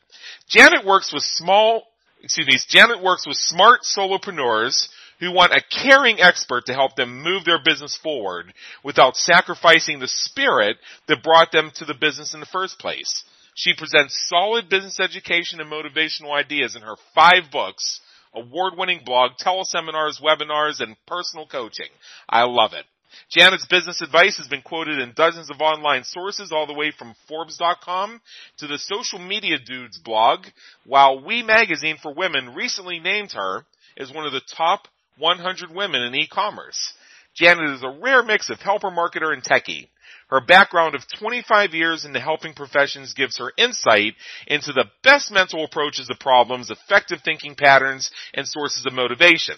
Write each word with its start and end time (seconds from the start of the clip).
Janet 0.50 0.86
works 0.86 1.14
with 1.14 1.24
small, 1.24 1.84
excuse 2.22 2.48
me, 2.48 2.58
Janet 2.68 3.02
works 3.02 3.26
with 3.26 3.38
smart 3.38 3.82
solopreneurs 3.84 4.90
who 5.20 5.32
want 5.32 5.54
a 5.54 5.62
caring 5.84 6.20
expert 6.20 6.66
to 6.66 6.74
help 6.74 6.96
them 6.96 7.22
move 7.22 7.46
their 7.46 7.62
business 7.64 7.98
forward 8.02 8.52
without 8.84 9.16
sacrificing 9.16 10.00
the 10.00 10.08
spirit 10.08 10.78
that 11.08 11.24
brought 11.24 11.52
them 11.52 11.72
to 11.76 11.86
the 11.86 11.94
business 11.94 12.34
in 12.34 12.40
the 12.40 12.46
first 12.48 12.80
place. 12.80 13.24
She 13.54 13.74
presents 13.78 14.28
solid 14.28 14.70
business 14.70 15.00
education 15.00 15.60
and 15.60 15.72
motivational 15.72 16.34
ideas 16.34 16.76
in 16.76 16.82
her 16.82 16.96
five 17.14 17.52
books, 17.52 18.02
award-winning 18.34 19.02
blog, 19.06 19.32
teleseminars, 19.40 20.22
webinars, 20.22 20.80
and 20.80 20.96
personal 21.06 21.46
coaching. 21.46 21.90
I 22.28 22.44
love 22.44 22.74
it. 22.74 22.86
Janet's 23.30 23.66
business 23.66 24.02
advice 24.02 24.38
has 24.38 24.48
been 24.48 24.62
quoted 24.62 25.00
in 25.00 25.14
dozens 25.14 25.50
of 25.50 25.62
online 25.62 26.04
sources 26.04 26.52
all 26.52 26.68
the 26.68 26.74
way 26.74 26.92
from 26.92 27.16
Forbes.com 27.28 28.22
to 28.58 28.68
the 28.68 28.78
Social 28.78 29.20
Media 29.20 29.58
Dudes 29.58 29.98
blog, 29.98 30.46
while 30.86 31.24
We 31.24 31.44
Magazine 31.44 31.98
for 32.02 32.14
Women 32.14 32.54
recently 32.54 33.00
named 33.00 33.32
her 33.34 33.66
as 33.98 34.12
one 34.12 34.26
of 34.26 34.34
the 34.34 34.42
top 34.56 34.88
100 35.18 35.72
women 35.74 36.02
in 36.02 36.16
e-commerce. 36.16 36.94
Janet 37.34 37.70
is 37.76 37.84
a 37.84 38.00
rare 38.02 38.24
mix 38.24 38.50
of 38.50 38.60
helper 38.60 38.90
marketer 38.90 39.34
and 39.34 39.44
techie. 39.44 39.88
Her 40.28 40.42
background 40.42 40.96
of 40.96 41.04
25 41.20 41.74
years 41.74 42.06
in 42.06 42.14
the 42.14 42.20
helping 42.22 42.54
professions 42.54 43.14
gives 43.14 43.38
her 43.38 43.52
insight 43.58 44.14
into 44.48 44.72
the 44.72 44.86
best 45.04 45.30
mental 45.32 45.66
approaches 45.66 46.08
to 46.08 46.16
problems, 46.16 46.72
effective 46.72 47.20
thinking 47.24 47.56
patterns, 47.56 48.10
and 48.34 48.48
sources 48.48 48.86
of 48.86 48.94
motivation. 48.94 49.56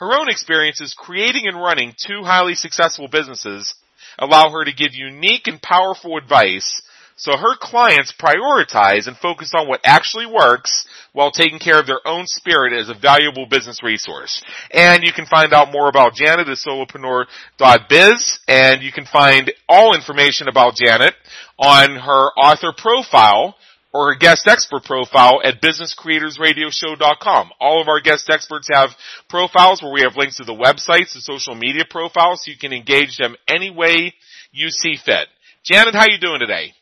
Her 0.00 0.18
own 0.18 0.30
experiences 0.30 0.94
creating 0.96 1.46
and 1.46 1.60
running 1.60 1.94
two 1.94 2.22
highly 2.24 2.54
successful 2.54 3.06
businesses 3.06 3.74
allow 4.18 4.50
her 4.50 4.64
to 4.64 4.72
give 4.72 4.94
unique 4.94 5.46
and 5.46 5.60
powerful 5.60 6.16
advice 6.16 6.82
so 7.16 7.36
her 7.36 7.54
clients 7.60 8.14
prioritize 8.18 9.06
and 9.06 9.14
focus 9.14 9.52
on 9.54 9.68
what 9.68 9.82
actually 9.84 10.24
works 10.24 10.86
while 11.12 11.30
taking 11.30 11.58
care 11.58 11.78
of 11.78 11.86
their 11.86 12.00
own 12.06 12.24
spirit 12.26 12.72
as 12.72 12.88
a 12.88 12.94
valuable 12.94 13.44
business 13.44 13.82
resource. 13.82 14.42
And 14.70 15.02
you 15.04 15.12
can 15.12 15.26
find 15.26 15.52
out 15.52 15.70
more 15.70 15.90
about 15.90 16.14
Janet 16.14 16.48
at 16.48 16.56
solopreneur.biz 16.56 18.38
and 18.48 18.82
you 18.82 18.90
can 18.90 19.04
find 19.04 19.52
all 19.68 19.94
information 19.94 20.48
about 20.48 20.76
Janet 20.76 21.12
on 21.58 21.96
her 21.96 22.30
author 22.38 22.72
profile 22.74 23.54
or 23.92 24.12
a 24.12 24.18
guest 24.18 24.46
expert 24.46 24.84
profile 24.84 25.40
at 25.44 25.60
businesscreatorsradioshow.com. 25.60 27.50
All 27.60 27.82
of 27.82 27.88
our 27.88 28.00
guest 28.00 28.30
experts 28.30 28.68
have 28.72 28.90
profiles 29.28 29.82
where 29.82 29.92
we 29.92 30.02
have 30.02 30.16
links 30.16 30.36
to 30.36 30.44
the 30.44 30.52
websites, 30.52 31.14
the 31.14 31.20
social 31.20 31.54
media 31.54 31.84
profiles, 31.88 32.44
so 32.44 32.50
you 32.50 32.58
can 32.58 32.72
engage 32.72 33.16
them 33.16 33.36
any 33.48 33.70
way 33.70 34.14
you 34.52 34.70
see 34.70 34.96
fit. 34.96 35.28
Janet, 35.64 35.94
how 35.94 36.02
are 36.02 36.10
you 36.10 36.18
doing 36.18 36.40
today? 36.40 36.72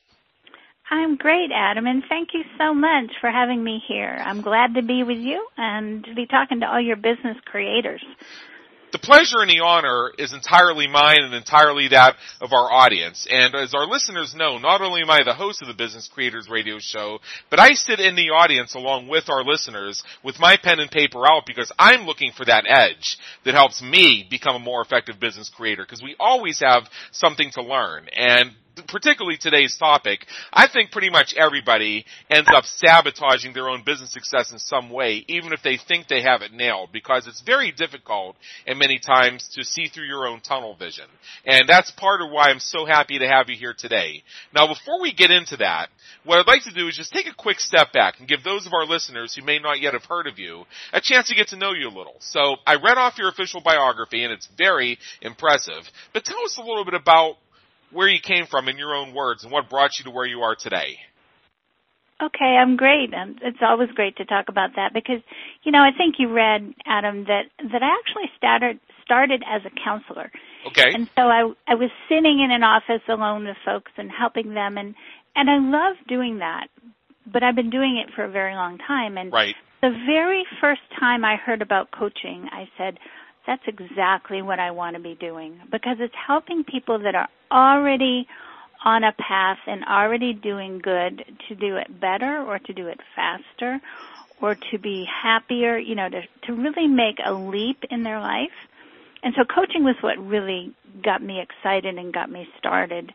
I'm 0.90 1.16
great, 1.16 1.50
Adam, 1.54 1.86
and 1.86 2.02
thank 2.08 2.30
you 2.32 2.42
so 2.56 2.72
much 2.72 3.10
for 3.20 3.30
having 3.30 3.62
me 3.62 3.82
here. 3.86 4.18
I'm 4.24 4.40
glad 4.40 4.74
to 4.74 4.82
be 4.82 5.02
with 5.02 5.18
you 5.18 5.46
and 5.56 6.02
to 6.04 6.14
be 6.14 6.26
talking 6.26 6.60
to 6.60 6.66
all 6.66 6.80
your 6.80 6.96
business 6.96 7.36
creators 7.44 8.02
the 8.92 8.98
pleasure 8.98 9.40
and 9.40 9.50
the 9.50 9.62
honor 9.64 10.10
is 10.18 10.32
entirely 10.32 10.86
mine 10.86 11.22
and 11.22 11.34
entirely 11.34 11.88
that 11.88 12.16
of 12.40 12.52
our 12.52 12.70
audience. 12.72 13.26
And 13.30 13.54
as 13.54 13.74
our 13.74 13.86
listeners 13.86 14.34
know, 14.34 14.58
not 14.58 14.80
only 14.80 15.02
am 15.02 15.10
I 15.10 15.20
the 15.24 15.34
host 15.34 15.62
of 15.62 15.68
the 15.68 15.74
Business 15.74 16.08
Creators 16.12 16.48
Radio 16.48 16.78
Show, 16.78 17.18
but 17.50 17.60
I 17.60 17.72
sit 17.72 18.00
in 18.00 18.16
the 18.16 18.30
audience 18.30 18.74
along 18.74 19.08
with 19.08 19.28
our 19.28 19.44
listeners 19.44 20.02
with 20.24 20.38
my 20.40 20.56
pen 20.62 20.80
and 20.80 20.90
paper 20.90 21.26
out 21.26 21.44
because 21.46 21.72
I'm 21.78 22.06
looking 22.06 22.32
for 22.36 22.44
that 22.44 22.64
edge 22.68 23.18
that 23.44 23.54
helps 23.54 23.82
me 23.82 24.26
become 24.28 24.56
a 24.56 24.60
more 24.60 24.82
effective 24.82 25.20
business 25.20 25.50
creator 25.54 25.84
because 25.84 26.02
we 26.02 26.16
always 26.18 26.60
have 26.60 26.84
something 27.12 27.50
to 27.54 27.62
learn. 27.62 28.08
And 28.14 28.52
particularly 28.86 29.36
today's 29.36 29.76
topic, 29.76 30.26
I 30.52 30.68
think 30.68 30.90
pretty 30.90 31.10
much 31.10 31.34
everybody 31.36 32.04
ends 32.30 32.48
up 32.54 32.64
sabotaging 32.64 33.52
their 33.54 33.68
own 33.68 33.82
business 33.84 34.12
success 34.12 34.52
in 34.52 34.58
some 34.58 34.90
way, 34.90 35.24
even 35.28 35.52
if 35.52 35.62
they 35.62 35.78
think 35.78 36.08
they 36.08 36.22
have 36.22 36.42
it 36.42 36.52
nailed, 36.52 36.90
because 36.92 37.26
it's 37.26 37.40
very 37.40 37.72
difficult 37.72 38.36
and 38.66 38.78
many 38.78 38.98
times 38.98 39.48
to 39.54 39.64
see 39.64 39.88
through 39.88 40.06
your 40.06 40.26
own 40.26 40.40
tunnel 40.40 40.74
vision. 40.76 41.06
And 41.44 41.68
that's 41.68 41.90
part 41.92 42.20
of 42.20 42.30
why 42.30 42.50
I'm 42.50 42.60
so 42.60 42.84
happy 42.86 43.18
to 43.18 43.28
have 43.28 43.48
you 43.48 43.56
here 43.56 43.74
today. 43.76 44.22
Now 44.54 44.66
before 44.66 45.00
we 45.00 45.12
get 45.12 45.30
into 45.30 45.56
that, 45.58 45.88
what 46.24 46.38
I'd 46.38 46.46
like 46.46 46.64
to 46.64 46.74
do 46.74 46.88
is 46.88 46.96
just 46.96 47.12
take 47.12 47.26
a 47.26 47.34
quick 47.34 47.60
step 47.60 47.92
back 47.92 48.18
and 48.18 48.28
give 48.28 48.42
those 48.42 48.66
of 48.66 48.72
our 48.72 48.84
listeners 48.84 49.34
who 49.34 49.44
may 49.44 49.58
not 49.58 49.80
yet 49.80 49.94
have 49.94 50.04
heard 50.04 50.26
of 50.26 50.38
you 50.38 50.64
a 50.92 51.00
chance 51.00 51.28
to 51.28 51.34
get 51.34 51.48
to 51.48 51.56
know 51.56 51.72
you 51.72 51.88
a 51.88 51.96
little. 51.96 52.16
So 52.20 52.56
I 52.66 52.74
read 52.74 52.98
off 52.98 53.18
your 53.18 53.28
official 53.28 53.60
biography 53.60 54.24
and 54.24 54.32
it's 54.32 54.48
very 54.56 54.98
impressive, 55.22 55.82
but 56.12 56.24
tell 56.24 56.42
us 56.44 56.58
a 56.58 56.62
little 56.62 56.84
bit 56.84 56.94
about 56.94 57.36
where 57.90 58.08
you 58.08 58.20
came 58.20 58.46
from 58.46 58.68
in 58.68 58.78
your 58.78 58.94
own 58.94 59.14
words 59.14 59.44
and 59.44 59.52
what 59.52 59.68
brought 59.68 59.98
you 59.98 60.04
to 60.04 60.10
where 60.10 60.26
you 60.26 60.42
are 60.42 60.54
today. 60.54 60.98
Okay, 62.20 62.56
I'm 62.60 62.76
great. 62.76 63.14
And 63.14 63.38
it's 63.42 63.58
always 63.62 63.90
great 63.90 64.16
to 64.16 64.24
talk 64.24 64.46
about 64.48 64.70
that 64.74 64.92
because, 64.92 65.20
you 65.62 65.70
know, 65.70 65.78
I 65.78 65.90
think 65.96 66.16
you 66.18 66.32
read, 66.32 66.74
Adam, 66.84 67.24
that, 67.24 67.44
that 67.58 67.82
I 67.82 67.94
actually 67.94 68.30
started, 68.36 68.80
started 69.04 69.44
as 69.48 69.62
a 69.64 69.70
counselor. 69.84 70.30
Okay. 70.66 70.90
And 70.92 71.08
so 71.16 71.22
I, 71.22 71.52
I 71.68 71.76
was 71.76 71.90
sitting 72.08 72.40
in 72.40 72.50
an 72.50 72.64
office 72.64 73.02
alone 73.08 73.46
with 73.46 73.56
folks 73.64 73.92
and 73.96 74.10
helping 74.10 74.54
them 74.54 74.76
and, 74.76 74.94
and 75.36 75.48
I 75.48 75.58
love 75.58 75.96
doing 76.08 76.38
that. 76.38 76.66
But 77.24 77.44
I've 77.44 77.54
been 77.54 77.70
doing 77.70 78.02
it 78.04 78.12
for 78.14 78.24
a 78.24 78.30
very 78.30 78.54
long 78.54 78.78
time. 78.78 79.16
And 79.16 79.32
right. 79.32 79.54
the 79.80 79.90
very 80.06 80.44
first 80.60 80.80
time 80.98 81.24
I 81.24 81.36
heard 81.36 81.62
about 81.62 81.92
coaching, 81.92 82.48
I 82.50 82.68
said, 82.76 82.98
that's 83.46 83.62
exactly 83.66 84.42
what 84.42 84.58
I 84.58 84.72
want 84.72 84.96
to 84.96 85.02
be 85.02 85.14
doing 85.14 85.60
because 85.70 85.96
it's 86.00 86.14
helping 86.26 86.64
people 86.64 86.98
that 87.00 87.14
are 87.14 87.28
already 87.50 88.26
on 88.84 89.04
a 89.04 89.12
path 89.12 89.58
and 89.66 89.84
already 89.84 90.32
doing 90.32 90.78
good 90.78 91.24
to 91.48 91.54
do 91.54 91.76
it 91.76 92.00
better 92.00 92.44
or 92.46 92.58
to 92.58 92.72
do 92.72 92.86
it 92.88 93.00
faster 93.16 93.80
or 94.40 94.54
to 94.70 94.78
be 94.78 95.04
happier, 95.22 95.76
you 95.78 95.94
know, 95.94 96.08
to, 96.08 96.22
to 96.46 96.52
really 96.52 96.86
make 96.86 97.16
a 97.24 97.32
leap 97.32 97.84
in 97.90 98.04
their 98.04 98.20
life. 98.20 98.54
And 99.22 99.34
so 99.36 99.44
coaching 99.44 99.82
was 99.82 99.96
what 100.00 100.16
really 100.18 100.72
got 101.02 101.22
me 101.22 101.40
excited 101.40 101.96
and 101.98 102.12
got 102.12 102.30
me 102.30 102.46
started. 102.58 103.12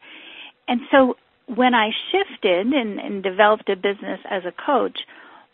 And 0.67 0.81
so 0.91 1.15
when 1.47 1.73
I 1.73 1.91
shifted 2.11 2.67
and, 2.67 2.99
and 2.99 3.23
developed 3.23 3.69
a 3.69 3.75
business 3.75 4.19
as 4.29 4.43
a 4.45 4.51
coach, 4.51 4.99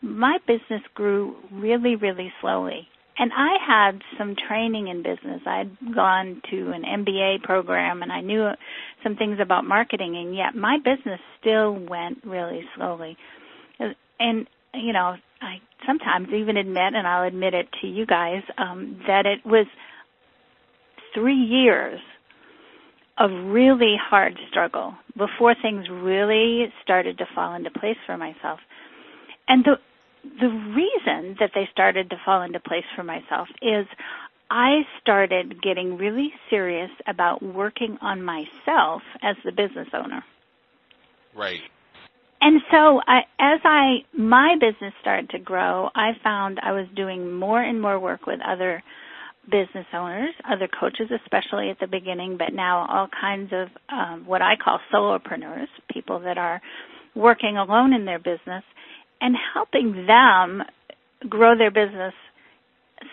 my 0.01 0.39
business 0.47 0.81
grew 0.95 1.35
really, 1.51 1.95
really 1.95 2.33
slowly 2.41 2.87
and 3.19 3.31
I 3.35 3.57
had 3.65 4.01
some 4.17 4.35
training 4.47 4.87
in 4.87 5.03
business. 5.03 5.41
I'd 5.45 5.93
gone 5.93 6.41
to 6.51 6.71
an 6.71 6.83
MBA 6.83 7.43
program 7.43 8.01
and 8.01 8.13
I 8.13 8.21
knew 8.21 8.49
some 9.03 9.17
things 9.17 9.39
about 9.41 9.65
marketing 9.65 10.15
and 10.15 10.33
yet 10.33 10.55
my 10.55 10.77
business 10.77 11.19
still 11.41 11.73
went 11.73 12.23
really 12.23 12.61
slowly. 12.77 13.17
And, 14.19 14.47
you 14.73 14.93
know, 14.93 15.15
I 15.41 15.57
sometimes 15.85 16.29
even 16.33 16.55
admit, 16.55 16.93
and 16.93 17.05
I'll 17.05 17.27
admit 17.27 17.53
it 17.53 17.67
to 17.81 17.87
you 17.87 18.05
guys, 18.05 18.41
um, 18.57 19.01
that 19.07 19.25
it 19.25 19.45
was 19.45 19.65
three 21.13 21.35
years 21.35 21.99
a 23.17 23.27
really 23.27 23.95
hard 24.01 24.37
struggle 24.49 24.93
before 25.17 25.55
things 25.61 25.87
really 25.91 26.71
started 26.83 27.17
to 27.17 27.25
fall 27.35 27.53
into 27.53 27.69
place 27.69 27.97
for 28.05 28.17
myself. 28.17 28.59
And 29.49 29.65
the 29.65 29.75
the 30.23 30.49
reason 30.49 31.37
that 31.39 31.51
they 31.55 31.67
started 31.71 32.09
to 32.09 32.17
fall 32.25 32.41
into 32.41 32.59
place 32.59 32.85
for 32.95 33.03
myself 33.03 33.47
is 33.61 33.85
I 34.51 34.81
started 35.01 35.61
getting 35.61 35.97
really 35.97 36.33
serious 36.49 36.89
about 37.07 37.41
working 37.41 37.97
on 38.01 38.23
myself 38.23 39.01
as 39.21 39.35
the 39.45 39.51
business 39.51 39.87
owner. 39.93 40.23
Right. 41.35 41.61
And 42.41 42.61
so 42.71 43.01
I, 43.05 43.19
as 43.39 43.59
I, 43.63 44.05
my 44.13 44.55
business 44.59 44.93
started 45.01 45.29
to 45.31 45.39
grow, 45.39 45.89
I 45.93 46.11
found 46.23 46.59
I 46.63 46.71
was 46.71 46.87
doing 46.95 47.33
more 47.33 47.61
and 47.61 47.81
more 47.81 47.99
work 47.99 48.25
with 48.25 48.39
other 48.41 48.81
business 49.51 49.85
owners, 49.93 50.33
other 50.49 50.67
coaches, 50.67 51.09
especially 51.23 51.69
at 51.69 51.79
the 51.79 51.87
beginning, 51.87 52.37
but 52.37 52.53
now 52.53 52.87
all 52.89 53.07
kinds 53.19 53.51
of 53.51 53.67
um, 53.89 54.23
what 54.25 54.41
I 54.41 54.55
call 54.55 54.79
solopreneurs, 54.93 55.67
people 55.91 56.19
that 56.21 56.37
are 56.37 56.61
working 57.15 57.57
alone 57.57 57.93
in 57.93 58.05
their 58.05 58.19
business, 58.19 58.63
and 59.21 59.35
helping 59.53 60.05
them 60.05 60.63
grow 61.27 61.57
their 61.57 61.71
business 61.71 62.13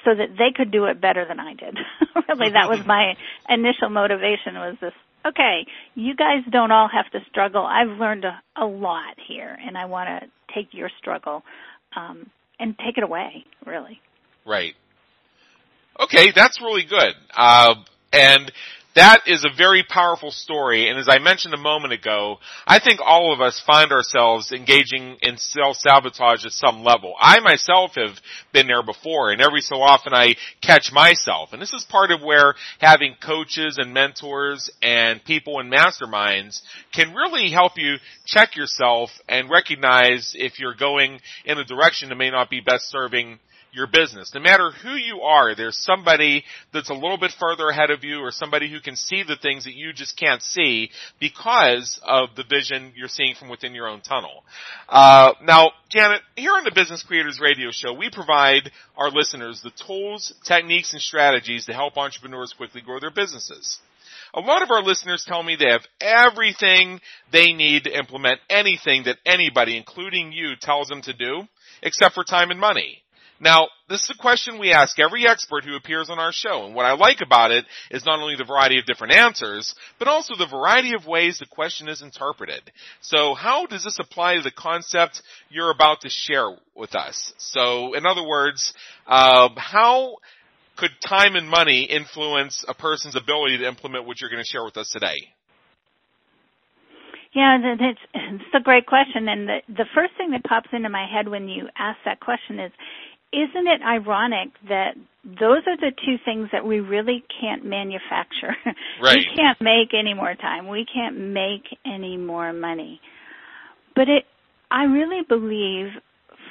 so 0.04 0.14
that 0.14 0.36
they 0.36 0.52
could 0.54 0.70
do 0.70 0.86
it 0.86 1.00
better 1.00 1.24
than 1.26 1.38
I 1.40 1.54
did. 1.54 1.76
really, 2.28 2.52
that 2.52 2.68
was 2.68 2.84
my 2.86 3.14
initial 3.48 3.88
motivation 3.88 4.54
was 4.54 4.76
this, 4.80 4.92
okay, 5.24 5.66
you 5.94 6.14
guys 6.14 6.42
don't 6.50 6.70
all 6.70 6.88
have 6.88 7.10
to 7.12 7.26
struggle. 7.30 7.64
I've 7.64 7.98
learned 7.98 8.24
a, 8.24 8.40
a 8.56 8.66
lot 8.66 9.16
here 9.26 9.56
and 9.64 9.76
I 9.76 9.86
want 9.86 10.08
to 10.08 10.54
take 10.54 10.68
your 10.72 10.90
struggle, 10.98 11.42
um, 11.94 12.30
and 12.58 12.76
take 12.78 12.96
it 12.96 13.04
away, 13.04 13.44
really. 13.64 14.00
Right. 14.46 14.74
Okay, 16.00 16.32
that's 16.34 16.60
really 16.60 16.84
good. 16.84 17.14
Uh, 17.36 17.74
and 18.12 18.52
that 18.96 19.22
is 19.26 19.44
a 19.44 19.54
very 19.56 19.84
powerful 19.88 20.30
story, 20.30 20.88
and 20.88 20.98
as 20.98 21.06
I 21.08 21.18
mentioned 21.18 21.52
a 21.52 21.58
moment 21.58 21.92
ago, 21.92 22.38
I 22.66 22.80
think 22.80 22.98
all 23.04 23.32
of 23.32 23.42
us 23.42 23.62
find 23.64 23.92
ourselves 23.92 24.52
engaging 24.52 25.18
in 25.20 25.36
self-sabotage 25.36 26.46
at 26.46 26.52
some 26.52 26.82
level. 26.82 27.14
I 27.20 27.40
myself 27.40 27.92
have 27.96 28.16
been 28.52 28.66
there 28.66 28.82
before, 28.82 29.30
and 29.30 29.42
every 29.42 29.60
so 29.60 29.76
often 29.76 30.14
I 30.14 30.34
catch 30.62 30.90
myself. 30.92 31.52
And 31.52 31.60
this 31.60 31.74
is 31.74 31.84
part 31.84 32.10
of 32.10 32.22
where 32.22 32.54
having 32.80 33.16
coaches 33.22 33.76
and 33.78 33.92
mentors 33.92 34.70
and 34.82 35.22
people 35.24 35.60
in 35.60 35.70
masterminds 35.70 36.62
can 36.94 37.14
really 37.14 37.50
help 37.50 37.72
you 37.76 37.96
check 38.24 38.56
yourself 38.56 39.10
and 39.28 39.50
recognize 39.50 40.32
if 40.34 40.58
you're 40.58 40.74
going 40.74 41.20
in 41.44 41.58
a 41.58 41.64
direction 41.64 42.08
that 42.08 42.16
may 42.16 42.30
not 42.30 42.48
be 42.48 42.60
best 42.60 42.90
serving 42.90 43.38
your 43.76 43.86
business. 43.86 44.32
No 44.34 44.40
matter 44.40 44.70
who 44.82 44.94
you 44.94 45.20
are, 45.20 45.54
there's 45.54 45.78
somebody 45.78 46.44
that's 46.72 46.90
a 46.90 46.94
little 46.94 47.18
bit 47.18 47.32
further 47.38 47.68
ahead 47.68 47.90
of 47.90 48.02
you 48.02 48.20
or 48.20 48.30
somebody 48.30 48.70
who 48.70 48.80
can 48.80 48.96
see 48.96 49.22
the 49.22 49.36
things 49.36 49.64
that 49.64 49.74
you 49.74 49.92
just 49.92 50.18
can't 50.18 50.42
see 50.42 50.90
because 51.20 52.00
of 52.02 52.30
the 52.36 52.44
vision 52.48 52.92
you're 52.96 53.08
seeing 53.08 53.34
from 53.34 53.50
within 53.50 53.74
your 53.74 53.86
own 53.86 54.00
tunnel. 54.00 54.42
Uh, 54.88 55.32
now, 55.44 55.72
Janet, 55.90 56.22
here 56.34 56.52
on 56.52 56.64
the 56.64 56.72
Business 56.74 57.04
Creators 57.04 57.38
Radio 57.40 57.70
Show, 57.70 57.92
we 57.92 58.10
provide 58.10 58.70
our 58.96 59.10
listeners 59.10 59.60
the 59.62 59.70
tools, 59.86 60.34
techniques, 60.44 60.94
and 60.94 61.02
strategies 61.02 61.66
to 61.66 61.74
help 61.74 61.98
entrepreneurs 61.98 62.54
quickly 62.56 62.80
grow 62.80 62.98
their 62.98 63.10
businesses. 63.10 63.78
A 64.34 64.40
lot 64.40 64.62
of 64.62 64.70
our 64.70 64.82
listeners 64.82 65.24
tell 65.26 65.42
me 65.42 65.56
they 65.56 65.70
have 65.70 65.86
everything 66.00 67.00
they 67.32 67.52
need 67.52 67.84
to 67.84 67.96
implement 67.96 68.40
anything 68.50 69.04
that 69.04 69.18
anybody, 69.24 69.76
including 69.76 70.32
you, 70.32 70.54
tells 70.60 70.88
them 70.88 71.02
to 71.02 71.12
do, 71.12 71.42
except 71.82 72.14
for 72.14 72.24
time 72.24 72.50
and 72.50 72.60
money. 72.60 73.02
Now, 73.40 73.68
this 73.88 74.02
is 74.02 74.10
a 74.10 74.20
question 74.20 74.58
we 74.58 74.72
ask 74.72 74.98
every 74.98 75.26
expert 75.26 75.64
who 75.64 75.76
appears 75.76 76.08
on 76.08 76.18
our 76.18 76.32
show, 76.32 76.64
and 76.64 76.74
what 76.74 76.86
I 76.86 76.94
like 76.94 77.20
about 77.20 77.50
it 77.50 77.64
is 77.90 78.04
not 78.04 78.18
only 78.18 78.34
the 78.36 78.44
variety 78.44 78.78
of 78.78 78.86
different 78.86 79.12
answers, 79.12 79.74
but 79.98 80.08
also 80.08 80.34
the 80.36 80.46
variety 80.46 80.94
of 80.94 81.06
ways 81.06 81.38
the 81.38 81.46
question 81.46 81.88
is 81.88 82.02
interpreted. 82.02 82.62
So 83.00 83.34
how 83.34 83.66
does 83.66 83.84
this 83.84 83.98
apply 84.00 84.36
to 84.36 84.42
the 84.42 84.50
concept 84.50 85.22
you're 85.50 85.70
about 85.70 86.00
to 86.00 86.08
share 86.08 86.56
with 86.74 86.94
us? 86.94 87.34
So, 87.36 87.94
in 87.94 88.06
other 88.06 88.26
words, 88.26 88.72
uh, 89.06 89.50
how 89.56 90.16
could 90.76 90.90
time 91.06 91.36
and 91.36 91.48
money 91.48 91.84
influence 91.84 92.64
a 92.68 92.74
person's 92.74 93.16
ability 93.16 93.58
to 93.58 93.68
implement 93.68 94.06
what 94.06 94.20
you're 94.20 94.30
going 94.30 94.42
to 94.42 94.48
share 94.48 94.64
with 94.64 94.76
us 94.76 94.90
today? 94.90 95.32
Yeah, 97.36 97.58
it's, 97.60 98.54
a 98.54 98.60
great 98.60 98.86
question. 98.86 99.28
And 99.28 99.46
the, 99.46 99.58
the 99.68 99.84
first 99.94 100.12
thing 100.16 100.30
that 100.30 100.42
pops 100.44 100.70
into 100.72 100.88
my 100.88 101.06
head 101.06 101.28
when 101.28 101.48
you 101.48 101.68
ask 101.76 101.98
that 102.06 102.18
question 102.18 102.58
is, 102.58 102.72
isn't 103.32 103.66
it 103.66 103.80
ironic 103.82 104.50
that 104.68 104.94
those 105.24 105.62
are 105.66 105.76
the 105.76 105.92
two 106.04 106.16
things 106.24 106.48
that 106.52 106.64
we 106.64 106.80
really 106.80 107.24
can't 107.40 107.64
manufacture? 107.64 108.56
Right. 109.02 109.18
we 109.18 109.36
can't 109.36 109.60
make 109.60 109.92
any 109.92 110.14
more 110.14 110.34
time. 110.34 110.68
We 110.68 110.86
can't 110.86 111.18
make 111.18 111.64
any 111.84 112.16
more 112.16 112.52
money. 112.52 113.00
But 113.94 114.08
it, 114.08 114.24
I 114.70 114.84
really 114.84 115.22
believe 115.28 115.88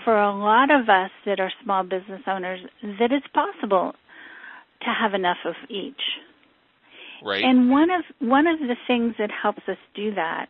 for 0.03 0.19
a 0.19 0.35
lot 0.35 0.69
of 0.69 0.87
us 0.89 1.09
that 1.25 1.39
are 1.39 1.51
small 1.63 1.83
business 1.83 2.21
owners 2.27 2.59
that 2.99 3.11
it's 3.11 3.25
possible 3.33 3.93
to 4.81 4.87
have 4.87 5.13
enough 5.15 5.37
of 5.45 5.55
each. 5.69 6.01
Right. 7.23 7.43
And 7.43 7.71
one 7.71 7.89
of 7.89 8.03
one 8.19 8.45
of 8.45 8.59
the 8.59 8.75
things 8.85 9.15
that 9.17 9.31
helps 9.31 9.63
us 9.67 9.77
do 9.95 10.13
that 10.13 10.47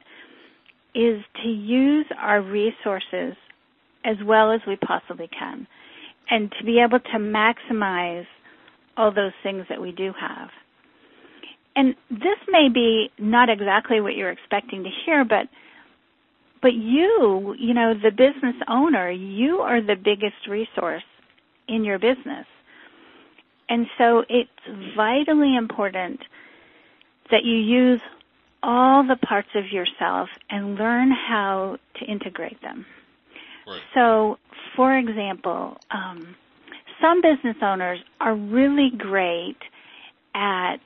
is 0.93 1.23
to 1.43 1.49
use 1.49 2.05
our 2.19 2.41
resources 2.41 3.35
as 4.03 4.17
well 4.25 4.51
as 4.51 4.59
we 4.67 4.75
possibly 4.75 5.29
can 5.29 5.67
and 6.29 6.51
to 6.57 6.65
be 6.65 6.79
able 6.79 6.99
to 6.99 7.17
maximize 7.17 8.25
all 8.97 9.13
those 9.13 9.33
things 9.43 9.65
that 9.69 9.81
we 9.81 9.91
do 9.91 10.11
have. 10.19 10.49
And 11.75 11.95
this 12.09 12.39
may 12.47 12.69
be 12.73 13.11
not 13.19 13.49
exactly 13.49 13.99
what 13.99 14.15
you're 14.15 14.31
expecting 14.31 14.83
to 14.83 14.89
hear, 15.05 15.25
but 15.25 15.47
but 16.61 16.73
you, 16.73 17.53
you 17.59 17.75
know, 17.75 17.93
the 17.93 18.09
business 18.09 18.55
owner, 18.67 19.11
you 19.11 19.57
are 19.57 19.81
the 19.81 19.95
biggest 19.95 20.47
resource 20.49 21.03
in 21.67 21.83
your 21.83 21.99
business. 21.99 22.47
And 23.69 23.85
so 23.99 24.23
it's 24.29 24.49
vitally 24.95 25.55
important 25.55 26.21
that 27.29 27.43
you 27.43 27.55
use 27.55 28.01
all 28.63 29.05
the 29.05 29.15
parts 29.15 29.49
of 29.53 29.71
yourself 29.71 30.29
and 30.49 30.75
learn 30.75 31.11
how 31.11 31.77
to 31.99 32.05
integrate 32.05 32.59
them. 32.63 32.85
Right. 33.67 33.81
So, 33.93 34.37
for 34.75 34.97
example, 34.97 35.77
um, 35.91 36.35
some 37.01 37.21
business 37.21 37.57
owners 37.61 37.99
are 38.19 38.35
really 38.35 38.91
great 38.97 39.57
at 40.33 40.81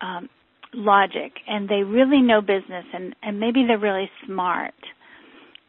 um, 0.00 0.28
logic 0.72 1.32
and 1.46 1.68
they 1.68 1.82
really 1.82 2.20
know 2.22 2.40
business 2.40 2.84
and, 2.92 3.14
and 3.22 3.40
maybe 3.40 3.64
they're 3.66 3.78
really 3.78 4.10
smart 4.26 4.74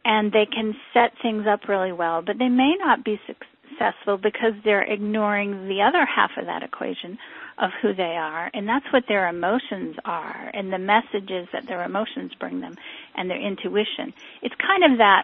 and 0.04 0.32
they 0.32 0.46
can 0.46 0.76
set 0.94 1.12
things 1.22 1.46
up 1.48 1.68
really 1.68 1.92
well, 1.92 2.22
but 2.26 2.38
they 2.40 2.50
may 2.50 2.76
not 2.80 3.04
be 3.04 3.20
successful 3.28 4.18
because 4.18 4.54
they're 4.64 4.84
ignoring 4.84 5.68
the 5.68 5.82
other 5.82 6.06
half 6.06 6.32
of 6.38 6.46
that 6.46 6.64
equation 6.64 7.18
of 7.60 7.70
who 7.82 7.94
they 7.94 8.16
are, 8.18 8.50
and 8.54 8.68
that's 8.68 8.86
what 8.92 9.04
their 9.08 9.28
emotions 9.28 9.96
are 10.06 10.50
and 10.54 10.74
the 10.74 10.80
messages 10.80 11.48
that 11.54 11.68
their 11.68 11.84
emotions 11.84 12.32
bring 12.40 12.62
them 12.62 12.76
and 13.16 13.30
their 13.30 13.40
intuition. 13.40 14.14
It's 14.42 14.56
kind 14.56 14.92
of 14.92 14.98
that 14.98 15.24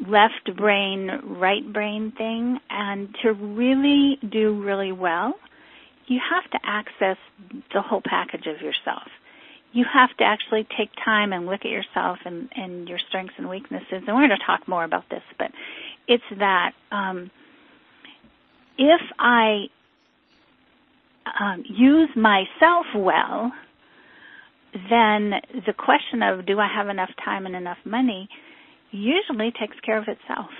left 0.00 0.54
brain, 0.56 1.20
right 1.24 1.72
brain 1.72 2.12
thing. 2.12 2.58
And 2.70 3.14
to 3.22 3.32
really 3.32 4.18
do 4.28 4.60
really 4.62 4.92
well, 4.92 5.34
you 6.06 6.20
have 6.30 6.50
to 6.50 6.58
access 6.62 7.16
the 7.72 7.80
whole 7.80 8.02
package 8.04 8.46
of 8.46 8.60
yourself. 8.60 9.08
You 9.72 9.84
have 9.92 10.16
to 10.18 10.24
actually 10.24 10.66
take 10.76 10.90
time 11.04 11.32
and 11.32 11.46
look 11.46 11.64
at 11.64 11.70
yourself 11.70 12.18
and, 12.24 12.48
and 12.54 12.88
your 12.88 12.98
strengths 12.98 13.34
and 13.38 13.48
weaknesses. 13.48 14.02
And 14.06 14.08
we're 14.08 14.28
going 14.28 14.30
to 14.30 14.46
talk 14.46 14.68
more 14.68 14.84
about 14.84 15.08
this, 15.08 15.22
but 15.38 15.50
it's 16.06 16.24
that 16.38 16.72
um, 16.92 17.30
if 18.78 19.00
I 19.18 19.68
um, 21.40 21.64
use 21.66 22.10
myself 22.14 22.86
well, 22.94 23.52
then 24.90 25.34
the 25.66 25.72
question 25.72 26.22
of 26.22 26.46
do 26.46 26.58
I 26.58 26.68
have 26.68 26.88
enough 26.88 27.10
time 27.24 27.46
and 27.46 27.56
enough 27.56 27.78
money 27.84 28.28
usually 28.94 29.50
takes 29.50 29.78
care 29.80 29.98
of 29.98 30.08
itself. 30.08 30.50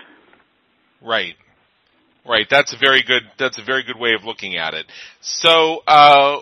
Right. 1.00 1.34
Right. 2.26 2.46
That's 2.50 2.72
a 2.72 2.78
very 2.78 3.02
good, 3.06 3.22
that's 3.38 3.58
a 3.58 3.64
very 3.64 3.84
good 3.84 3.98
way 3.98 4.14
of 4.18 4.24
looking 4.24 4.56
at 4.56 4.74
it. 4.74 4.86
So, 5.20 5.82
uh, 5.86 6.40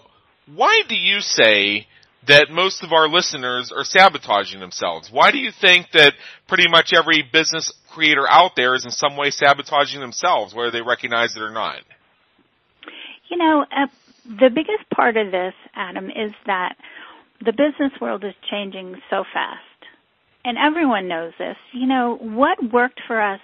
why 0.55 0.83
do 0.89 0.95
you 0.95 1.21
say 1.21 1.87
that 2.29 2.51
most 2.51 2.85
of 2.85 2.93
our 2.93 3.09
listeners 3.09 3.73
are 3.77 3.85
sabotaging 3.85 4.61
themselves? 4.61 5.11
Why 5.11 5.33
do 5.33 5.39
you 5.39 5.51
think 5.51 5.89
that 5.93 6.15
pretty 6.47 6.69
much 6.69 6.93
every 6.97 7.25
business 7.33 7.73
creator 7.93 8.29
out 8.29 8.53
there 8.57 8.75
is 8.75 8.85
in 8.85 8.93
some 8.93 9.17
way 9.17 9.31
sabotaging 9.31 10.01
themselves, 10.01 10.55
whether 10.55 10.71
they 10.71 10.83
recognize 10.83 11.37
it 11.37 11.43
or 11.43 11.51
not? 11.51 11.81
You 13.29 13.39
know, 13.39 13.65
uh, 13.71 13.87
the 14.25 14.51
biggest 14.51 14.89
part 14.95 15.17
of 15.17 15.33
this, 15.33 15.55
Adam, 15.75 16.07
is 16.07 16.33
that 16.47 16.77
the 17.45 17.53
business 17.53 17.93
world 18.01 18.25
is 18.25 18.35
changing 18.49 19.01
so 19.11 19.25
fast 19.33 19.72
and 20.45 20.59
everyone 20.59 21.09
knows 21.09 21.33
this, 21.39 21.57
you 21.73 21.87
know, 21.87 22.19
what 22.21 22.59
worked 22.73 23.01
for 23.07 23.21
us 23.21 23.41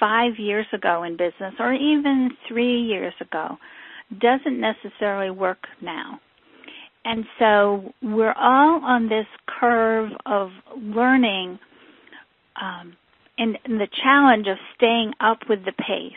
five 0.00 0.32
years 0.38 0.66
ago 0.72 1.02
in 1.04 1.16
business 1.16 1.54
or 1.58 1.72
even 1.72 2.30
three 2.48 2.82
years 2.82 3.14
ago 3.20 3.56
doesn't 4.20 4.60
necessarily 4.60 5.30
work 5.30 5.66
now. 5.80 6.20
And 7.04 7.24
so 7.38 7.92
we're 8.02 8.34
all 8.34 8.80
on 8.84 9.08
this 9.08 9.26
curve 9.60 10.10
of 10.26 10.50
learning 10.76 11.58
um, 12.60 12.96
and, 13.38 13.58
and 13.64 13.80
the 13.80 13.88
challenge 14.02 14.48
of 14.48 14.56
staying 14.76 15.12
up 15.20 15.38
with 15.48 15.60
the 15.64 15.72
pace. 15.72 16.12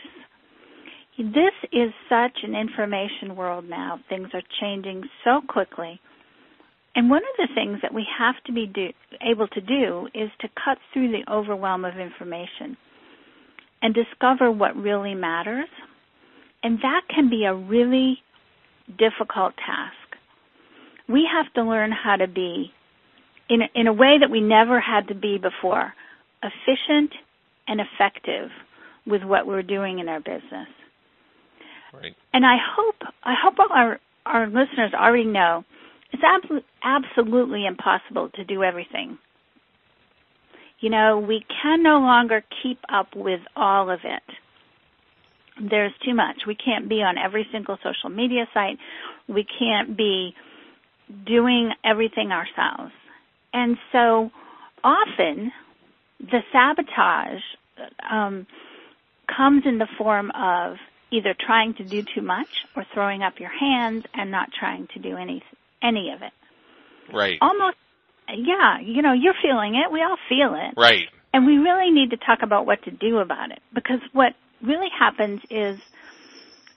This 1.18 1.52
is 1.70 1.92
such 2.08 2.38
an 2.42 2.56
information 2.56 3.36
world 3.36 3.66
now. 3.68 4.00
Things 4.08 4.28
are 4.32 4.42
changing 4.60 5.02
so 5.22 5.42
quickly. 5.46 6.00
And 6.94 7.08
one 7.08 7.22
of 7.22 7.48
the 7.48 7.54
things 7.54 7.78
that 7.82 7.94
we 7.94 8.04
have 8.18 8.34
to 8.46 8.52
be 8.52 8.66
do, 8.66 8.88
able 9.22 9.46
to 9.48 9.60
do 9.60 10.08
is 10.14 10.30
to 10.40 10.48
cut 10.48 10.78
through 10.92 11.12
the 11.12 11.30
overwhelm 11.30 11.84
of 11.84 11.98
information 11.98 12.76
and 13.80 13.94
discover 13.94 14.50
what 14.50 14.76
really 14.76 15.14
matters. 15.14 15.68
And 16.62 16.78
that 16.78 17.02
can 17.14 17.30
be 17.30 17.44
a 17.44 17.54
really 17.54 18.18
difficult 18.88 19.54
task. 19.56 19.94
We 21.08 21.28
have 21.32 21.52
to 21.54 21.62
learn 21.62 21.92
how 21.92 22.16
to 22.16 22.26
be 22.26 22.72
in 23.48 23.62
a, 23.62 23.80
in 23.80 23.86
a 23.86 23.92
way 23.92 24.16
that 24.20 24.30
we 24.30 24.40
never 24.40 24.80
had 24.80 25.08
to 25.08 25.14
be 25.14 25.38
before, 25.38 25.92
efficient 26.42 27.10
and 27.66 27.80
effective 27.80 28.50
with 29.06 29.22
what 29.22 29.46
we're 29.46 29.62
doing 29.62 29.98
in 29.98 30.08
our 30.08 30.20
business. 30.20 30.68
Right. 31.92 32.14
And 32.32 32.46
I 32.46 32.56
hope 32.76 32.96
I 33.24 33.34
hope 33.42 33.54
our 33.70 33.98
our 34.24 34.46
listeners 34.46 34.92
already 34.94 35.24
know 35.24 35.64
it's 36.12 36.22
ab- 36.22 36.64
absolutely 36.82 37.66
impossible 37.66 38.30
to 38.34 38.44
do 38.44 38.62
everything. 38.62 39.18
You 40.80 40.90
know, 40.90 41.18
we 41.18 41.44
can 41.62 41.82
no 41.82 41.98
longer 41.98 42.42
keep 42.62 42.78
up 42.92 43.14
with 43.14 43.40
all 43.54 43.90
of 43.90 44.00
it. 44.04 44.22
There's 45.60 45.92
too 46.04 46.14
much. 46.14 46.42
We 46.46 46.54
can't 46.54 46.88
be 46.88 47.02
on 47.02 47.18
every 47.18 47.46
single 47.52 47.76
social 47.82 48.08
media 48.08 48.48
site. 48.54 48.78
We 49.28 49.44
can't 49.58 49.96
be 49.96 50.34
doing 51.26 51.72
everything 51.84 52.30
ourselves. 52.32 52.92
And 53.52 53.76
so 53.92 54.30
often 54.82 55.52
the 56.18 56.40
sabotage 56.52 57.42
um, 58.10 58.46
comes 59.36 59.64
in 59.66 59.78
the 59.78 59.88
form 59.98 60.30
of 60.30 60.76
either 61.10 61.34
trying 61.38 61.74
to 61.74 61.84
do 61.84 62.02
too 62.14 62.22
much 62.22 62.48
or 62.76 62.86
throwing 62.94 63.22
up 63.22 63.34
your 63.38 63.50
hands 63.50 64.04
and 64.14 64.30
not 64.30 64.48
trying 64.58 64.86
to 64.94 65.00
do 65.00 65.16
any 65.16 65.42
any 65.82 66.10
of 66.10 66.22
it. 66.22 66.32
Right. 67.12 67.38
Almost, 67.40 67.76
yeah. 68.28 68.80
You 68.80 69.02
know, 69.02 69.12
you're 69.12 69.34
feeling 69.42 69.74
it. 69.74 69.92
We 69.92 70.02
all 70.02 70.16
feel 70.28 70.54
it. 70.54 70.74
Right. 70.76 71.08
And 71.32 71.46
we 71.46 71.58
really 71.58 71.90
need 71.90 72.10
to 72.10 72.16
talk 72.16 72.40
about 72.42 72.66
what 72.66 72.82
to 72.84 72.90
do 72.90 73.18
about 73.18 73.52
it 73.52 73.60
because 73.72 74.00
what 74.12 74.34
really 74.62 74.88
happens 74.96 75.40
is 75.50 75.78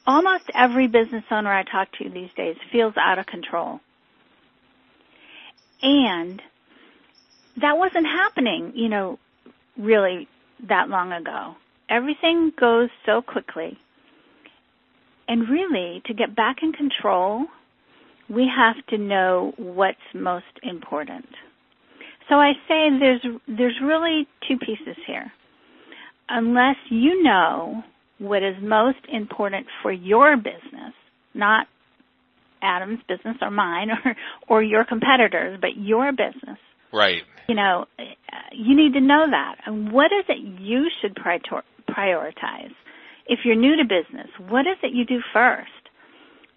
almost 0.05 0.45
every 0.53 0.87
business 0.87 1.23
owner 1.31 1.51
I 1.51 1.63
talk 1.63 1.91
to 1.99 2.09
these 2.09 2.29
days 2.35 2.55
feels 2.71 2.93
out 2.97 3.19
of 3.19 3.25
control. 3.25 3.79
And 5.81 6.41
that 7.57 7.77
wasn't 7.77 8.05
happening, 8.05 8.73
you 8.75 8.89
know, 8.89 9.19
really 9.77 10.27
that 10.67 10.89
long 10.89 11.11
ago. 11.11 11.55
Everything 11.89 12.51
goes 12.57 12.89
so 13.05 13.21
quickly. 13.21 13.77
And 15.27 15.47
really, 15.49 16.01
to 16.05 16.13
get 16.13 16.35
back 16.35 16.57
in 16.61 16.73
control, 16.73 17.45
we 18.29 18.49
have 18.55 18.85
to 18.87 18.97
know 18.97 19.53
what's 19.57 19.97
most 20.13 20.45
important. 20.61 21.27
So 22.29 22.35
I 22.35 22.53
say 22.67 22.89
there's 22.99 23.25
there's 23.47 23.79
really 23.83 24.27
two 24.47 24.57
pieces 24.57 24.97
here. 25.05 25.31
Unless 26.29 26.77
you 26.89 27.21
know 27.21 27.83
what 28.17 28.43
is 28.43 28.55
most 28.61 28.99
important 29.11 29.67
for 29.81 29.91
your 29.91 30.37
business, 30.37 30.93
not 31.33 31.67
Adam's 32.61 32.99
business 33.07 33.35
or 33.41 33.51
mine 33.51 33.89
or 33.91 34.15
or 34.47 34.63
your 34.63 34.85
competitors, 34.85 35.59
but 35.59 35.71
your 35.75 36.11
business. 36.11 36.57
Right. 36.93 37.23
You 37.49 37.55
know, 37.55 37.85
you 38.53 38.75
need 38.75 38.93
to 38.93 39.01
know 39.01 39.25
that. 39.29 39.55
And 39.65 39.91
what 39.91 40.11
is 40.13 40.25
it 40.29 40.61
you 40.61 40.87
should 41.01 41.15
prioritize? 41.15 42.71
If 43.25 43.39
you're 43.43 43.55
new 43.55 43.75
to 43.77 43.83
business, 43.83 44.27
what 44.47 44.61
is 44.61 44.77
it 44.81 44.93
you 44.93 45.05
do 45.05 45.19
first? 45.33 45.82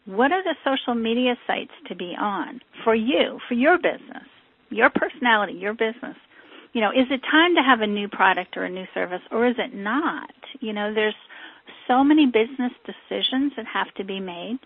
What 0.07 0.33
are 0.33 0.43
the 0.43 0.55
social 0.65 0.95
media 0.95 1.37
sites 1.47 1.73
to 1.89 1.97
be 1.97 2.15
on 2.19 2.61
for 2.85 2.95
you, 2.95 3.41
for 3.49 3.55
your 3.55 3.77
business, 3.77 4.27
your 4.71 4.89
personality, 4.89 5.55
your 5.55 5.75
business? 5.75 6.17
You 6.73 6.81
know, 6.81 6.91
is 6.91 7.07
it 7.11 7.21
time 7.31 7.57
to 7.57 7.63
have 7.63 7.81
a 7.81 7.87
new 7.87 8.09
product 8.09 8.57
or 8.57 8.65
a 8.65 8.71
new 8.71 8.87
service 8.95 9.23
or 9.31 9.47
is 9.47 9.57
it 9.59 9.75
not? 9.75 10.31
You 10.61 10.73
know, 10.73 10.95
there's 10.95 11.15
so 11.89 12.05
many 12.05 12.27
business 12.27 12.73
decisions 12.85 13.53
that 13.57 13.67
have 13.67 13.93
to 13.95 14.05
be 14.05 14.21
made. 14.21 14.59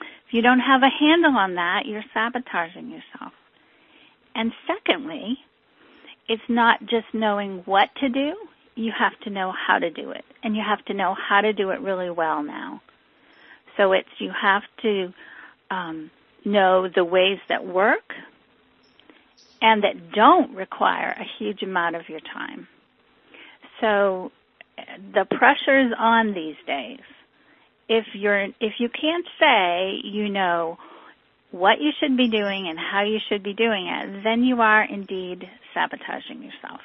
If 0.00 0.32
you 0.32 0.42
don't 0.42 0.60
have 0.60 0.82
a 0.82 0.88
handle 0.88 1.36
on 1.36 1.56
that, 1.56 1.86
you're 1.86 2.04
sabotaging 2.14 2.88
yourself. 2.90 3.32
And 4.34 4.52
secondly, 4.66 5.36
it's 6.28 6.42
not 6.48 6.80
just 6.80 7.06
knowing 7.12 7.62
what 7.66 7.88
to 8.00 8.08
do, 8.08 8.34
you 8.76 8.92
have 8.96 9.18
to 9.24 9.30
know 9.30 9.52
how 9.52 9.78
to 9.78 9.90
do 9.90 10.12
it. 10.12 10.24
And 10.42 10.56
you 10.56 10.62
have 10.66 10.84
to 10.86 10.94
know 10.94 11.14
how 11.28 11.40
to 11.40 11.52
do 11.52 11.70
it 11.70 11.80
really 11.80 12.10
well 12.10 12.42
now. 12.42 12.80
So 13.80 13.92
it's 13.92 14.08
you 14.18 14.30
have 14.30 14.62
to 14.82 15.14
um, 15.70 16.10
know 16.44 16.86
the 16.94 17.02
ways 17.02 17.38
that 17.48 17.66
work 17.66 18.12
and 19.62 19.82
that 19.84 20.12
don't 20.12 20.54
require 20.54 21.08
a 21.08 21.24
huge 21.38 21.62
amount 21.62 21.96
of 21.96 22.02
your 22.10 22.20
time. 22.20 22.68
So 23.80 24.32
the 25.14 25.24
pressure 25.24 25.80
is 25.80 25.92
on 25.98 26.34
these 26.34 26.56
days. 26.66 27.00
If 27.88 28.04
you're 28.12 28.44
if 28.60 28.74
you 28.78 28.90
can't 28.90 29.26
say 29.40 29.98
you 30.04 30.28
know 30.28 30.76
what 31.50 31.80
you 31.80 31.90
should 32.00 32.18
be 32.18 32.28
doing 32.28 32.68
and 32.68 32.78
how 32.78 33.04
you 33.04 33.18
should 33.30 33.42
be 33.42 33.54
doing 33.54 33.86
it, 33.86 34.22
then 34.22 34.44
you 34.44 34.60
are 34.60 34.84
indeed 34.84 35.48
sabotaging 35.72 36.42
yourself. 36.42 36.80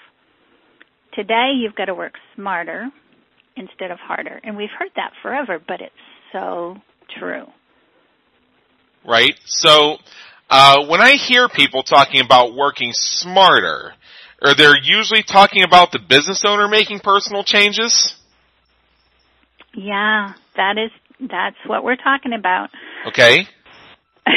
Today 1.13 1.51
you've 1.57 1.75
got 1.75 1.85
to 1.85 1.93
work 1.93 2.13
smarter 2.35 2.89
instead 3.57 3.91
of 3.91 3.99
harder. 3.99 4.39
And 4.45 4.55
we've 4.55 4.69
heard 4.77 4.91
that 4.95 5.11
forever, 5.21 5.59
but 5.65 5.81
it's 5.81 5.93
so 6.35 6.75
true. 7.17 7.45
Right? 9.07 9.35
So, 9.45 9.97
uh, 10.49 10.85
when 10.87 10.99
I 10.99 11.13
hear 11.13 11.47
people 11.47 11.83
talking 11.83 12.21
about 12.21 12.55
working 12.55 12.91
smarter, 12.93 13.93
are 14.41 14.55
they 14.55 14.69
usually 14.83 15.23
talking 15.23 15.63
about 15.63 15.91
the 15.91 15.99
business 15.99 16.43
owner 16.45 16.67
making 16.67 16.99
personal 16.99 17.43
changes? 17.43 18.15
Yeah, 19.73 20.33
that 20.57 20.77
is, 20.77 20.91
that's 21.19 21.57
what 21.67 21.83
we're 21.83 21.95
talking 21.95 22.33
about. 22.33 22.69
Okay. 23.07 23.47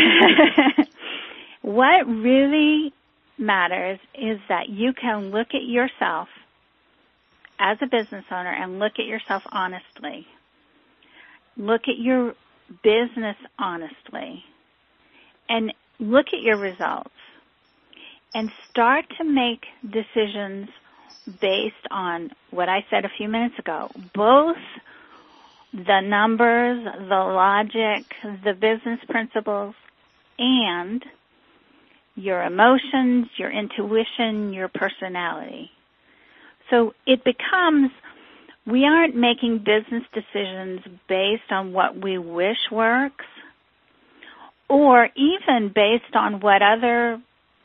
what 1.62 2.06
really 2.06 2.92
matters 3.38 3.98
is 4.14 4.38
that 4.48 4.68
you 4.68 4.92
can 4.92 5.30
look 5.30 5.48
at 5.54 5.64
yourself 5.64 6.28
as 7.58 7.78
a 7.80 7.86
business 7.86 8.24
owner 8.30 8.52
and 8.52 8.78
look 8.78 8.92
at 8.98 9.06
yourself 9.06 9.42
honestly. 9.50 10.26
Look 11.58 11.82
at 11.88 11.98
your 11.98 12.34
business 12.82 13.36
honestly 13.58 14.44
and 15.48 15.72
look 15.98 16.26
at 16.28 16.40
your 16.42 16.56
results 16.56 17.10
and 18.34 18.50
start 18.70 19.04
to 19.18 19.24
make 19.24 19.64
decisions 19.82 20.68
based 21.40 21.74
on 21.90 22.30
what 22.50 22.68
I 22.68 22.84
said 22.90 23.04
a 23.04 23.10
few 23.16 23.28
minutes 23.28 23.56
ago, 23.58 23.90
both 24.14 24.56
the 25.72 26.00
numbers, 26.00 26.84
the 26.84 27.14
logic, 27.14 28.06
the 28.44 28.54
business 28.54 29.00
principles, 29.08 29.74
and 30.38 31.02
your 32.14 32.42
emotions, 32.44 33.26
your 33.36 33.50
intuition, 33.50 34.52
your 34.52 34.68
personality. 34.68 35.70
So 36.70 36.94
it 37.06 37.22
becomes 37.24 37.90
we 38.68 38.84
aren't 38.84 39.14
making 39.16 39.58
business 39.58 40.04
decisions 40.12 40.80
based 41.08 41.50
on 41.50 41.72
what 41.72 41.96
we 41.96 42.18
wish 42.18 42.58
works 42.70 43.24
or 44.68 45.08
even 45.16 45.72
based 45.74 46.14
on 46.14 46.40
what 46.40 46.60
other 46.60 47.20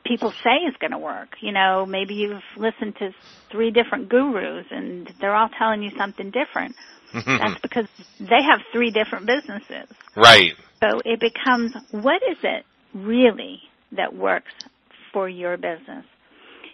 people 0.05 0.31
say 0.43 0.65
is 0.67 0.75
going 0.79 0.91
to 0.91 0.97
work. 0.97 1.35
You 1.41 1.51
know, 1.51 1.85
maybe 1.85 2.13
you've 2.15 2.41
listened 2.57 2.95
to 2.99 3.11
three 3.51 3.71
different 3.71 4.09
gurus 4.09 4.65
and 4.71 5.11
they're 5.19 5.35
all 5.35 5.49
telling 5.57 5.83
you 5.83 5.91
something 5.97 6.31
different. 6.31 6.75
That's 7.13 7.61
because 7.61 7.87
they 8.19 8.41
have 8.41 8.61
three 8.71 8.91
different 8.91 9.25
businesses. 9.25 9.87
Right. 10.15 10.53
So 10.79 10.99
it 11.05 11.19
becomes 11.19 11.73
what 11.91 12.21
is 12.29 12.37
it 12.43 12.65
really 12.93 13.59
that 13.91 14.15
works 14.15 14.51
for 15.11 15.29
your 15.29 15.57
business? 15.57 16.05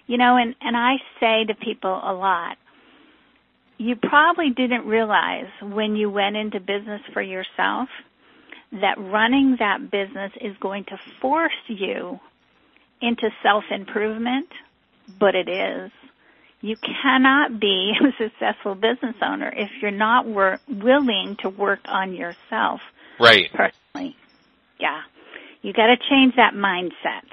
You 0.07 0.17
know, 0.17 0.37
and, 0.37 0.55
and 0.61 0.77
I 0.77 0.93
say 1.19 1.45
to 1.45 1.55
people 1.55 1.91
a 1.91 2.13
lot, 2.13 2.57
you 3.79 3.95
probably 3.95 4.49
didn't 4.49 4.85
realize 4.85 5.47
when 5.61 5.95
you 5.95 6.11
went 6.11 6.35
into 6.35 6.59
business 6.59 7.01
for 7.13 7.21
yourself 7.21 7.87
that 8.73 8.97
running 8.99 9.55
that 9.59 9.89
business 9.89 10.31
is 10.41 10.55
going 10.59 10.83
to 10.83 10.99
force 11.21 11.51
you 11.67 12.19
into 13.01 13.29
self-improvement, 13.41 14.49
but 15.17 15.33
it 15.33 15.47
is. 15.47 15.91
You 16.59 16.75
cannot 16.75 17.57
be 17.59 17.93
a 18.01 18.11
successful 18.21 18.75
business 18.75 19.15
owner 19.21 19.51
if 19.55 19.69
you're 19.81 19.91
not 19.91 20.27
wor- 20.27 20.59
willing 20.67 21.37
to 21.39 21.49
work 21.49 21.79
on 21.85 22.13
yourself. 22.13 22.81
Right. 23.17 23.49
Personally. 23.53 24.17
Yeah. 24.77 25.01
You 25.61 25.71
got 25.71 25.87
to 25.87 25.95
change 26.09 26.35
that 26.35 26.53
mindset. 26.53 27.27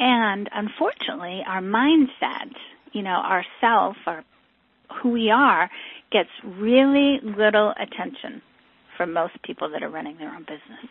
And 0.00 0.48
unfortunately, 0.52 1.44
our 1.46 1.60
mindset, 1.60 2.52
you 2.92 3.02
know, 3.02 3.10
our 3.10 3.44
self, 3.60 3.96
our 4.06 4.24
who 5.02 5.10
we 5.10 5.30
are, 5.30 5.70
gets 6.10 6.30
really 6.44 7.18
little 7.22 7.72
attention 7.78 8.42
from 8.96 9.12
most 9.12 9.40
people 9.42 9.70
that 9.70 9.82
are 9.82 9.88
running 9.88 10.18
their 10.18 10.28
own 10.28 10.42
business. 10.42 10.90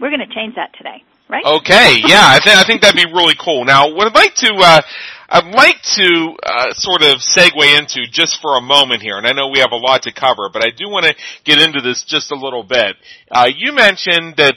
We're 0.00 0.10
going 0.10 0.26
to 0.26 0.34
change 0.34 0.56
that 0.56 0.72
today, 0.76 1.02
right? 1.28 1.44
Okay, 1.44 2.00
yeah, 2.06 2.26
I, 2.26 2.40
th- 2.42 2.56
I 2.56 2.64
think 2.64 2.82
that'd 2.82 2.96
be 2.96 3.12
really 3.12 3.36
cool. 3.38 3.64
Now, 3.64 3.94
what 3.94 4.08
I'd 4.08 4.14
like 4.14 4.34
to, 4.36 4.52
uh, 4.56 4.82
I'd 5.28 5.54
like 5.54 5.80
to 5.94 6.36
uh, 6.42 6.72
sort 6.72 7.02
of 7.02 7.18
segue 7.18 7.78
into 7.78 8.10
just 8.10 8.40
for 8.42 8.56
a 8.56 8.60
moment 8.60 9.02
here, 9.02 9.16
and 9.16 9.26
I 9.26 9.32
know 9.32 9.48
we 9.48 9.60
have 9.60 9.72
a 9.72 9.76
lot 9.76 10.02
to 10.02 10.12
cover, 10.12 10.48
but 10.52 10.62
I 10.62 10.70
do 10.76 10.88
want 10.88 11.06
to 11.06 11.14
get 11.44 11.60
into 11.60 11.80
this 11.80 12.04
just 12.04 12.32
a 12.32 12.36
little 12.36 12.64
bit. 12.64 12.96
Uh, 13.30 13.48
you 13.54 13.72
mentioned 13.72 14.34
that, 14.38 14.56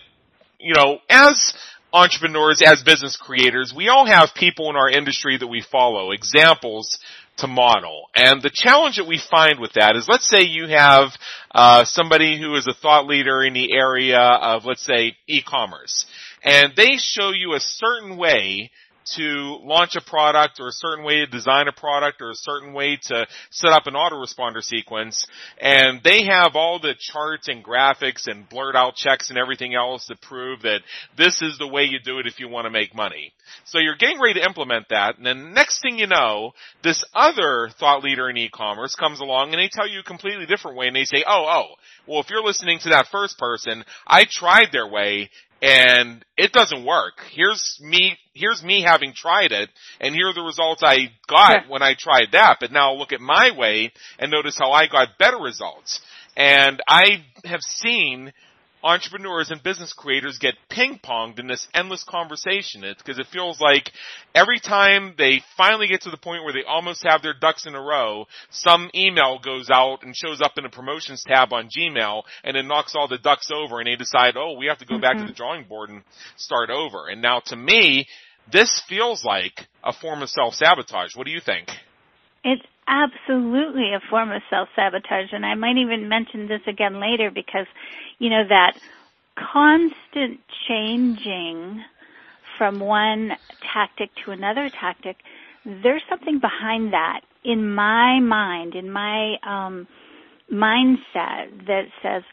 you 0.59 0.73
know, 0.73 0.97
as 1.09 1.53
entrepreneurs, 1.93 2.61
as 2.65 2.83
business 2.83 3.17
creators, 3.17 3.73
we 3.75 3.87
all 3.87 4.05
have 4.05 4.33
people 4.35 4.69
in 4.69 4.75
our 4.75 4.89
industry 4.89 5.37
that 5.37 5.47
we 5.47 5.61
follow, 5.61 6.11
examples 6.11 6.99
to 7.37 7.47
model. 7.47 8.09
And 8.15 8.41
the 8.41 8.51
challenge 8.53 8.97
that 8.97 9.07
we 9.07 9.21
find 9.29 9.59
with 9.59 9.73
that 9.73 9.95
is 9.95 10.07
let's 10.07 10.29
say 10.29 10.41
you 10.41 10.67
have 10.67 11.09
uh, 11.53 11.85
somebody 11.85 12.39
who 12.39 12.55
is 12.55 12.67
a 12.67 12.73
thought 12.73 13.07
leader 13.07 13.43
in 13.43 13.53
the 13.53 13.73
area 13.73 14.19
of 14.19 14.65
let's 14.65 14.85
say 14.85 15.15
e-commerce 15.27 16.05
and 16.43 16.73
they 16.75 16.97
show 16.97 17.31
you 17.31 17.53
a 17.53 17.59
certain 17.59 18.17
way 18.17 18.71
to 19.15 19.59
launch 19.63 19.95
a 19.95 20.01
product 20.01 20.59
or 20.59 20.67
a 20.67 20.71
certain 20.71 21.03
way 21.03 21.17
to 21.17 21.27
design 21.27 21.67
a 21.67 21.71
product 21.71 22.21
or 22.21 22.31
a 22.31 22.35
certain 22.35 22.73
way 22.73 22.97
to 23.01 23.25
set 23.51 23.71
up 23.71 23.87
an 23.87 23.93
autoresponder 23.93 24.61
sequence 24.61 25.27
and 25.59 26.01
they 26.03 26.25
have 26.25 26.55
all 26.55 26.79
the 26.79 26.93
charts 26.99 27.47
and 27.47 27.63
graphics 27.63 28.27
and 28.27 28.47
blurred 28.49 28.75
out 28.75 28.95
checks 28.95 29.29
and 29.29 29.37
everything 29.37 29.75
else 29.75 30.05
to 30.07 30.15
prove 30.15 30.61
that 30.61 30.81
this 31.17 31.41
is 31.41 31.57
the 31.57 31.67
way 31.67 31.83
you 31.83 31.99
do 32.03 32.19
it 32.19 32.27
if 32.27 32.39
you 32.39 32.47
want 32.47 32.65
to 32.65 32.71
make 32.71 32.95
money. 32.95 33.33
So 33.65 33.79
you're 33.79 33.95
getting 33.95 34.19
ready 34.19 34.39
to 34.39 34.45
implement 34.45 34.89
that 34.89 35.17
and 35.17 35.25
then 35.25 35.53
next 35.53 35.81
thing 35.81 35.97
you 35.99 36.07
know, 36.07 36.51
this 36.83 37.03
other 37.13 37.69
thought 37.79 38.03
leader 38.03 38.29
in 38.29 38.37
e-commerce 38.37 38.95
comes 38.95 39.19
along 39.19 39.53
and 39.53 39.59
they 39.59 39.69
tell 39.71 39.87
you 39.87 39.99
a 39.99 40.03
completely 40.03 40.45
different 40.45 40.77
way 40.77 40.87
and 40.87 40.95
they 40.95 41.05
say, 41.05 41.23
oh, 41.27 41.45
oh, 41.49 41.75
well 42.07 42.21
if 42.21 42.29
you're 42.29 42.43
listening 42.43 42.79
to 42.79 42.89
that 42.89 43.07
first 43.11 43.37
person, 43.37 43.83
I 44.05 44.25
tried 44.29 44.71
their 44.71 44.87
way 44.87 45.29
and 45.61 46.23
it 46.37 46.51
doesn't 46.51 46.85
work. 46.85 47.13
Here's 47.31 47.79
me, 47.81 48.17
here's 48.33 48.63
me 48.63 48.83
having 48.83 49.13
tried 49.13 49.51
it, 49.51 49.69
and 49.99 50.13
here 50.13 50.27
are 50.27 50.33
the 50.33 50.41
results 50.41 50.83
I 50.83 51.11
got 51.27 51.67
when 51.67 51.81
I 51.81 51.95
tried 51.97 52.27
that, 52.33 52.57
but 52.59 52.71
now 52.71 52.93
look 52.93 53.11
at 53.11 53.21
my 53.21 53.51
way 53.57 53.91
and 54.19 54.31
notice 54.31 54.57
how 54.57 54.71
I 54.71 54.87
got 54.87 55.17
better 55.17 55.37
results. 55.37 55.99
And 56.35 56.81
I 56.87 57.23
have 57.45 57.61
seen 57.61 58.31
entrepreneurs 58.87 59.51
and 59.51 59.61
business 59.61 59.91
creators 59.91 60.37
get 60.39 60.55
ping 60.69 60.97
ponged 61.03 61.39
in 61.39 61.47
this 61.47 61.67
endless 61.73 62.05
conversation. 62.07 62.85
It's 62.85 63.01
because 63.03 63.19
it 63.19 63.27
feels 63.33 63.59
like 63.59 63.91
every 64.33 64.59
time 64.61 65.13
they 65.17 65.41
finally 65.57 65.87
get 65.87 66.01
to 66.03 66.09
the 66.09 66.17
point 66.17 66.43
where 66.43 66.53
they 66.53 66.63
almost 66.63 67.05
have 67.05 67.21
their 67.21 67.33
ducks 67.33 67.65
in 67.65 67.75
a 67.75 67.81
row, 67.81 68.27
some 68.49 68.89
email 68.95 69.39
goes 69.43 69.69
out 69.69 70.03
and 70.03 70.15
shows 70.15 70.39
up 70.41 70.53
in 70.57 70.63
a 70.63 70.69
promotions 70.69 71.21
tab 71.27 71.51
on 71.51 71.69
Gmail 71.69 72.23
and 72.45 72.55
it 72.55 72.63
knocks 72.63 72.95
all 72.95 73.09
the 73.09 73.17
ducks 73.17 73.49
over 73.53 73.79
and 73.79 73.87
they 73.87 73.97
decide, 73.97 74.35
oh, 74.37 74.53
we 74.57 74.67
have 74.67 74.77
to 74.77 74.85
go 74.85 74.95
mm-hmm. 74.95 75.01
back 75.01 75.13
to 75.13 75.19
mm-hmm. 75.19 75.27
the 75.27 75.33
drawing 75.33 75.65
board 75.65 75.89
and 75.89 76.01
start 76.37 76.69
over. 76.69 77.09
And 77.09 77.21
now 77.21 77.41
to 77.47 77.57
me, 77.57 78.07
this 78.49 78.81
feels 78.87 79.25
like 79.25 79.67
a 79.83 79.91
form 79.91 80.21
of 80.21 80.29
self-sabotage. 80.29 81.13
What 81.17 81.25
do 81.25 81.33
you 81.33 81.41
think? 81.45 81.67
It's 82.45 82.63
absolutely 82.87 83.93
a 83.93 84.01
form 84.09 84.31
of 84.31 84.41
self-sabotage 84.49 85.33
and 85.33 85.45
I 85.45 85.55
might 85.55 85.77
even 85.77 86.09
mention 86.09 86.47
this 86.47 86.61
again 86.67 86.99
later 86.99 87.31
because, 87.33 87.67
you 88.19 88.29
know, 88.29 88.43
that 88.47 88.73
constant 89.37 90.39
changing 90.67 91.83
from 92.57 92.79
one 92.79 93.31
tactic 93.73 94.09
to 94.25 94.31
another 94.31 94.69
tactic, 94.69 95.17
there's 95.65 96.01
something 96.09 96.39
behind 96.39 96.93
that 96.93 97.21
in 97.43 97.73
my 97.73 98.19
mind, 98.19 98.75
in 98.75 98.91
my 98.91 99.35
um 99.45 99.87
mindset 100.51 101.65
that 101.67 101.85
says, 102.01 102.23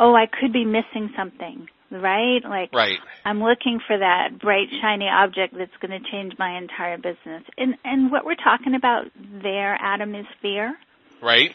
"Oh, 0.00 0.14
I 0.14 0.26
could 0.26 0.52
be 0.52 0.64
missing 0.64 1.12
something." 1.16 1.68
Right? 1.92 2.42
Like, 2.44 2.72
right. 2.72 2.98
I'm 3.24 3.42
looking 3.42 3.80
for 3.86 3.98
that 3.98 4.38
bright, 4.38 4.68
shiny 4.80 5.08
object 5.08 5.54
that's 5.56 5.76
going 5.80 6.02
to 6.02 6.10
change 6.10 6.34
my 6.38 6.56
entire 6.56 6.96
business. 6.96 7.42
And 7.58 7.76
and 7.84 8.10
what 8.10 8.24
we're 8.24 8.34
talking 8.34 8.74
about 8.74 9.06
there, 9.16 9.76
Adam, 9.80 10.14
is 10.14 10.26
fear. 10.40 10.74
Right. 11.20 11.54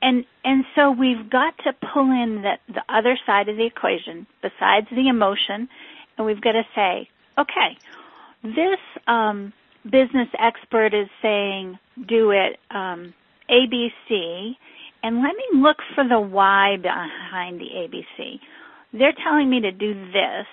And 0.00 0.24
and 0.44 0.64
so 0.74 0.90
we've 0.90 1.30
got 1.30 1.56
to 1.58 1.72
pull 1.92 2.10
in 2.10 2.42
the 2.42 2.54
the 2.72 2.82
other 2.88 3.16
side 3.24 3.48
of 3.48 3.56
the 3.56 3.66
equation, 3.66 4.26
besides 4.42 4.88
the 4.90 5.08
emotion, 5.08 5.68
and 6.18 6.26
we've 6.26 6.40
got 6.40 6.52
to 6.52 6.64
say, 6.74 7.08
okay, 7.38 7.78
this 8.42 8.80
um, 9.06 9.52
business 9.84 10.28
expert 10.38 10.92
is 10.92 11.08
saying 11.22 11.78
do 12.08 12.32
it 12.32 12.58
um, 12.70 13.14
ABC, 13.48 14.56
and 15.04 15.22
let 15.22 15.36
me 15.36 15.44
look 15.54 15.76
for 15.94 16.06
the 16.06 16.18
why 16.18 16.76
behind 16.76 17.60
the 17.60 17.66
ABC 17.66 18.40
they're 18.92 19.14
telling 19.24 19.48
me 19.50 19.60
to 19.60 19.72
do 19.72 19.94
this. 20.12 20.46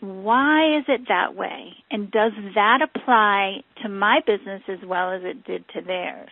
Why 0.00 0.78
is 0.78 0.84
it 0.88 1.02
that 1.08 1.34
way? 1.34 1.72
And 1.90 2.10
does 2.10 2.32
that 2.54 2.80
apply 2.82 3.62
to 3.82 3.88
my 3.88 4.20
business 4.26 4.62
as 4.68 4.78
well 4.86 5.12
as 5.12 5.22
it 5.24 5.44
did 5.44 5.64
to 5.74 5.80
theirs? 5.80 6.30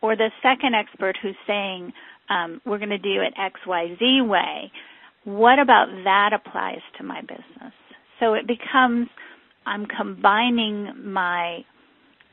Or 0.00 0.16
the 0.16 0.30
second 0.42 0.74
expert 0.74 1.16
who's 1.20 1.36
saying, 1.46 1.92
um, 2.28 2.60
we're 2.64 2.78
going 2.78 2.90
to 2.90 2.98
do 2.98 3.20
it 3.20 3.34
XYZ 3.36 4.26
way. 4.28 4.72
What 5.24 5.58
about 5.58 5.86
that 6.04 6.30
applies 6.32 6.80
to 6.98 7.04
my 7.04 7.20
business? 7.20 7.72
So 8.20 8.34
it 8.34 8.46
becomes, 8.46 9.08
I'm 9.66 9.86
combining 9.86 11.12
my 11.12 11.64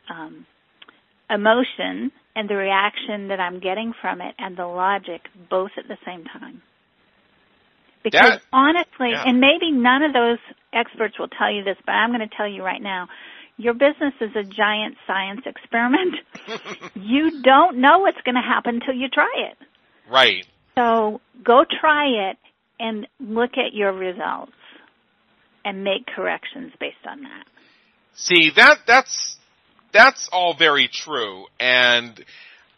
um, 0.10 0.46
emotion 1.30 2.12
and 2.36 2.50
the 2.50 2.56
reaction 2.56 3.30
that 3.30 3.40
I'm 3.40 3.60
getting 3.60 3.94
from 4.02 4.22
it 4.22 4.36
and 4.38 4.58
the 4.58 4.66
logic 4.66 5.22
both 5.50 5.72
at 5.78 5.88
the 5.88 5.98
same 6.06 6.26
time. 6.26 6.62
Because 8.06 8.40
that, 8.40 8.42
honestly, 8.54 9.10
yeah. 9.12 9.24
and 9.26 9.42
maybe 9.42 9.72
none 9.72 10.04
of 10.04 10.14
those 10.14 10.38
experts 10.72 11.18
will 11.18 11.28
tell 11.28 11.52
you 11.52 11.64
this, 11.64 11.76
but 11.86 11.94
I'm 11.94 12.12
going 12.12 12.28
to 12.28 12.36
tell 12.36 12.48
you 12.48 12.64
right 12.64 12.82
now, 12.82 13.10
your 13.58 13.74
business 13.74 14.14
is 14.22 14.30
a 14.36 14.44
giant 14.44 14.96
science 15.08 15.42
experiment. 15.46 16.16
you 16.94 17.42
don't 17.42 17.78
know 17.78 18.00
what's 18.00 18.22
going 18.24 18.36
to 18.36 18.42
happen 18.42 18.76
until 18.76 18.94
you 18.94 19.10
try 19.10 19.32
it. 19.50 19.58
Right. 20.12 20.46
So 20.76 21.20
go 21.44 21.66
try 21.82 22.30
it 22.30 22.38
and 22.80 23.08
look 23.20 23.52
at 23.58 23.74
your 23.74 23.92
results 23.92 24.52
and 25.64 25.84
make 25.84 26.06
corrections 26.06 26.74
based 26.80 26.98
on 27.10 27.24
that. 27.24 27.46
See, 28.14 28.52
that 28.56 28.80
that's 28.86 29.38
that's 29.92 30.30
all 30.32 30.56
very 30.56 30.90
true 30.92 31.46
and 31.60 32.24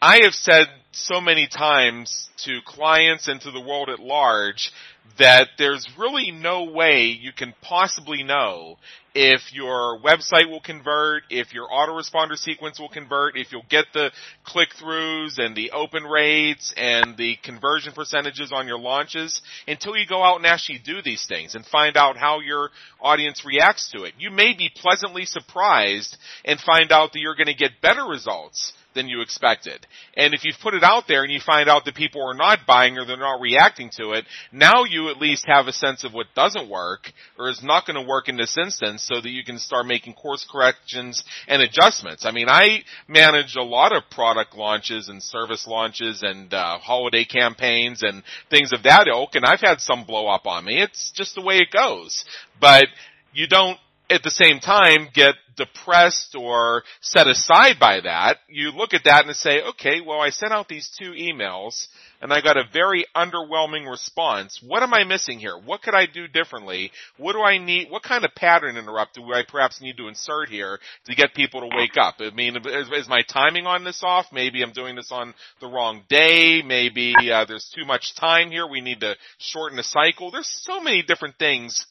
I 0.02 0.20
have 0.24 0.34
said 0.34 0.68
so 0.92 1.20
many 1.20 1.48
times 1.48 2.30
to 2.46 2.60
clients 2.66 3.28
and 3.28 3.42
to 3.42 3.52
the 3.52 3.60
world 3.60 3.90
at 3.90 4.00
large 4.00 4.72
that 5.18 5.50
there's 5.58 5.88
really 5.98 6.32
no 6.32 6.66
way 6.66 7.18
you 7.20 7.32
can 7.32 7.54
possibly 7.62 8.24
know 8.24 8.78
if 9.16 9.52
your 9.52 10.00
website 10.00 10.48
will 10.48 10.62
convert, 10.62 11.24
if 11.32 11.52
your 11.52 11.68
autoresponder 11.70 12.36
sequence 12.36 12.80
will 12.80 12.90
convert, 12.90 13.36
if 13.36 13.52
you'll 13.52 13.66
get 13.68 13.86
the 13.94 14.12
click-throughs 14.46 15.40
and 15.40 15.56
the 15.56 15.72
open 15.72 16.04
rates 16.04 16.72
and 16.78 17.18
the 17.18 17.36
conversion 17.44 17.94
percentages 17.94 18.52
on 18.54 18.68
your 18.68 18.78
launches 18.78 19.42
until 19.68 19.98
you 19.98 20.06
go 20.06 20.24
out 20.24 20.38
and 20.38 20.46
actually 20.46 20.78
do 20.78 21.02
these 21.02 21.26
things 21.28 21.56
and 21.56 21.66
find 21.66 21.98
out 21.98 22.16
how 22.16 22.40
your 22.42 22.70
audience 23.02 23.44
reacts 23.44 23.90
to 23.92 24.04
it. 24.04 24.14
You 24.20 24.30
may 24.30 24.54
be 24.56 24.70
pleasantly 24.76 25.26
surprised 25.26 26.16
and 26.46 26.60
find 26.60 26.92
out 26.92 27.14
that 27.14 27.20
you're 27.20 27.36
going 27.36 27.48
to 27.48 27.56
get 27.56 27.82
better 27.82 28.04
results 28.04 28.74
than 28.98 29.08
you 29.08 29.22
expected. 29.22 29.86
And 30.16 30.34
if 30.34 30.44
you've 30.44 30.60
put 30.62 30.74
it 30.74 30.84
out 30.84 31.04
there 31.08 31.24
and 31.24 31.32
you 31.32 31.40
find 31.40 31.70
out 31.70 31.86
that 31.86 31.96
people 31.96 32.22
are 32.28 32.34
not 32.34 32.66
buying 32.68 32.98
or 32.98 33.06
they're 33.06 33.16
not 33.16 33.40
reacting 33.40 33.90
to 33.98 34.12
it, 34.12 34.26
now 34.52 34.84
you 34.84 35.10
at 35.10 35.22
least 35.22 35.46
have 35.48 35.68
a 35.68 35.72
sense 35.72 36.04
of 36.04 36.14
what 36.14 36.26
doesn't 36.36 36.70
work 36.70 37.12
or 37.38 37.50
is 37.50 37.64
not 37.64 37.86
going 37.86 37.96
to 37.96 38.10
work 38.10 38.28
in 38.28 38.36
this 38.36 38.58
instance 38.58 39.08
so 39.08 39.22
that 39.22 39.30
you 39.30 39.44
can 39.44 39.60
start 39.60 39.86
making 39.86 40.16
course 40.16 40.46
corrections 40.52 41.24
and 41.48 41.62
adjustments. 41.62 42.26
I 42.26 42.32
mean, 42.32 42.50
I 42.50 42.80
manage 43.08 43.56
a 43.56 43.64
lot 43.64 43.96
of 43.96 44.10
product 44.10 44.56
launches 44.56 45.08
and 45.08 45.22
service 45.22 45.68
launches 45.68 46.24
and 46.24 46.52
uh, 46.54 46.80
holiday 46.80 47.24
campaigns 47.24 48.02
and 48.02 48.24
things 48.50 48.74
of 48.74 48.84
that 48.84 49.08
ilk 49.08 49.36
and 49.36 49.46
I've 49.46 49.62
had 49.62 49.80
some 49.80 50.06
blow 50.06 50.28
up 50.28 50.48
on 50.48 50.66
me. 50.66 50.82
It's 50.82 51.12
just 51.16 51.36
the 51.36 51.44
way 51.44 51.58
it 51.58 51.72
goes. 51.72 52.26
But 52.60 52.88
you 53.34 53.48
don't 53.48 53.78
at 54.10 54.24
the 54.24 54.32
same 54.32 54.60
time 54.60 55.10
get 55.14 55.36
depressed 55.58 56.36
or 56.38 56.84
set 57.02 57.28
aside 57.28 57.78
by 57.80 58.00
that. 58.02 58.38
You 58.48 58.72
look 58.72 58.94
at 58.94 59.04
that 59.06 59.26
and 59.26 59.36
say, 59.36 59.62
okay, 59.62 60.02
well 60.06 60.22
I 60.22 60.30
sent 60.30 60.54
out 60.54 60.68
these 60.68 60.90
two 61.00 61.12
emails 61.12 61.88
and 62.22 62.32
I 62.32 62.42
got 62.42 62.58
a 62.58 62.64
very 62.72 63.06
underwhelming 63.16 63.90
response. 63.90 64.60
What 64.66 64.84
am 64.84 64.94
I 64.94 65.04
missing 65.04 65.40
here? 65.40 65.58
What 65.58 65.82
could 65.82 65.94
I 65.94 66.06
do 66.06 66.28
differently? 66.28 66.92
What 67.18 67.34
do 67.34 67.42
I 67.42 67.58
need? 67.58 67.90
What 67.90 68.04
kind 68.04 68.24
of 68.24 68.34
pattern 68.36 68.78
interrupt 68.78 69.16
do 69.16 69.34
I 69.34 69.44
perhaps 69.48 69.82
need 69.82 69.98
to 69.98 70.08
insert 70.08 70.50
here 70.50 70.80
to 71.06 71.16
get 71.16 71.34
people 71.36 71.62
to 71.62 71.76
wake 71.76 71.98
up? 72.00 72.16
I 72.20 72.32
mean, 72.32 72.56
is, 72.56 72.90
is 72.94 73.10
my 73.10 73.22
timing 73.32 73.68
on 73.68 73.84
this 73.84 74.02
off? 74.04 74.28
Maybe 74.32 74.64
I'm 74.64 74.74
doing 74.74 74.96
this 74.96 75.12
on 75.12 75.34
the 75.60 75.68
wrong 75.68 76.04
day. 76.10 76.62
Maybe 76.64 77.14
uh, 77.32 77.46
there's 77.46 77.72
too 77.76 77.86
much 77.86 78.16
time 78.16 78.50
here. 78.50 78.68
We 78.68 78.82
need 78.82 79.02
to 79.02 79.16
shorten 79.38 79.78
the 79.78 79.84
cycle. 79.84 80.32
There's 80.32 80.50
so 80.64 80.82
many 80.82 81.04
different 81.04 81.38
things 81.38 81.86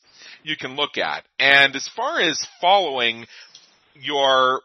you 0.46 0.56
can 0.56 0.76
look 0.76 0.96
at. 0.96 1.24
And 1.40 1.74
as 1.74 1.88
far 1.94 2.20
as 2.20 2.46
following 2.60 3.26
your 3.94 4.62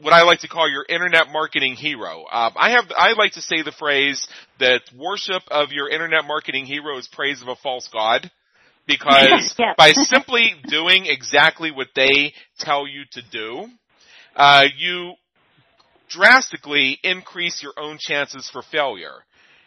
what 0.00 0.12
I 0.12 0.22
like 0.22 0.40
to 0.40 0.48
call 0.48 0.70
your 0.70 0.84
internet 0.88 1.28
marketing 1.32 1.74
hero. 1.74 2.20
Um, 2.30 2.52
I 2.56 2.70
have 2.70 2.84
I 2.96 3.12
like 3.12 3.32
to 3.32 3.40
say 3.40 3.62
the 3.62 3.72
phrase 3.72 4.26
that 4.60 4.82
worship 4.96 5.42
of 5.48 5.72
your 5.72 5.88
internet 5.88 6.24
marketing 6.24 6.66
hero 6.66 6.98
is 6.98 7.08
praise 7.08 7.42
of 7.42 7.48
a 7.48 7.56
false 7.56 7.88
god. 7.92 8.30
Because 8.86 9.54
yes. 9.58 9.74
by 9.76 9.92
simply 9.92 10.52
doing 10.68 11.06
exactly 11.06 11.70
what 11.70 11.88
they 11.94 12.32
tell 12.58 12.86
you 12.86 13.02
to 13.12 13.22
do, 13.30 13.66
uh, 14.36 14.64
you 14.76 15.14
drastically 16.08 16.98
increase 17.02 17.62
your 17.62 17.72
own 17.76 17.98
chances 17.98 18.48
for 18.50 18.62
failure. 18.62 19.24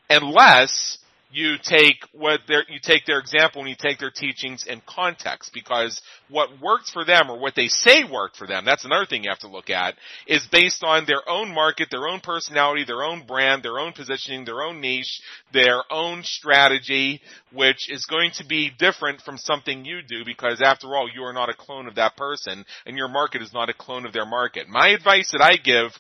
Unless 0.10 0.98
you 1.32 1.56
take 1.62 1.98
what 2.14 2.42
their 2.48 2.64
you 2.70 2.80
take 2.82 3.06
their 3.06 3.20
example 3.20 3.62
and 3.62 3.70
you 3.70 3.76
take 3.78 4.00
their 4.00 4.12
teachings 4.12 4.66
in 4.68 4.82
context 4.86 5.52
because 5.54 6.02
what 6.30 6.50
worked 6.62 6.90
for 6.90 7.06
them 7.06 7.30
or 7.30 7.40
what 7.40 7.56
they 7.56 7.68
say 7.68 8.04
worked 8.04 8.38
for 8.38 8.48
them 8.48 8.66
that's 8.66 8.86
another 8.86 9.06
thing 9.06 9.24
you 9.24 9.30
have 9.30 9.40
to 9.40 9.48
look 9.48 9.70
at 9.70 9.96
is 10.28 10.46
based 10.52 10.84
on 10.84 11.06
their 11.06 11.28
own 11.28 11.54
market 11.54 11.88
their 11.90 12.08
own 12.08 12.20
personality 12.20 12.84
their 12.86 13.04
own 13.04 13.26
brand 13.26 13.64
their 13.64 13.80
own 13.80 13.94
positioning 13.94 14.46
their 14.46 14.62
own 14.62 14.82
niche 14.82 15.22
their 15.54 15.84
own 15.90 16.22
strategy 16.24 17.22
which 17.54 17.90
is 17.90 18.06
going 18.06 18.32
to 18.32 18.46
be 18.46 18.72
different 18.78 19.22
from 19.22 19.38
something 19.38 19.86
you 19.86 20.02
do 20.02 20.24
because 20.26 20.62
after 20.62 20.88
all 20.88 21.10
you 21.14 21.24
are 21.24 21.34
not 21.34 21.50
a 21.50 21.54
clone 21.54 21.88
of 21.88 21.96
that 21.96 22.16
person 22.18 22.66
and 22.86 22.98
your 22.98 23.08
market 23.08 23.42
is 23.42 23.54
not 23.54 23.70
a 23.70 23.74
clone 23.74 24.06
of 24.06 24.14
their 24.14 24.26
market. 24.26 24.68
My 24.68 24.90
advice 24.90 25.32
that 25.32 25.42
i 25.42 25.56
give 25.56 25.92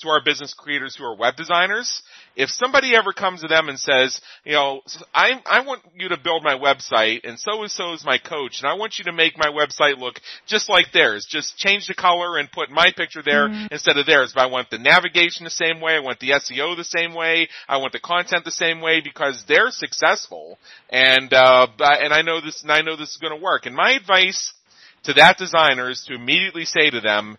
to 0.00 0.08
our 0.08 0.22
business 0.22 0.54
creators 0.54 0.96
who 0.96 1.04
are 1.04 1.14
web 1.14 1.36
designers. 1.36 2.02
If 2.34 2.50
somebody 2.50 2.94
ever 2.94 3.12
comes 3.12 3.40
to 3.40 3.48
them 3.48 3.68
and 3.68 3.78
says, 3.78 4.20
you 4.44 4.52
know, 4.52 4.82
I, 5.14 5.40
I 5.46 5.60
want 5.60 5.82
you 5.96 6.08
to 6.10 6.18
build 6.18 6.42
my 6.44 6.54
website 6.54 7.20
and 7.24 7.38
so 7.38 7.62
and 7.62 7.70
so 7.70 7.92
is 7.92 8.04
my 8.04 8.18
coach 8.18 8.60
and 8.60 8.70
I 8.70 8.74
want 8.74 8.98
you 8.98 9.04
to 9.04 9.12
make 9.12 9.38
my 9.38 9.48
website 9.48 9.98
look 9.98 10.20
just 10.46 10.68
like 10.68 10.92
theirs. 10.92 11.26
Just 11.28 11.56
change 11.56 11.86
the 11.86 11.94
color 11.94 12.38
and 12.38 12.50
put 12.50 12.70
my 12.70 12.92
picture 12.94 13.22
there 13.24 13.48
mm-hmm. 13.48 13.66
instead 13.70 13.96
of 13.96 14.06
theirs. 14.06 14.32
But 14.34 14.42
I 14.42 14.46
want 14.46 14.70
the 14.70 14.78
navigation 14.78 15.44
the 15.44 15.50
same 15.50 15.80
way. 15.80 15.94
I 15.94 16.00
want 16.00 16.20
the 16.20 16.30
SEO 16.30 16.76
the 16.76 16.84
same 16.84 17.14
way. 17.14 17.48
I 17.68 17.78
want 17.78 17.92
the 17.92 18.00
content 18.00 18.44
the 18.44 18.50
same 18.50 18.80
way 18.80 19.00
because 19.00 19.44
they're 19.48 19.70
successful 19.70 20.58
and, 20.90 21.32
uh, 21.32 21.66
and 21.78 22.12
I 22.12 22.22
know 22.22 22.40
this, 22.40 22.62
and 22.62 22.70
I 22.70 22.82
know 22.82 22.96
this 22.96 23.10
is 23.10 23.16
going 23.16 23.36
to 23.36 23.42
work. 23.42 23.66
And 23.66 23.74
my 23.74 23.92
advice 23.92 24.52
to 25.04 25.14
that 25.14 25.38
designer 25.38 25.90
is 25.90 26.04
to 26.08 26.14
immediately 26.14 26.64
say 26.64 26.90
to 26.90 27.00
them, 27.00 27.38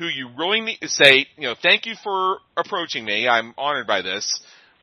who 0.00 0.06
you 0.06 0.30
really 0.38 0.62
need 0.62 0.78
to 0.80 0.88
say, 0.88 1.26
you 1.36 1.42
know, 1.42 1.54
thank 1.62 1.84
you 1.84 1.94
for 2.02 2.38
approaching 2.56 3.04
me. 3.04 3.28
I'm 3.28 3.52
honored 3.58 3.86
by 3.86 4.00
this. 4.00 4.40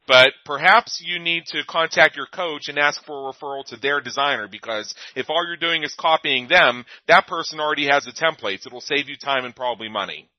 But 0.08 0.30
perhaps 0.46 1.04
you 1.04 1.20
need 1.20 1.48
to 1.48 1.64
contact 1.68 2.16
your 2.16 2.28
coach 2.28 2.70
and 2.70 2.78
ask 2.78 3.04
for 3.04 3.28
a 3.28 3.34
referral 3.34 3.66
to 3.66 3.78
their 3.78 4.00
designer 4.00 4.48
because 4.48 4.94
if 5.16 5.30
all 5.30 5.46
you're 5.46 5.58
doing 5.58 5.84
is 5.84 5.94
copying 5.96 6.48
them, 6.48 6.86
that 7.08 7.28
person 7.28 7.60
already 7.60 7.88
has 7.92 8.06
the 8.06 8.12
templates. 8.12 8.68
It'll 8.68 8.80
save 8.80 9.10
you 9.10 9.18
time 9.18 9.44
and 9.44 9.56
probably 9.56 9.90
money. 9.90 10.30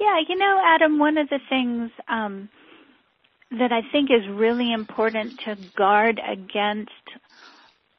Yeah, 0.00 0.16
you 0.26 0.36
know, 0.36 0.58
Adam, 0.64 0.98
one 0.98 1.18
of 1.18 1.28
the 1.28 1.38
things 1.48 1.90
um, 2.08 2.48
that 3.50 3.72
I 3.72 3.82
think 3.92 4.10
is 4.10 4.26
really 4.28 4.72
important 4.72 5.38
to 5.44 5.56
guard 5.76 6.18
against 6.26 6.90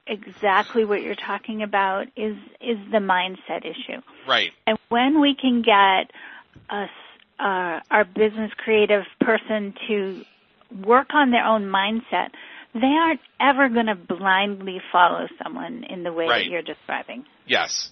exactly 0.08 0.86
what 0.86 1.02
you're 1.02 1.16
talking 1.16 1.64
about 1.64 2.08
is 2.16 2.36
is 2.62 2.78
the 2.92 3.00
mindset 3.00 3.66
issue. 3.66 4.02
Right. 4.28 4.52
And 4.66 4.78
when 4.90 5.22
we 5.22 5.36
can 5.36 5.62
get 5.62 6.12
us 6.70 6.90
uh, 7.40 7.80
our 7.92 8.06
business 8.06 8.52
creative 8.58 9.04
person 9.20 9.74
to 9.88 10.24
work 10.86 11.14
on 11.14 11.32
their 11.32 11.46
own 11.46 11.64
mindset, 11.66 12.30
they 12.74 12.88
aren't 12.88 13.22
ever 13.40 13.70
going 13.70 13.86
to 13.88 13.96
blindly 13.96 14.82
follow 14.92 15.28
someone 15.44 15.84
in 15.90 16.04
the 16.04 16.12
way 16.12 16.26
right. 16.26 16.44
that 16.44 16.50
you're 16.50 16.62
describing. 16.62 17.26
Yes. 17.46 17.92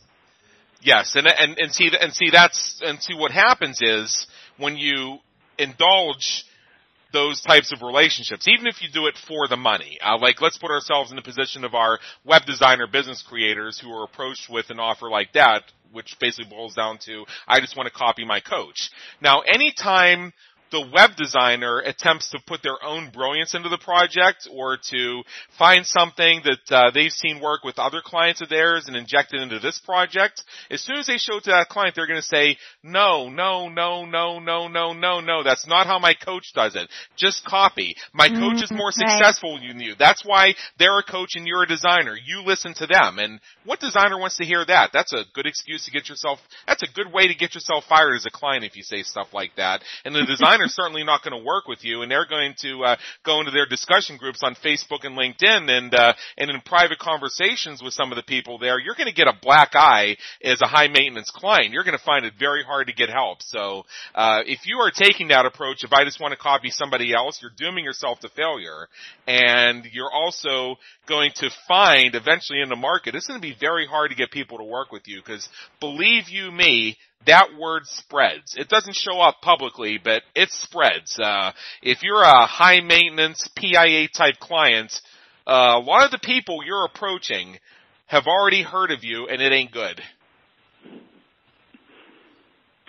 Yes, 0.82 1.16
and 1.16 1.28
and 1.28 1.58
and 1.58 1.72
see 1.72 1.90
and 2.00 2.14
see 2.14 2.30
that's 2.32 2.80
and 2.86 3.02
see 3.02 3.16
what 3.16 3.32
happens 3.32 3.80
is 3.82 4.28
when 4.58 4.78
you 4.78 5.18
indulge 5.58 6.46
those 7.14 7.42
types 7.42 7.72
of 7.72 7.82
relationships, 7.82 8.48
even 8.48 8.68
if 8.68 8.82
you 8.82 8.90
do 8.92 9.08
it 9.08 9.16
for 9.28 9.48
the 9.48 9.58
money. 9.58 9.98
Uh, 10.04 10.18
like, 10.18 10.42
let's 10.42 10.58
put 10.58 10.72
ourselves 10.72 11.12
in 11.12 11.16
the 11.16 11.22
position 11.22 11.64
of 11.64 11.74
our 11.74 12.00
web 12.24 12.44
designer 12.46 12.88
business 12.88 13.24
creators 13.28 13.80
who 13.80 13.92
are 13.92 14.04
approached 14.04 14.50
with 14.50 14.70
an 14.70 14.80
offer 14.80 15.10
like 15.10 15.34
that, 15.34 15.64
which 15.92 16.16
basically 16.20 16.50
boils 16.50 16.76
down 16.76 16.98
to, 17.06 17.26
I 17.48 17.60
just 17.60 17.78
want 17.78 17.88
to 17.88 17.94
copy 17.94 18.26
my 18.26 18.40
coach. 18.40 18.90
Now, 19.22 19.42
anytime 19.42 20.34
the 20.72 20.88
web 20.94 21.12
designer 21.16 21.80
attempts 21.80 22.30
to 22.32 22.40
put 22.46 22.62
their 22.64 22.84
own 22.84 23.12
brilliance 23.12 23.54
into 23.54 23.70
the 23.70 23.78
project 23.78 24.48
or 24.52 24.78
to 24.92 25.24
find 25.58 25.86
something 25.86 26.42
that 26.44 26.76
uh, 26.76 26.92
they've 26.92 27.12
seen 27.12 27.42
work 27.42 27.64
with 27.64 27.80
other 27.80 28.02
clients 28.04 28.42
of 28.42 28.50
theirs 28.50 28.86
and 28.88 28.96
inject 28.96 29.34
it 29.34 29.42
into 29.42 29.60
this 29.60 29.80
project, 29.80 30.44
as 30.70 30.82
soon 30.82 30.98
as 30.98 31.08
they 31.08 31.18
show 31.18 31.38
it 31.38 31.44
to 31.44 31.52
that 31.52 31.70
client, 31.70 31.96
they're 31.96 32.08
going 32.08 32.20
to 32.20 32.28
say, 32.28 32.58
no, 32.84 33.30
no, 33.30 33.70
no, 33.70 34.06
no, 34.06 34.40
no, 34.40 34.68
no, 34.68 34.94
no, 34.94 35.20
no, 35.22 35.44
that's 35.44 35.68
not 35.68 35.88
how 35.88 36.00
my 36.00 36.14
coach 36.14 36.52
does 36.54 36.76
it. 36.76 36.90
Just 37.16 37.46
copy. 37.46 37.96
My 38.14 38.28
mm-hmm. 38.28 38.40
coach 38.40 38.64
is 38.64 38.72
more 38.72 38.92
successful 38.92 39.60
than 39.60 39.80
you. 39.80 39.94
That's 39.98 40.26
why 40.26 40.56
they're 40.80 41.00
a 41.00 41.04
coach 41.04 41.36
and 41.36 41.48
you're 41.48 41.64
a 41.64 41.68
designer. 41.68 42.16
You 42.16 42.42
listen 42.42 42.74
to 42.76 42.88
them. 42.88 43.20
And 43.20 43.40
what 43.66 43.80
designer 43.80 44.18
wants 44.18 44.38
to 44.38 44.46
hear 44.46 44.66
that? 44.66 44.92
That's 44.94 45.14
a 45.14 45.24
good 45.34 45.46
excuse 45.46 45.86
to 45.86 45.92
get 45.92 46.10
yourself, 46.10 46.40
that's 46.68 46.84
a 46.84 46.94
good 46.94 47.12
way 47.14 47.28
to 47.28 47.36
get 47.36 47.54
yourself 47.54 47.86
fired 47.88 48.16
as 48.16 48.26
a 48.26 48.32
client 48.32 48.64
if 48.64 48.76
you 48.76 48.84
say 48.84 49.04
stuff 49.04 49.28
like 49.34 49.56
that. 49.58 49.84
And 50.04 50.16
the 50.16 50.26
designer 50.26 50.55
designer's 50.56 50.76
certainly 50.76 51.04
not 51.04 51.24
going 51.24 51.38
to 51.38 51.46
work 51.46 51.68
with 51.68 51.84
you, 51.84 52.02
and 52.02 52.12
they're 52.12 52.26
going 52.26 52.54
to 52.62 52.84
uh, 52.84 52.96
go 53.26 53.40
into 53.40 53.52
their 53.52 53.66
discussion 53.66 54.18
groups 54.18 54.42
on 54.44 54.56
Facebook 54.56 55.04
and 55.04 55.18
LinkedIn, 55.18 55.70
and 55.70 55.94
uh, 55.94 56.14
and 56.38 56.50
in 56.50 56.62
private 56.62 57.00
conversations 57.00 57.82
with 57.84 57.94
some 57.94 58.12
of 58.12 58.16
the 58.16 58.24
people 58.24 58.58
there, 58.58 58.80
you're 58.80 58.96
going 58.96 59.10
to 59.10 59.14
get 59.14 59.28
a 59.28 59.34
black 59.42 59.72
eye 59.74 60.18
as 60.44 60.62
a 60.62 60.68
high 60.68 60.88
maintenance 60.88 61.32
client. 61.34 61.74
You're 61.74 61.84
going 61.84 61.98
to 61.98 62.04
find 62.04 62.26
it 62.26 62.34
very 62.40 62.64
hard 62.64 62.88
to 62.88 62.94
get 62.94 63.10
help. 63.10 63.42
So 63.42 63.84
uh, 64.14 64.42
if 64.46 64.60
you 64.66 64.78
are 64.78 64.92
taking 64.92 65.30
that 65.30 65.46
approach, 65.46 65.84
if 65.84 65.94
I 65.94 66.04
just 66.04 66.20
want 66.20 66.32
to 66.32 66.38
copy 66.38 66.70
somebody 66.70 67.14
else, 67.14 67.40
you're 67.42 67.52
dooming 67.58 67.84
yourself 67.84 68.20
to 68.22 68.30
failure, 68.30 68.88
and 69.28 69.86
you're 69.92 70.12
also 70.12 70.76
going 71.08 71.32
to 71.36 71.50
find 71.68 72.16
eventually 72.16 72.62
in 72.62 72.70
the 72.70 72.76
market, 72.76 73.16
it's 73.16 73.28
going 73.28 73.40
to 73.40 73.48
be 73.48 73.56
very 73.60 73.86
hard 73.86 74.12
to 74.12 74.16
get 74.16 74.32
people 74.32 74.58
to 74.58 74.64
work 74.64 74.92
with 74.92 75.04
you 75.08 75.22
because 75.24 75.48
believe 75.80 76.30
you 76.30 76.52
me, 76.52 76.98
that 77.26 77.58
word 77.60 77.84
spreads. 77.86 78.56
It 78.58 78.70
doesn't 78.70 78.96
show 78.96 79.20
up 79.20 79.42
publicly, 79.42 80.00
but 80.04 80.24
it 80.36 80.50
spreads. 80.52 81.18
Uh, 81.20 81.52
if 81.82 82.04
you're 82.04 82.24
a 82.24 82.46
high 82.46 82.82
maintenance 82.82 83.48
PIA 83.56 84.08
type 84.10 84.40
client, 84.40 84.94
uh, 85.48 85.74
a 85.76 85.80
lot 85.80 86.06
of 86.06 86.12
the 86.12 86.20
people 86.20 86.60
you're 86.66 86.86
approaching 86.86 87.58
have 88.08 88.28
already 88.28 88.62
heard 88.62 88.92
of 88.92 89.04
you 89.04 89.28
and 89.28 89.42
it 89.42 89.52
ain't 89.52 89.72
good. 89.72 90.02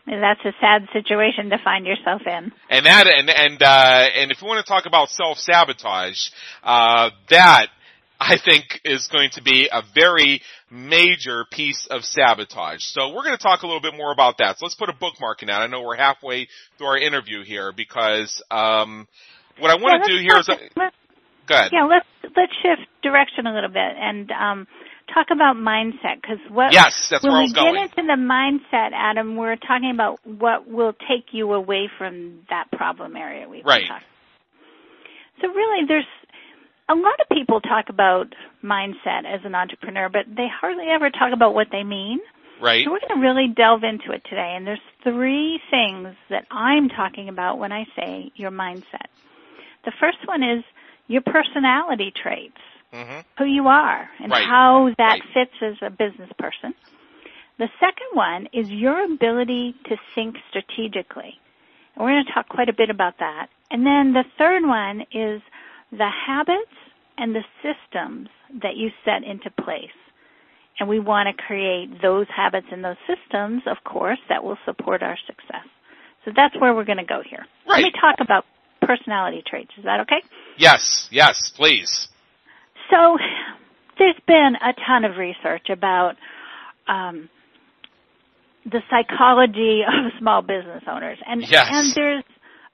And 0.08 0.22
that's 0.22 0.40
a 0.44 0.52
sad 0.60 0.86
situation 0.92 1.50
to 1.50 1.58
find 1.64 1.84
yourself 1.84 2.22
in. 2.26 2.52
And 2.70 2.86
that, 2.86 3.08
and, 3.08 3.28
and, 3.28 3.60
uh, 3.60 4.06
and 4.16 4.30
if 4.30 4.40
you 4.40 4.46
want 4.46 4.64
to 4.64 4.68
talk 4.70 4.86
about 4.86 5.08
self-sabotage, 5.08 6.28
uh, 6.62 7.10
that 7.30 7.66
I 8.18 8.38
think 8.42 8.80
is 8.84 9.08
going 9.08 9.30
to 9.32 9.42
be 9.42 9.68
a 9.70 9.82
very 9.94 10.40
major 10.70 11.44
piece 11.50 11.86
of 11.90 12.02
sabotage. 12.04 12.82
So 12.82 13.08
we're 13.08 13.24
going 13.24 13.36
to 13.36 13.42
talk 13.42 13.62
a 13.62 13.66
little 13.66 13.82
bit 13.82 13.94
more 13.96 14.12
about 14.12 14.38
that. 14.38 14.58
So 14.58 14.66
let's 14.66 14.74
put 14.74 14.88
a 14.88 14.94
bookmark 14.94 15.42
in 15.42 15.48
that. 15.48 15.60
I 15.60 15.66
know 15.66 15.82
we're 15.82 15.96
halfway 15.96 16.48
through 16.78 16.86
our 16.86 16.98
interview 16.98 17.44
here 17.44 17.72
because 17.76 18.42
um, 18.50 19.06
what 19.58 19.70
I 19.70 19.74
want 19.74 20.00
yeah, 20.00 20.06
to 20.06 20.16
do 20.16 20.22
here 20.22 20.38
is. 20.38 20.48
Let's, 20.76 20.96
go 21.46 21.54
ahead. 21.54 21.70
Yeah, 21.72 21.84
let's 21.84 22.06
let's 22.36 22.52
shift 22.62 22.88
direction 23.02 23.46
a 23.46 23.54
little 23.54 23.70
bit 23.70 23.92
and 23.96 24.30
um, 24.30 24.66
talk 25.12 25.28
about 25.30 25.56
mindset 25.56 26.20
because 26.20 26.38
what 26.50 26.72
yes, 26.72 27.08
that's 27.10 27.22
when 27.22 27.32
where 27.32 27.42
we 27.42 27.52
get 27.52 27.74
into 27.74 28.02
the 28.02 28.18
mindset, 28.18 28.90
Adam, 28.92 29.36
we're 29.36 29.56
talking 29.56 29.90
about 29.92 30.18
what 30.26 30.68
will 30.68 30.92
take 30.92 31.32
you 31.32 31.52
away 31.52 31.88
from 31.98 32.40
that 32.50 32.70
problem 32.72 33.16
area 33.16 33.48
we've 33.48 33.64
right. 33.64 33.88
So 35.40 35.48
really, 35.48 35.86
there's 35.86 36.06
a 36.88 36.94
lot 36.94 37.20
of 37.20 37.28
people 37.30 37.60
talk 37.60 37.86
about 37.88 38.34
mindset 38.62 39.24
as 39.26 39.40
an 39.44 39.54
entrepreneur, 39.54 40.08
but 40.08 40.26
they 40.28 40.46
hardly 40.48 40.86
ever 40.88 41.10
talk 41.10 41.32
about 41.32 41.54
what 41.54 41.68
they 41.72 41.82
mean. 41.82 42.20
Right. 42.60 42.84
So 42.84 42.92
we're 42.92 43.00
going 43.00 43.20
to 43.20 43.26
really 43.26 43.48
delve 43.54 43.82
into 43.84 44.12
it 44.12 44.22
today. 44.24 44.54
And 44.56 44.66
there's 44.66 44.80
three 45.02 45.60
things 45.70 46.14
that 46.30 46.46
I'm 46.50 46.88
talking 46.88 47.28
about 47.28 47.58
when 47.58 47.72
I 47.72 47.84
say 47.96 48.30
your 48.34 48.50
mindset. 48.50 49.08
The 49.84 49.92
first 50.00 50.18
one 50.26 50.42
is 50.42 50.64
your 51.06 51.22
personality 51.22 52.12
traits, 52.22 52.56
mm-hmm. 52.92 53.20
who 53.38 53.44
you 53.44 53.66
are, 53.68 54.08
and 54.22 54.30
right. 54.30 54.46
how 54.46 54.90
that 54.96 55.20
right. 55.20 55.22
fits 55.34 55.52
as 55.62 55.74
a 55.82 55.90
business 55.90 56.30
person. 56.38 56.74
The 57.58 57.68
second 57.80 58.08
one 58.12 58.48
is 58.52 58.70
your 58.70 59.04
ability 59.04 59.74
to 59.88 59.96
think 60.14 60.36
strategically. 60.50 61.40
And 61.94 62.04
we're 62.04 62.12
going 62.12 62.26
to 62.26 62.32
talk 62.32 62.48
quite 62.48 62.68
a 62.68 62.74
bit 62.74 62.90
about 62.90 63.18
that. 63.18 63.48
And 63.70 63.84
then 63.84 64.12
the 64.12 64.24
third 64.38 64.64
one 64.64 65.02
is 65.12 65.42
the 65.90 66.08
habits 66.26 66.72
and 67.18 67.34
the 67.34 67.44
systems 67.62 68.28
that 68.62 68.76
you 68.76 68.90
set 69.04 69.24
into 69.24 69.50
place. 69.62 69.96
And 70.78 70.88
we 70.88 71.00
want 71.00 71.28
to 71.34 71.42
create 71.42 72.02
those 72.02 72.26
habits 72.34 72.66
and 72.70 72.84
those 72.84 73.00
systems, 73.06 73.62
of 73.66 73.78
course, 73.84 74.18
that 74.28 74.44
will 74.44 74.58
support 74.66 75.02
our 75.02 75.16
success. 75.26 75.66
So 76.24 76.32
that's 76.36 76.54
where 76.60 76.74
we're 76.74 76.84
going 76.84 76.98
to 76.98 77.04
go 77.04 77.22
here. 77.28 77.46
Right. 77.66 77.82
Let 77.82 77.84
me 77.84 77.92
talk 77.98 78.16
about 78.20 78.44
personality 78.82 79.42
traits. 79.46 79.70
Is 79.78 79.84
that 79.84 80.00
okay? 80.00 80.22
Yes, 80.58 81.08
yes, 81.10 81.52
please. 81.56 82.08
So 82.90 83.16
there's 83.98 84.20
been 84.26 84.52
a 84.56 84.72
ton 84.86 85.04
of 85.04 85.16
research 85.16 85.68
about 85.70 86.16
um, 86.88 87.28
the 88.64 88.80
psychology 88.90 89.82
of 89.86 90.12
small 90.18 90.42
business 90.42 90.82
owners, 90.88 91.18
and 91.26 91.42
yes. 91.48 91.68
and 91.70 91.94
there's 91.94 92.24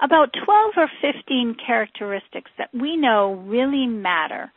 about 0.02 0.30
12 0.44 0.72
or 0.76 0.90
15 1.00 1.56
characteristics 1.64 2.50
that 2.58 2.70
we 2.74 2.96
know 2.96 3.34
really 3.46 3.86
matter 3.86 4.52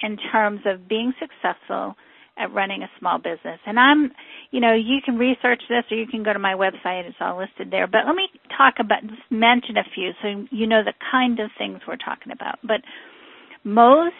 in 0.00 0.16
terms 0.32 0.60
of 0.64 0.88
being 0.88 1.12
successful 1.20 1.94
at 2.38 2.52
running 2.52 2.82
a 2.82 2.90
small 2.98 3.18
business. 3.18 3.60
And 3.66 3.78
I'm, 3.78 4.12
you 4.50 4.60
know, 4.60 4.72
you 4.72 4.98
can 5.04 5.18
research 5.18 5.62
this 5.68 5.84
or 5.90 5.96
you 5.96 6.06
can 6.06 6.22
go 6.22 6.32
to 6.32 6.38
my 6.38 6.54
website. 6.54 7.06
It's 7.06 7.16
all 7.20 7.38
listed 7.38 7.70
there. 7.70 7.86
But 7.86 8.06
let 8.06 8.16
me 8.16 8.28
talk 8.56 8.74
about, 8.80 9.02
just 9.02 9.22
mention 9.30 9.76
a 9.76 9.84
few 9.94 10.12
so 10.22 10.46
you 10.50 10.66
know 10.66 10.82
the 10.82 10.94
kind 11.10 11.38
of 11.40 11.50
things 11.58 11.80
we're 11.86 11.96
talking 11.96 12.32
about. 12.32 12.58
But 12.62 12.80
most 13.62 14.14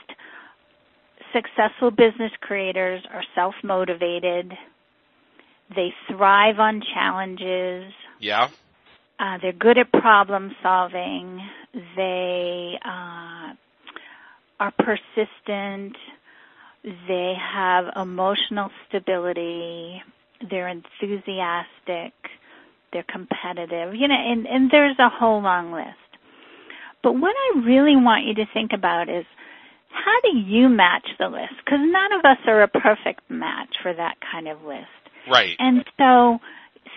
successful 1.33 1.91
business 1.91 2.33
creators 2.41 3.03
are 3.13 3.23
self-motivated. 3.35 4.53
They 5.75 5.95
thrive 6.09 6.59
on 6.59 6.83
challenges. 6.95 7.93
Yeah. 8.19 8.49
Uh, 9.21 9.37
they're 9.43 9.53
good 9.53 9.77
at 9.77 9.93
problem 9.93 10.55
solving. 10.63 11.41
They 11.95 12.79
uh, 12.83 13.53
are 14.59 14.73
persistent. 14.79 15.95
They 16.83 17.35
have 17.39 17.85
emotional 17.97 18.71
stability. 18.89 20.03
They're 20.49 20.69
enthusiastic. 20.69 22.15
They're 22.93 23.05
competitive. 23.07 23.95
You 23.95 24.09
know, 24.09 24.15
and, 24.15 24.47
and 24.47 24.71
there's 24.71 24.99
a 24.99 25.11
whole 25.11 25.43
long 25.43 25.73
list. 25.73 25.89
But 27.03 27.13
what 27.13 27.35
I 27.37 27.61
really 27.61 27.97
want 27.97 28.27
you 28.27 28.35
to 28.37 28.47
think 28.55 28.71
about 28.73 29.11
is 29.11 29.27
how 29.91 30.21
do 30.23 30.39
you 30.39 30.71
match 30.71 31.07
the 31.19 31.29
list? 31.29 31.55
Because 31.63 31.81
none 31.83 32.13
of 32.19 32.25
us 32.25 32.39
are 32.47 32.63
a 32.63 32.69
perfect 32.69 33.29
match 33.29 33.77
for 33.83 33.93
that 33.93 34.17
kind 34.33 34.49
of 34.49 34.63
list. 34.63 34.87
Right. 35.31 35.57
And 35.59 35.85
so 35.99 36.39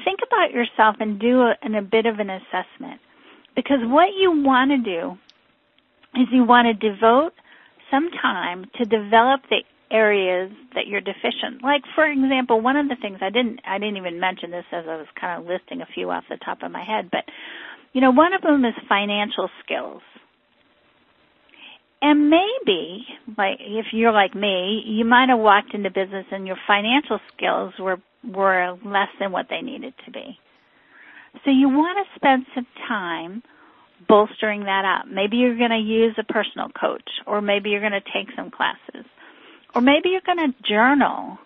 think 0.04 0.20
about 0.26 0.52
yourself 0.52 0.96
and 1.00 1.20
do 1.20 1.42
a, 1.42 1.56
a 1.64 1.82
bit 1.82 2.06
of 2.06 2.20
an 2.20 2.30
assessment. 2.30 3.02
Because 3.56 3.80
what 3.84 4.10
you 4.18 4.44
want 4.44 4.72
to 4.72 4.78
do 4.78 5.18
is 6.16 6.28
you 6.32 6.44
want 6.44 6.68
to 6.68 6.90
devote 6.90 7.34
some 7.92 8.10
time 8.22 8.66
to 8.78 8.86
develop 8.86 9.42
the 9.50 9.62
areas 9.92 10.52
that 10.74 10.88
you're 10.88 11.02
deficient. 11.02 11.62
Like 11.62 11.84
for 11.94 12.06
example, 12.06 12.60
one 12.60 12.78
of 12.78 12.90
the 12.90 12.96
things 13.00 13.20
I 13.22 13.30
didn't 13.30 13.62
I 13.66 13.78
didn't 13.78 13.98
even 13.98 14.20
mention 14.20 14.50
this 14.50 14.66
as 14.72 14.86
I 14.90 14.98
was 14.98 15.08
kind 15.20 15.40
of 15.40 15.48
listing 15.48 15.82
a 15.82 15.86
few 15.94 16.10
off 16.10 16.24
the 16.30 16.38
top 16.44 16.64
of 16.64 16.72
my 16.72 16.84
head, 16.84 17.10
but 17.12 17.26
you 17.94 18.02
know, 18.02 18.12
one 18.12 18.34
of 18.34 18.42
them 18.42 18.66
is 18.66 18.74
financial 18.90 19.50
skills. 19.64 20.02
And 22.02 22.30
maybe, 22.30 23.06
like 23.38 23.60
if 23.62 23.88
you're 23.94 24.12
like 24.12 24.36
me, 24.36 24.84
you 24.86 25.06
might 25.06 25.30
have 25.30 25.40
walked 25.40 25.74
into 25.74 25.90
business 25.90 26.26
and 26.32 26.48
your 26.48 26.58
financial 26.68 27.20
skills 27.36 27.74
were 27.80 27.98
were 28.24 28.78
less 28.86 29.10
than 29.20 29.32
what 29.32 29.48
they 29.50 29.62
needed 29.62 29.94
to 30.06 30.12
be. 30.12 30.38
So 31.46 31.52
you 31.52 31.70
want 31.70 32.06
to 32.06 32.20
spend 32.20 32.46
some 32.54 32.68
time 32.88 33.44
bolstering 34.08 34.66
that 34.66 34.86
up. 34.86 35.08
Maybe 35.08 35.38
you're 35.38 35.58
going 35.58 35.72
to 35.72 35.78
use 35.78 36.16
a 36.18 36.24
personal 36.24 36.70
coach, 36.70 37.10
or 37.26 37.42
maybe 37.42 37.70
you're 37.70 37.82
going 37.82 37.94
to 37.94 38.02
take 38.02 38.34
some 38.36 38.52
classes, 38.52 39.06
or 39.74 39.82
maybe 39.82 40.10
you're 40.10 40.22
going 40.26 40.52
to 40.52 40.68
journal 40.68 41.38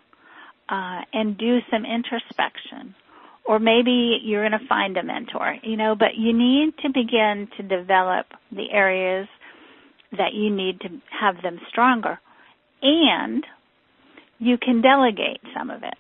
uh, 0.70 1.02
and 1.14 1.38
do 1.38 1.60
some 1.72 1.86
introspection, 1.86 2.96
or 3.46 3.60
maybe 3.60 4.20
you're 4.24 4.48
going 4.48 4.60
to 4.60 4.68
find 4.68 4.98
a 4.98 5.04
mentor. 5.04 5.56
You 5.64 5.78
know, 5.78 5.96
but 5.96 6.16
you 6.18 6.34
need 6.34 6.74
to 6.84 6.90
begin 6.90 7.48
to 7.58 7.64
develop 7.64 8.28
the 8.52 8.72
areas 8.72 9.28
that 10.12 10.34
you 10.34 10.50
need 10.54 10.82
to 10.82 10.90
have 11.20 11.42
them 11.42 11.60
stronger, 11.70 12.20
and 12.82 13.46
you 14.40 14.58
can 14.58 14.82
delegate 14.82 15.42
some 15.58 15.70
of 15.70 15.84
it. 15.84 15.96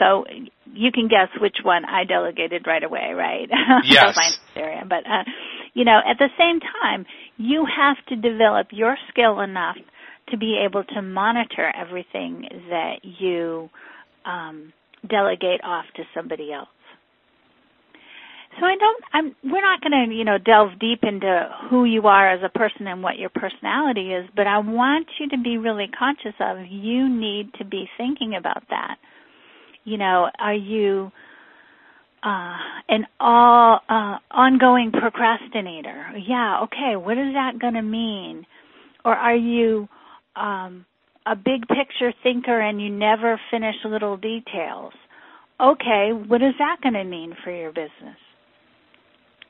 So 0.00 0.24
you 0.72 0.90
can 0.90 1.08
guess 1.08 1.28
which 1.40 1.58
one 1.62 1.84
I 1.84 2.04
delegated 2.04 2.66
right 2.66 2.82
away, 2.82 3.12
right? 3.14 3.48
Yes. 3.84 4.16
area. 4.56 4.82
But 4.88 5.06
uh, 5.06 5.24
you 5.74 5.84
know, 5.84 6.00
at 6.04 6.18
the 6.18 6.28
same 6.38 6.58
time, 6.60 7.06
you 7.36 7.66
have 7.66 7.96
to 8.08 8.16
develop 8.16 8.68
your 8.70 8.96
skill 9.10 9.40
enough 9.40 9.76
to 10.30 10.38
be 10.38 10.62
able 10.66 10.84
to 10.84 11.02
monitor 11.02 11.70
everything 11.76 12.48
that 12.70 12.96
you 13.02 13.68
um, 14.24 14.72
delegate 15.08 15.60
off 15.62 15.84
to 15.96 16.02
somebody 16.14 16.52
else. 16.52 16.68
So 18.58 18.66
I 18.66 18.76
don't. 18.76 19.04
I'm. 19.12 19.36
We're 19.44 19.62
not 19.62 19.80
going 19.80 20.08
to, 20.08 20.14
you 20.14 20.24
know, 20.24 20.38
delve 20.38 20.78
deep 20.80 21.00
into 21.02 21.48
who 21.68 21.84
you 21.84 22.06
are 22.06 22.32
as 22.32 22.40
a 22.42 22.48
person 22.48 22.86
and 22.88 23.02
what 23.02 23.18
your 23.18 23.30
personality 23.30 24.12
is. 24.12 24.28
But 24.34 24.46
I 24.46 24.58
want 24.58 25.06
you 25.20 25.28
to 25.28 25.38
be 25.38 25.58
really 25.58 25.88
conscious 25.96 26.34
of. 26.40 26.58
You 26.68 27.08
need 27.08 27.54
to 27.58 27.64
be 27.64 27.88
thinking 27.96 28.34
about 28.34 28.64
that 28.70 28.96
you 29.84 29.96
know, 29.96 30.28
are 30.38 30.54
you 30.54 31.10
uh, 32.22 32.56
an 32.88 33.06
all 33.18 33.80
uh, 33.88 34.18
ongoing 34.30 34.92
procrastinator? 34.92 36.12
Yeah, 36.26 36.60
okay. 36.64 36.96
What 36.96 37.18
is 37.18 37.34
that 37.34 37.58
going 37.60 37.74
to 37.74 37.82
mean? 37.82 38.46
Or 39.04 39.14
are 39.14 39.36
you 39.36 39.88
um, 40.36 40.84
a 41.26 41.34
big 41.34 41.66
picture 41.68 42.12
thinker 42.22 42.60
and 42.60 42.80
you 42.80 42.90
never 42.90 43.40
finish 43.50 43.76
little 43.84 44.16
details? 44.16 44.92
Okay, 45.60 46.10
what 46.12 46.42
is 46.42 46.54
that 46.58 46.78
going 46.82 46.94
to 46.94 47.04
mean 47.04 47.34
for 47.44 47.50
your 47.50 47.70
business? 47.70 48.16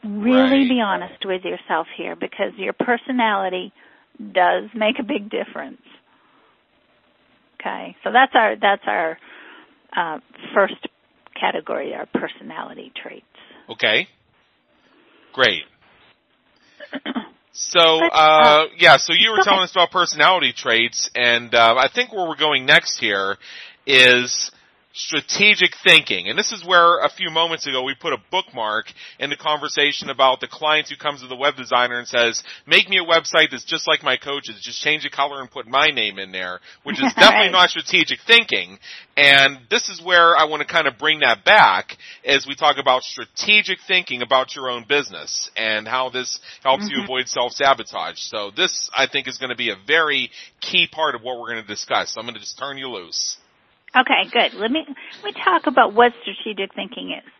Really 0.03 0.61
Right. 0.61 0.69
be 0.69 0.81
honest 0.81 1.25
with 1.25 1.43
yourself 1.45 1.87
here 1.97 2.17
because 2.17 2.53
your 2.57 2.73
personality 2.73 3.73
does 4.33 4.65
make 4.75 4.99
a 4.99 5.03
big 5.03 5.31
difference. 5.31 5.83
Okay, 7.61 7.95
so 8.03 8.11
that's 8.11 8.33
our 8.35 8.57
that's 8.57 8.83
our 8.87 9.19
uh, 9.97 10.19
first 10.55 10.87
category, 11.39 11.95
are 11.95 12.07
personality 12.07 12.93
traits. 13.01 13.25
Okay. 13.69 14.09
Great. 15.33 15.63
So, 17.53 17.81
uh, 17.81 18.09
uh, 18.13 18.65
yeah, 18.79 18.97
so 18.97 19.13
you 19.13 19.33
were 19.33 19.41
telling 19.43 19.63
us 19.63 19.73
about 19.73 19.91
personality 19.91 20.53
traits, 20.53 21.11
and 21.15 21.55
uh, 21.55 21.75
I 21.77 21.89
think 21.93 22.13
where 22.13 22.27
we're 22.27 22.37
going 22.37 22.65
next 22.65 22.99
here 22.99 23.37
is 23.87 24.51
strategic 24.93 25.71
thinking. 25.85 26.29
And 26.29 26.39
this 26.39 26.51
is 26.53 26.65
where 26.65 26.99
a 27.01 27.09
few 27.11 27.31
moments 27.31 27.67
ago 27.67 27.83
we 27.83 27.95
put 27.95 28.13
a 28.13 28.19
bookmark 28.31 28.87
in 29.19 29.31
the 29.31 29.37
conversation 29.37 30.11
about 30.11 30.41
the 30.41 30.49
client 30.49 30.89
who 30.89 30.97
comes 30.97 31.21
to 31.21 31.29
the 31.29 31.37
web 31.37 31.57
designer 31.57 31.99
and 31.99 32.09
says, 32.09 32.43
make 32.67 32.89
me 32.89 32.99
a 32.99 33.05
website 33.05 33.51
that's 33.53 33.65
just 33.65 33.87
like 33.87 34.03
my 34.03 34.17
coach's, 34.17 34.61
just 34.63 34.81
change 34.81 35.05
the 35.05 35.11
color 35.11 35.41
and 35.41 35.51
put 35.51 35.67
my 35.67 35.89
name 35.89 36.19
in 36.19 36.33
there, 36.33 36.61
which 36.83 36.97
is 37.01 37.13
definitely 37.19 37.47
Right. 37.47 37.53
not 37.53 37.71
strategic 37.71 38.19
thinking. 38.27 38.79
And 39.17 39.59
this 39.71 39.89
is 39.89 40.03
where 40.03 40.37
I 40.37 40.45
want 40.45 40.61
to 40.67 40.73
kind 40.73 40.89
of 40.89 40.99
bring 40.99 41.21
that 41.21 41.45
back 41.45 41.97
as 42.25 42.47
we 42.47 42.55
talk 42.57 42.77
about 42.79 43.03
strategic 43.03 43.79
thinking 43.87 44.23
about 44.23 44.57
your 44.57 44.71
own 44.71 44.85
business 44.89 45.51
and 45.57 45.87
how 45.87 46.11
this 46.11 46.41
helps 46.63 46.89
you 46.89 46.99
Mhm. 46.99 47.05
avoid 47.05 47.29
self-sabotage. 47.29 48.19
So 48.19 48.51
this, 48.51 48.89
I 48.97 49.07
think, 49.07 49.29
is 49.29 49.39
going 49.39 49.51
to 49.51 49.57
be 49.57 49.71
a 49.71 49.77
very 49.77 50.31
key 50.61 50.87
part 50.87 51.15
of 51.15 51.23
what 51.23 51.39
we're 51.39 51.51
going 51.51 51.63
to 51.63 51.69
discuss. 51.69 52.13
So 52.15 52.21
I'm 52.21 52.27
going 52.27 52.35
to 52.35 52.41
just 52.41 52.59
turn 52.59 52.77
you 52.79 52.89
loose. 52.89 53.37
Okay, 53.97 54.31
good. 54.33 54.55
Let 54.61 54.71
me 54.71 54.85
let 54.87 55.25
me 55.25 55.33
talk 55.45 55.67
about 55.67 55.95
what 55.95 56.13
strategic 56.23 56.75
thinking 56.75 57.13
is. 57.19 57.33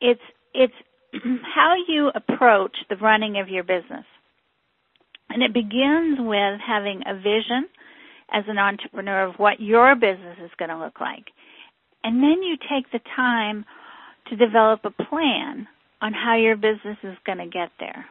It's 0.00 0.20
it's 0.54 0.74
how 1.54 1.74
you 1.88 2.10
approach 2.14 2.76
the 2.88 2.96
running 2.96 3.38
of 3.40 3.48
your 3.48 3.64
business. 3.64 4.04
And 5.28 5.42
it 5.42 5.52
begins 5.54 6.18
with 6.18 6.60
having 6.66 7.02
a 7.06 7.14
vision 7.14 7.68
as 8.32 8.44
an 8.48 8.58
entrepreneur 8.58 9.24
of 9.24 9.34
what 9.36 9.60
your 9.60 9.94
business 9.94 10.38
is 10.44 10.50
going 10.58 10.70
to 10.70 10.78
look 10.78 11.00
like. 11.00 11.26
And 12.02 12.22
then 12.22 12.42
you 12.42 12.56
take 12.56 12.90
the 12.92 13.00
time 13.14 13.64
to 14.28 14.36
develop 14.36 14.80
a 14.84 14.90
plan 14.90 15.68
on 16.00 16.12
how 16.12 16.36
your 16.36 16.56
business 16.56 16.98
is 17.02 17.16
going 17.26 17.38
to 17.38 17.46
get 17.46 17.70
there. 17.78 18.06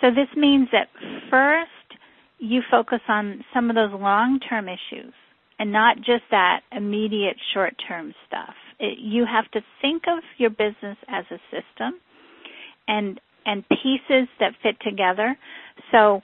So 0.00 0.10
this 0.10 0.28
means 0.36 0.68
that 0.72 0.88
first 1.30 1.70
you 2.38 2.62
focus 2.70 3.00
on 3.08 3.44
some 3.54 3.70
of 3.70 3.76
those 3.76 3.92
long-term 3.92 4.68
issues 4.68 5.14
and 5.58 5.72
not 5.72 5.98
just 5.98 6.22
that 6.30 6.60
immediate 6.72 7.36
short-term 7.52 8.14
stuff. 8.26 8.54
It, 8.80 8.98
you 8.98 9.24
have 9.24 9.50
to 9.52 9.60
think 9.80 10.04
of 10.08 10.22
your 10.38 10.50
business 10.50 10.98
as 11.08 11.24
a 11.30 11.38
system 11.50 12.00
and 12.88 13.20
and 13.46 13.62
pieces 13.68 14.26
that 14.40 14.52
fit 14.62 14.76
together. 14.80 15.36
So 15.92 16.22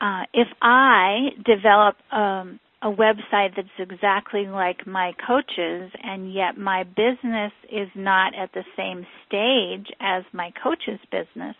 uh, 0.00 0.22
if 0.32 0.48
I 0.62 1.28
develop 1.44 1.96
um, 2.10 2.58
a 2.82 2.88
website 2.88 3.50
that's 3.56 3.68
exactly 3.78 4.46
like 4.46 4.86
my 4.86 5.12
coach's 5.26 5.90
and 6.02 6.32
yet 6.32 6.56
my 6.56 6.84
business 6.84 7.52
is 7.70 7.88
not 7.94 8.32
at 8.34 8.50
the 8.54 8.64
same 8.76 9.06
stage 9.26 9.88
as 10.00 10.24
my 10.32 10.52
coach's 10.62 11.00
business, 11.10 11.56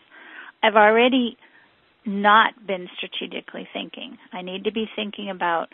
I've 0.62 0.74
already 0.74 1.36
not 2.06 2.54
been 2.66 2.88
strategically 2.96 3.68
thinking. 3.72 4.16
I 4.32 4.42
need 4.42 4.64
to 4.64 4.72
be 4.72 4.86
thinking 4.94 5.30
about 5.30 5.68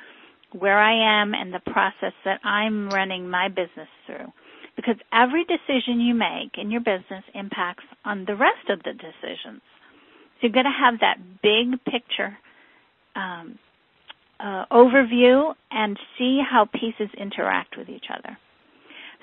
where 0.55 0.79
I 0.79 1.23
am 1.23 1.35
and 1.35 1.53
the 1.53 1.73
process 1.73 2.13
that 2.25 2.41
I'm 2.45 2.89
running 2.91 3.29
my 3.29 3.49
business 3.49 3.89
through. 4.07 4.33
Because 4.77 4.97
every 5.13 5.45
decision 5.45 6.01
you 6.01 6.15
make 6.15 6.57
in 6.57 6.71
your 6.71 6.81
business 6.81 7.25
impacts 7.35 7.85
on 8.05 8.25
the 8.25 8.37
rest 8.37 8.71
of 8.71 8.83
the 8.83 8.93
decisions. 8.93 9.61
So 10.41 10.47
you've 10.47 10.55
got 10.55 10.63
to 10.63 10.71
have 10.71 11.01
that 11.01 11.19
big 11.43 11.79
picture 11.85 12.37
um, 13.15 13.59
uh, 14.41 14.65
overview 14.73 15.55
and 15.71 15.99
see 16.19 16.41
how 16.49 16.67
pieces 16.73 17.11
interact 17.19 17.77
with 17.77 17.89
each 17.89 18.07
other. 18.11 18.37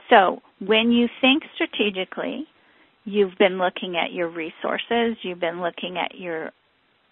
So 0.10 0.42
when 0.60 0.92
you 0.92 1.08
think 1.22 1.44
strategically, 1.56 2.46
you've 3.06 3.38
been 3.38 3.58
looking 3.58 3.98
at 3.98 4.14
your 4.14 4.30
resources, 4.30 5.18
you've 5.24 5.40
been 5.40 5.62
looking 5.62 5.98
at 5.98 6.18
your 6.18 6.52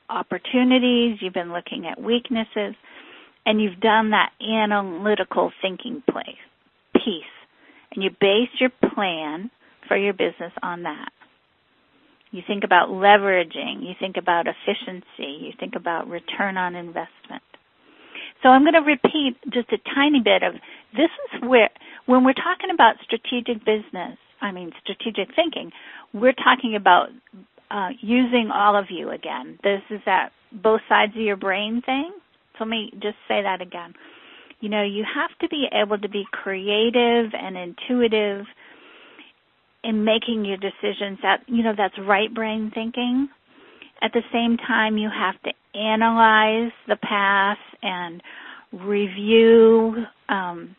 opportunities, 0.09 1.17
you've 1.21 1.33
been 1.33 1.51
looking 1.51 1.85
at 1.85 2.01
weaknesses, 2.01 2.75
and 3.47 3.61
you've 3.61 3.79
done 3.79 4.09
that 4.09 4.31
analytical 4.41 5.53
thinking 5.61 6.03
place, 6.11 6.35
piece. 6.93 7.23
And 7.93 8.03
you 8.03 8.09
base 8.09 8.49
your 8.59 8.71
plan 8.93 9.49
for 9.87 9.95
your 9.95 10.11
business 10.11 10.51
on 10.61 10.83
that. 10.83 11.09
You 12.31 12.41
think 12.45 12.65
about 12.65 12.89
leveraging, 12.89 13.83
you 13.83 13.93
think 13.97 14.17
about 14.17 14.47
efficiency, 14.47 15.45
you 15.45 15.53
think 15.57 15.75
about 15.77 16.09
return 16.09 16.57
on 16.57 16.75
investment. 16.75 17.41
So 18.43 18.49
I'm 18.49 18.63
going 18.63 18.73
to 18.73 18.81
repeat 18.81 19.37
just 19.53 19.71
a 19.71 19.77
tiny 19.95 20.19
bit 20.21 20.43
of 20.43 20.55
this 20.91 21.09
is 21.33 21.47
where, 21.47 21.69
when 22.05 22.25
we're 22.25 22.33
talking 22.33 22.69
about 22.73 22.95
strategic 23.01 23.63
business, 23.63 24.17
I 24.41 24.51
mean 24.51 24.73
strategic 24.83 25.33
thinking, 25.33 25.71
we're 26.13 26.33
talking 26.33 26.75
about 26.75 27.07
uh, 27.71 27.89
using 28.01 28.51
all 28.53 28.77
of 28.77 28.87
you 28.89 29.09
again. 29.09 29.57
This 29.63 29.81
is 29.89 30.01
that 30.05 30.33
both 30.51 30.81
sides 30.89 31.13
of 31.15 31.21
your 31.21 31.37
brain 31.37 31.81
thing. 31.85 32.11
So 32.57 32.65
let 32.65 32.69
me 32.69 32.89
just 32.93 33.17
say 33.27 33.41
that 33.43 33.61
again. 33.61 33.93
You 34.59 34.69
know, 34.69 34.83
you 34.83 35.03
have 35.03 35.37
to 35.39 35.47
be 35.49 35.67
able 35.71 35.99
to 35.99 36.09
be 36.09 36.23
creative 36.31 37.31
and 37.33 37.57
intuitive 37.57 38.45
in 39.83 40.03
making 40.03 40.45
your 40.45 40.57
decisions. 40.57 41.19
That 41.21 41.41
you 41.47 41.63
know, 41.63 41.73
that's 41.77 41.97
right 41.99 42.33
brain 42.33 42.71
thinking. 42.73 43.29
At 44.01 44.11
the 44.13 44.21
same 44.31 44.57
time, 44.57 44.97
you 44.97 45.09
have 45.09 45.41
to 45.43 45.79
analyze 45.79 46.71
the 46.87 46.97
past 46.97 47.59
and 47.81 48.21
review 48.71 50.05
um, 50.29 50.75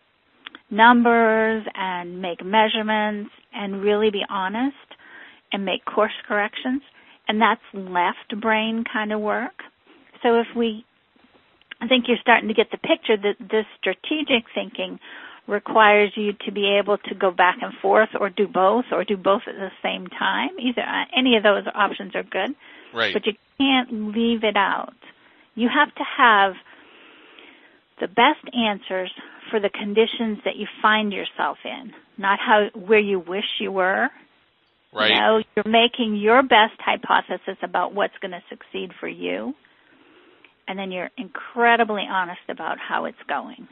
numbers 0.70 1.64
and 1.74 2.20
make 2.20 2.44
measurements 2.44 3.30
and 3.52 3.82
really 3.82 4.10
be 4.10 4.22
honest 4.28 4.76
and 5.52 5.64
make 5.64 5.84
course 5.84 6.12
corrections. 6.26 6.82
And 7.26 7.40
that's 7.40 7.60
left 7.74 8.40
brain 8.40 8.84
kind 8.90 9.12
of 9.12 9.20
work. 9.20 9.52
So 10.22 10.40
if 10.40 10.46
we, 10.56 10.84
I 11.80 11.86
think 11.86 12.06
you're 12.08 12.18
starting 12.20 12.48
to 12.48 12.54
get 12.54 12.70
the 12.70 12.78
picture 12.78 13.16
that 13.16 13.36
this 13.38 13.66
strategic 13.78 14.44
thinking 14.54 14.98
requires 15.46 16.12
you 16.14 16.34
to 16.44 16.52
be 16.52 16.78
able 16.78 16.98
to 16.98 17.14
go 17.14 17.30
back 17.30 17.58
and 17.62 17.72
forth 17.80 18.10
or 18.18 18.28
do 18.28 18.46
both 18.46 18.84
or 18.92 19.04
do 19.04 19.16
both 19.16 19.42
at 19.46 19.54
the 19.54 19.70
same 19.82 20.06
time. 20.06 20.50
Either 20.60 20.82
uh, 20.82 21.04
any 21.16 21.36
of 21.36 21.42
those 21.42 21.64
options 21.74 22.14
are 22.14 22.22
good. 22.22 22.54
Right. 22.92 23.14
But 23.14 23.26
you 23.26 23.32
can't 23.58 24.14
leave 24.14 24.44
it 24.44 24.56
out. 24.56 24.94
You 25.54 25.68
have 25.68 25.94
to 25.94 26.04
have 26.16 26.54
the 28.00 28.08
best 28.08 28.44
answers 28.54 29.10
for 29.50 29.58
the 29.58 29.70
conditions 29.70 30.38
that 30.44 30.56
you 30.56 30.66
find 30.82 31.12
yourself 31.12 31.58
in, 31.64 31.92
not 32.16 32.38
how 32.38 32.68
where 32.74 32.98
you 32.98 33.18
wish 33.18 33.46
you 33.58 33.72
were. 33.72 34.08
Right. 34.92 35.10
You 35.10 35.20
know, 35.20 35.42
you're 35.56 35.68
making 35.68 36.16
your 36.16 36.42
best 36.42 36.78
hypothesis 36.78 37.56
about 37.62 37.94
what's 37.94 38.16
going 38.20 38.32
to 38.32 38.42
succeed 38.48 38.92
for 38.98 39.08
you, 39.08 39.54
and 40.68 40.78
then 40.78 40.92
you're 40.92 41.10
incredibly 41.16 42.06
honest 42.08 42.42
about 42.48 42.78
how 42.78 43.06
it's 43.06 43.18
going. 43.26 43.66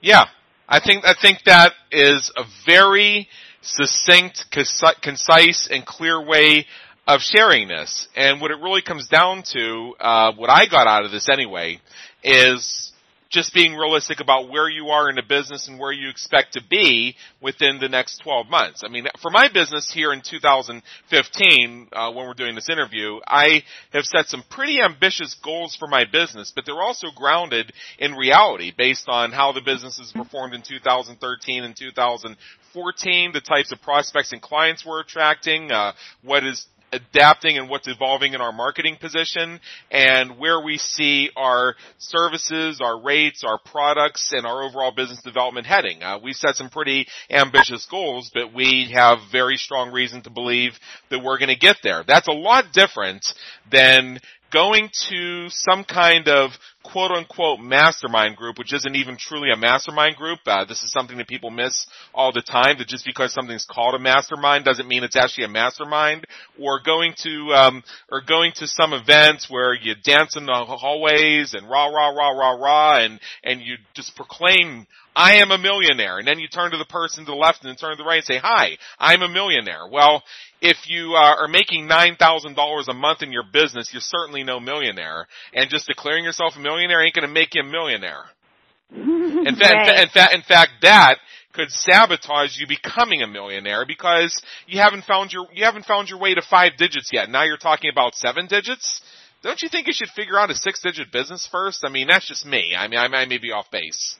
Yeah, 0.00 0.24
I 0.68 0.80
think 0.80 1.04
I 1.04 1.14
think 1.20 1.38
that 1.46 1.72
is 1.90 2.32
a 2.36 2.44
very 2.64 3.28
succinct, 3.60 4.44
concise, 4.50 5.68
and 5.70 5.84
clear 5.84 6.24
way 6.24 6.66
of 7.06 7.20
sharing 7.20 7.68
this. 7.68 8.08
And 8.14 8.40
what 8.40 8.50
it 8.50 8.58
really 8.60 8.82
comes 8.82 9.08
down 9.08 9.42
to, 9.52 9.94
uh, 10.00 10.32
what 10.36 10.50
I 10.50 10.66
got 10.66 10.86
out 10.86 11.04
of 11.04 11.10
this 11.10 11.28
anyway, 11.30 11.80
is 12.22 12.92
just 13.30 13.52
being 13.52 13.74
realistic 13.74 14.20
about 14.20 14.48
where 14.48 14.68
you 14.68 14.88
are 14.88 15.08
in 15.08 15.16
the 15.16 15.22
business 15.22 15.68
and 15.68 15.78
where 15.78 15.92
you 15.92 16.08
expect 16.08 16.52
to 16.54 16.60
be 16.68 17.16
within 17.40 17.78
the 17.80 17.88
next 17.88 18.18
12 18.22 18.48
months. 18.48 18.82
I 18.84 18.88
mean, 18.88 19.06
for 19.20 19.30
my 19.30 19.48
business 19.52 19.90
here 19.92 20.12
in 20.12 20.22
2015, 20.22 21.88
uh, 21.92 22.12
when 22.12 22.26
we're 22.26 22.34
doing 22.34 22.54
this 22.54 22.68
interview, 22.68 23.18
I 23.26 23.62
have 23.92 24.04
set 24.04 24.26
some 24.26 24.44
pretty 24.48 24.80
ambitious 24.80 25.34
goals 25.42 25.74
for 25.76 25.88
my 25.88 26.04
business, 26.04 26.52
but 26.54 26.64
they're 26.66 26.82
also 26.82 27.08
grounded 27.14 27.72
in 27.98 28.14
reality 28.14 28.72
based 28.76 29.08
on 29.08 29.32
how 29.32 29.52
the 29.52 29.62
business 29.62 29.98
has 29.98 30.12
performed 30.12 30.54
in 30.54 30.62
2013 30.62 31.64
and 31.64 31.76
2014, 31.76 33.32
the 33.32 33.40
types 33.40 33.72
of 33.72 33.80
prospects 33.82 34.32
and 34.32 34.42
clients 34.42 34.84
we're 34.86 35.00
attracting, 35.00 35.72
uh, 35.72 35.92
what 36.22 36.44
is 36.44 36.66
adapting 36.94 37.58
and 37.58 37.68
what's 37.68 37.88
evolving 37.88 38.34
in 38.34 38.40
our 38.40 38.52
marketing 38.52 38.96
position 39.00 39.60
and 39.90 40.38
where 40.38 40.60
we 40.60 40.78
see 40.78 41.30
our 41.36 41.74
services, 41.98 42.80
our 42.82 43.02
rates, 43.02 43.42
our 43.44 43.58
products, 43.58 44.32
and 44.32 44.46
our 44.46 44.62
overall 44.62 44.92
business 44.92 45.20
development 45.22 45.66
heading. 45.66 46.02
Uh, 46.02 46.18
we 46.22 46.32
set 46.32 46.54
some 46.54 46.70
pretty 46.70 47.06
ambitious 47.30 47.86
goals, 47.90 48.30
but 48.32 48.54
we 48.54 48.90
have 48.94 49.18
very 49.32 49.56
strong 49.56 49.92
reason 49.92 50.22
to 50.22 50.30
believe 50.30 50.72
that 51.10 51.22
we're 51.22 51.38
going 51.38 51.48
to 51.48 51.56
get 51.56 51.76
there. 51.82 52.04
That's 52.06 52.28
a 52.28 52.32
lot 52.32 52.72
different 52.72 53.26
than 53.70 54.18
going 54.52 54.88
to 55.10 55.46
some 55.48 55.84
kind 55.84 56.28
of 56.28 56.52
quote 56.84 57.10
unquote 57.10 57.60
mastermind 57.60 58.36
group, 58.36 58.58
which 58.58 58.72
isn't 58.72 58.94
even 58.94 59.16
truly 59.16 59.48
a 59.50 59.56
mastermind 59.56 60.16
group. 60.16 60.38
Uh, 60.46 60.64
this 60.64 60.82
is 60.82 60.92
something 60.92 61.16
that 61.16 61.26
people 61.26 61.50
miss 61.50 61.86
all 62.14 62.32
the 62.32 62.42
time. 62.42 62.76
That 62.78 62.86
just 62.86 63.04
because 63.04 63.32
something's 63.32 63.66
called 63.68 63.94
a 63.94 63.98
mastermind 63.98 64.64
doesn't 64.64 64.86
mean 64.86 65.02
it's 65.02 65.16
actually 65.16 65.44
a 65.44 65.48
mastermind. 65.48 66.26
Or 66.60 66.80
going 66.84 67.14
to 67.22 67.52
um, 67.54 67.82
or 68.10 68.20
going 68.20 68.52
to 68.56 68.66
some 68.66 68.92
events 68.92 69.48
where 69.50 69.74
you 69.74 69.94
dance 70.04 70.36
in 70.36 70.46
the 70.46 70.52
hallways 70.52 71.54
and 71.54 71.68
rah 71.68 71.86
rah 71.86 72.10
rah 72.10 72.30
rah 72.30 72.52
rah 72.52 73.04
and 73.04 73.20
and 73.42 73.60
you 73.60 73.76
just 73.94 74.14
proclaim 74.14 74.86
I 75.16 75.36
am 75.36 75.50
a 75.50 75.58
millionaire. 75.58 76.18
And 76.18 76.26
then 76.26 76.38
you 76.38 76.48
turn 76.48 76.72
to 76.72 76.78
the 76.78 76.84
person 76.84 77.24
to 77.24 77.30
the 77.30 77.36
left 77.36 77.62
and 77.62 77.68
then 77.68 77.76
turn 77.76 77.96
to 77.96 78.02
the 78.02 78.06
right 78.06 78.16
and 78.16 78.24
say, 78.24 78.38
hi, 78.38 78.76
I'm 78.98 79.22
a 79.22 79.28
millionaire. 79.28 79.86
Well, 79.90 80.22
if 80.60 80.76
you 80.88 81.14
uh, 81.14 81.36
are 81.42 81.48
making 81.48 81.88
$9,000 81.88 82.88
a 82.88 82.94
month 82.94 83.22
in 83.22 83.32
your 83.32 83.44
business, 83.52 83.90
you're 83.92 84.00
certainly 84.00 84.42
no 84.42 84.58
millionaire. 84.58 85.26
And 85.52 85.70
just 85.70 85.86
declaring 85.86 86.24
yourself 86.24 86.54
a 86.56 86.60
millionaire 86.60 87.04
ain't 87.04 87.14
going 87.14 87.26
to 87.26 87.32
make 87.32 87.54
you 87.54 87.62
a 87.62 87.64
millionaire. 87.64 88.24
in, 88.90 89.56
fact, 89.56 89.74
right. 89.74 90.02
in, 90.02 90.08
fact, 90.08 90.34
in 90.34 90.42
fact, 90.42 90.70
that 90.82 91.16
could 91.52 91.70
sabotage 91.70 92.58
you 92.58 92.66
becoming 92.66 93.22
a 93.22 93.26
millionaire 93.26 93.84
because 93.86 94.42
you 94.66 94.80
haven't 94.80 95.04
found 95.04 95.32
your 95.32 95.46
you 95.54 95.64
haven't 95.64 95.84
found 95.86 96.08
your 96.08 96.18
way 96.18 96.34
to 96.34 96.42
five 96.42 96.72
digits 96.76 97.10
yet. 97.12 97.30
Now 97.30 97.44
you're 97.44 97.56
talking 97.56 97.90
about 97.90 98.14
seven 98.14 98.46
digits. 98.46 99.00
Don't 99.42 99.62
you 99.62 99.68
think 99.68 99.86
you 99.86 99.92
should 99.92 100.08
figure 100.16 100.38
out 100.38 100.50
a 100.50 100.54
six 100.54 100.82
digit 100.82 101.12
business 101.12 101.48
first? 101.50 101.84
I 101.84 101.90
mean, 101.90 102.08
that's 102.08 102.26
just 102.26 102.44
me. 102.44 102.74
I 102.76 102.88
mean, 102.88 102.98
I, 102.98 103.06
I 103.06 103.26
may 103.26 103.38
be 103.38 103.52
off 103.52 103.70
base. 103.70 104.16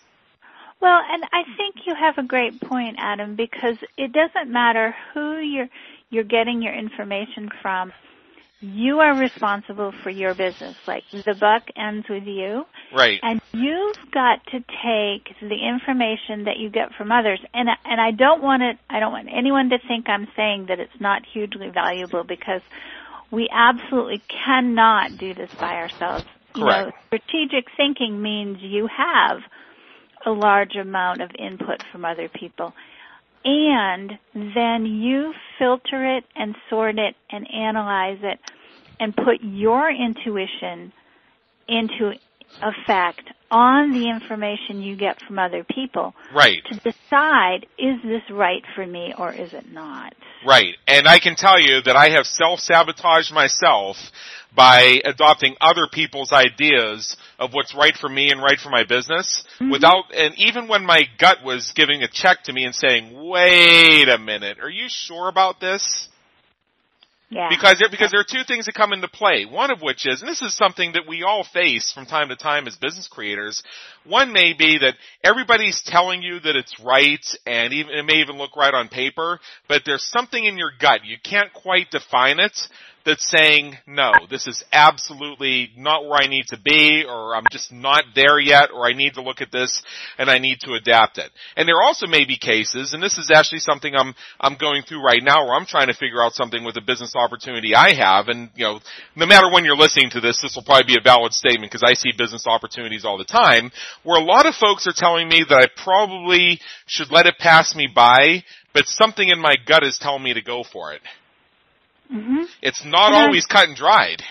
Well, 0.85 1.01
and 1.11 1.25
I 1.33 1.45
think 1.57 1.77
you 1.87 1.95
have 1.95 2.19
a 2.19 2.23
great 2.23 2.61
point, 2.61 2.97
Adam, 2.99 3.37
because 3.37 3.79
it 3.97 4.13
doesn't 4.13 4.53
matter 4.53 4.95
who 5.15 5.39
you're 5.39 5.71
you're 6.11 6.25
getting 6.25 6.61
your 6.61 6.75
information 6.75 7.49
from. 7.63 7.91
You 8.61 9.01
are 9.01 9.15
responsible 9.15 9.93
for 10.03 10.11
your 10.11 10.35
business. 10.35 10.77
Like 10.87 11.05
the 11.11 11.35
buck 11.41 11.63
ends 11.75 12.07
with 12.11 12.25
you. 12.25 12.67
Right. 12.93 13.19
And 13.23 13.41
you've 13.53 14.11
got 14.11 14.45
to 14.49 14.61
take 14.61 15.35
the 15.41 15.57
information 15.67 16.45
that 16.45 16.59
you 16.59 16.69
get 16.69 16.93
from 16.93 17.11
others. 17.11 17.41
And 17.55 17.71
and 17.87 17.99
I 17.99 18.11
don't 18.11 18.43
want 18.43 18.63
it 18.63 18.77
I 18.91 19.01
don't 19.01 19.13
want 19.13 19.31
anyone 19.35 19.71
to 19.71 19.79
think 19.89 20.11
I'm 20.11 20.29
saying 20.37 20.67
that 20.67 20.81
it's 20.81 21.01
not 21.01 21.25
hugely 21.25 21.71
valuable 21.71 22.25
because 22.25 22.61
we 23.31 23.49
absolutely 23.51 24.21
cannot 24.29 25.17
do 25.17 25.33
this 25.33 25.51
by 25.55 25.77
ourselves. 25.77 26.27
Correct. 26.53 26.59
You 26.59 26.67
know, 26.67 26.93
strategic 27.07 27.69
thinking 27.75 28.21
means 28.21 28.59
you 28.61 28.87
have 28.95 29.41
a 30.27 30.31
large 30.31 30.77
amount 30.77 31.23
of 31.23 31.31
input 31.39 31.81
from 31.93 32.05
other 32.05 32.29
people. 32.29 32.73
And 33.45 34.13
then 34.35 34.87
you 34.87 35.35
filter 35.59 36.17
it 36.17 36.25
and 36.35 36.55
sort 36.71 36.99
it 36.99 37.15
and 37.31 37.47
analyze 37.53 38.19
it 38.23 38.39
and 38.99 39.15
put 39.15 39.43
your 39.43 39.91
intuition 39.91 40.93
into 41.69 42.15
effect 42.63 43.23
on 43.51 43.93
the 43.93 44.11
information 44.11 44.83
you 44.83 44.97
get 44.97 45.21
from 45.23 45.39
other 45.39 45.65
people. 45.65 46.15
Right. 46.35 46.59
To 46.71 46.75
decide, 46.77 47.67
is 47.79 48.03
this 48.03 48.23
right 48.31 48.63
for 48.75 48.85
me 48.85 49.15
or 49.17 49.33
is 49.33 49.53
it 49.53 49.71
not? 49.71 50.15
Right. 50.47 50.75
And 50.89 51.07
I 51.07 51.21
can 51.21 51.37
tell 51.37 51.61
you 51.61 51.81
that 51.83 51.95
I 51.95 52.11
have 52.11 52.27
self-sabotaged 52.27 53.33
myself 53.33 53.97
by 54.55 55.01
adopting 55.05 55.57
other 55.61 55.87
people's 55.91 56.33
ideas 56.33 57.17
of 57.39 57.53
what's 57.53 57.75
right 57.75 57.97
for 57.97 58.09
me 58.09 58.31
and 58.31 58.41
right 58.41 58.59
for 58.59 58.71
my 58.71 58.85
business 58.85 59.45
mm-hmm. 59.55 59.71
without, 59.71 60.05
and 60.15 60.35
even 60.37 60.69
when 60.69 60.85
my 60.85 61.03
gut 61.19 61.39
was 61.45 61.73
giving 61.75 62.03
a 62.03 62.09
check 62.09 62.43
to 62.45 62.53
me 62.53 62.65
and 62.65 62.75
saying, 62.75 63.13
wait 63.15 64.09
a 64.09 64.19
minute, 64.19 64.59
are 64.61 64.71
you 64.71 64.87
sure 64.89 65.29
about 65.29 65.61
this? 65.61 66.09
Yeah. 67.35 67.49
Because 67.51 67.81
there, 67.81 67.89
because 67.91 68.13
there 68.13 68.21
are 68.21 68.25
two 68.25 68.45
things 68.47 68.67
that 68.67 68.77
come 68.77 68.93
into 68.93 69.09
play. 69.09 69.45
One 69.45 69.73
of 69.73 69.83
which 69.83 70.07
is, 70.07 70.23
and 70.23 70.29
this 70.29 70.41
is 70.41 70.57
something 70.57 70.93
that 70.93 71.09
we 71.09 71.25
all 71.25 71.43
face 71.43 71.91
from 71.93 72.07
time 72.07 72.29
to 72.29 72.37
time 72.37 72.69
as 72.69 72.77
business 72.77 73.09
creators. 73.09 73.61
One 74.05 74.33
may 74.33 74.53
be 74.53 74.79
that 74.79 74.95
everybody's 75.25 75.83
telling 75.85 76.23
you 76.23 76.39
that 76.39 76.55
it's 76.55 76.79
right, 76.79 77.27
and 77.45 77.73
even 77.73 77.93
it 77.93 78.05
may 78.05 78.21
even 78.21 78.39
look 78.39 78.55
right 78.55 78.73
on 78.73 78.89
paper, 78.89 79.41
but 79.69 79.83
there's 79.85 80.05
something 80.05 80.45
in 80.45 80.57
your 80.57 80.71
gut 80.81 81.01
you 81.05 81.17
can't 81.25 81.53
quite 81.53 81.91
define 81.91 82.39
it 82.39 82.57
that's 83.05 83.29
saying, 83.31 83.77
no, 83.87 84.13
this 84.31 84.47
is 84.47 84.65
absolutely 84.73 85.71
not 85.77 86.05
where 86.05 86.23
I 86.23 86.27
need 86.27 86.47
to 86.49 86.59
be, 86.59 87.05
or 87.07 87.35
I'm 87.35 87.45
just 87.51 87.73
not 87.73 88.05
there 88.15 88.39
yet, 88.39 88.71
or 88.75 88.87
I 88.87 88.93
need 88.93 89.15
to 89.15 89.23
look 89.23 89.41
at 89.41 89.53
this 89.53 89.83
and 90.19 90.31
I 90.31 90.39
need 90.39 90.61
to 90.61 90.73
adapt 90.75 91.19
it. 91.19 91.31
And 91.57 91.69
there 91.69 91.83
also 91.83 92.07
may 92.07 92.25
be 92.25 92.39
cases, 92.39 92.95
and 92.95 93.03
this 93.03 93.19
is 93.19 93.31
actually 93.35 93.61
something 93.61 93.95
I'm, 93.95 94.15
I'm 94.41 94.57
going 94.57 94.83
through 94.83 95.05
right 95.05 95.23
now 95.23 95.45
where 95.45 95.55
I'm 95.55 95.67
trying 95.67 95.89
to 95.89 95.95
figure 95.95 96.23
out 96.23 96.33
something 96.33 96.65
with 96.65 96.77
a 96.77 96.81
business 96.81 97.15
opportunity 97.15 97.75
I 97.75 97.95
have, 97.95 98.29
and 98.29 98.51
you 98.55 98.65
know, 98.65 98.81
no 99.17 99.27
matter 99.27 99.51
when 99.51 99.65
you're 99.65 99.77
listening 99.77 100.11
to 100.11 100.21
this, 100.21 100.41
this 100.41 100.57
will 100.57 100.65
probably 100.65 100.95
be 100.95 100.99
a 100.99 101.05
valid 101.05 101.33
statement 101.33 101.71
because 101.71 101.85
I 101.87 101.95
see 101.95 102.11
business 102.17 102.47
opportunities 102.47 103.05
all 103.05 103.19
the 103.19 103.25
time, 103.25 103.71
where 104.03 104.21
a 104.21 104.25
lot 104.25 104.47
of 104.47 104.55
folks 104.55 104.87
are 104.87 104.95
telling 104.95 105.29
me 105.29 105.45
that 105.49 105.59
I 105.59 105.83
probably 105.83 106.61
should 106.87 107.11
let 107.11 107.27
it 107.27 107.39
pass 107.39 107.75
me 107.75 107.89
by, 107.95 108.45
but 108.73 108.87
something 108.87 109.29
in 109.29 109.39
my 109.39 109.55
gut 109.67 109.85
is 109.85 109.99
telling 110.01 110.23
me 110.23 110.35
to 110.35 110.43
go 110.43 110.65
for 110.65 110.93
it. 110.93 111.01
Mm-hmm. 112.13 112.43
It's 112.63 112.85
not 112.85 113.13
and 113.13 113.27
always 113.27 113.47
cut 113.47 113.69
and 113.69 113.77
dried. 113.77 114.23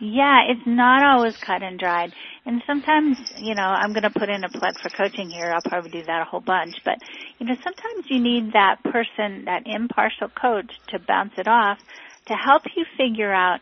Yeah, 0.00 0.40
it's 0.48 0.66
not 0.66 1.04
always 1.04 1.36
cut 1.36 1.62
and 1.62 1.78
dried. 1.78 2.12
And 2.44 2.62
sometimes, 2.66 3.16
you 3.38 3.54
know, 3.54 3.62
I'm 3.62 3.92
going 3.92 4.02
to 4.02 4.10
put 4.10 4.28
in 4.28 4.44
a 4.44 4.48
plug 4.48 4.74
for 4.82 4.90
coaching 4.90 5.30
here. 5.30 5.52
I'll 5.54 5.70
probably 5.70 5.90
do 5.90 6.02
that 6.02 6.22
a 6.22 6.24
whole 6.24 6.40
bunch. 6.40 6.74
But, 6.84 6.98
you 7.38 7.46
know, 7.46 7.54
sometimes 7.62 8.06
you 8.08 8.20
need 8.20 8.52
that 8.52 8.82
person, 8.82 9.44
that 9.46 9.62
impartial 9.66 10.28
coach 10.28 10.72
to 10.88 10.98
bounce 10.98 11.32
it 11.38 11.46
off 11.48 11.78
to 12.26 12.34
help 12.34 12.62
you 12.76 12.84
figure 12.96 13.32
out, 13.32 13.60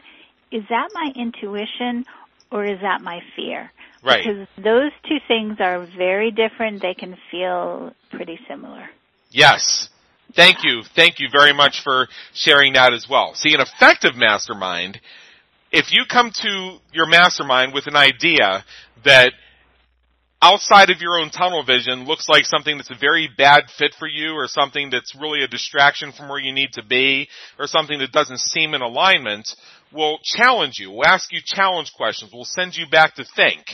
is 0.50 0.62
that 0.68 0.88
my 0.94 1.12
intuition 1.14 2.04
or 2.50 2.64
is 2.64 2.80
that 2.80 3.02
my 3.02 3.20
fear? 3.36 3.70
Right. 4.02 4.24
Because 4.24 4.48
those 4.56 4.90
two 5.08 5.18
things 5.28 5.58
are 5.60 5.86
very 5.96 6.30
different. 6.30 6.82
They 6.82 6.94
can 6.94 7.16
feel 7.30 7.92
pretty 8.10 8.38
similar. 8.48 8.88
Yes. 9.30 9.88
Thank 10.34 10.58
you. 10.64 10.82
Thank 10.96 11.20
you 11.20 11.28
very 11.30 11.52
much 11.52 11.82
for 11.84 12.08
sharing 12.34 12.72
that 12.74 12.92
as 12.94 13.06
well. 13.08 13.34
See, 13.34 13.54
an 13.54 13.60
effective 13.60 14.16
mastermind, 14.16 15.00
if 15.70 15.92
you 15.92 16.04
come 16.10 16.30
to 16.42 16.78
your 16.92 17.06
mastermind 17.06 17.74
with 17.74 17.86
an 17.86 17.96
idea 17.96 18.64
that 19.04 19.32
outside 20.40 20.90
of 20.90 21.00
your 21.00 21.20
own 21.20 21.30
tunnel 21.30 21.64
vision 21.64 22.04
looks 22.04 22.28
like 22.28 22.44
something 22.44 22.76
that's 22.76 22.90
a 22.90 22.98
very 22.98 23.28
bad 23.38 23.64
fit 23.78 23.94
for 23.98 24.08
you 24.08 24.32
or 24.32 24.48
something 24.48 24.90
that's 24.90 25.14
really 25.14 25.44
a 25.44 25.48
distraction 25.48 26.12
from 26.12 26.28
where 26.28 26.40
you 26.40 26.52
need 26.52 26.72
to 26.72 26.84
be 26.84 27.28
or 27.58 27.66
something 27.66 27.98
that 28.00 28.10
doesn't 28.10 28.40
seem 28.40 28.74
in 28.74 28.82
alignment, 28.82 29.48
we'll 29.92 30.18
challenge 30.22 30.78
you. 30.78 30.90
We'll 30.90 31.06
ask 31.06 31.32
you 31.32 31.40
challenge 31.44 31.92
questions. 31.96 32.32
We'll 32.34 32.44
send 32.44 32.76
you 32.76 32.86
back 32.90 33.14
to 33.16 33.24
think. 33.36 33.64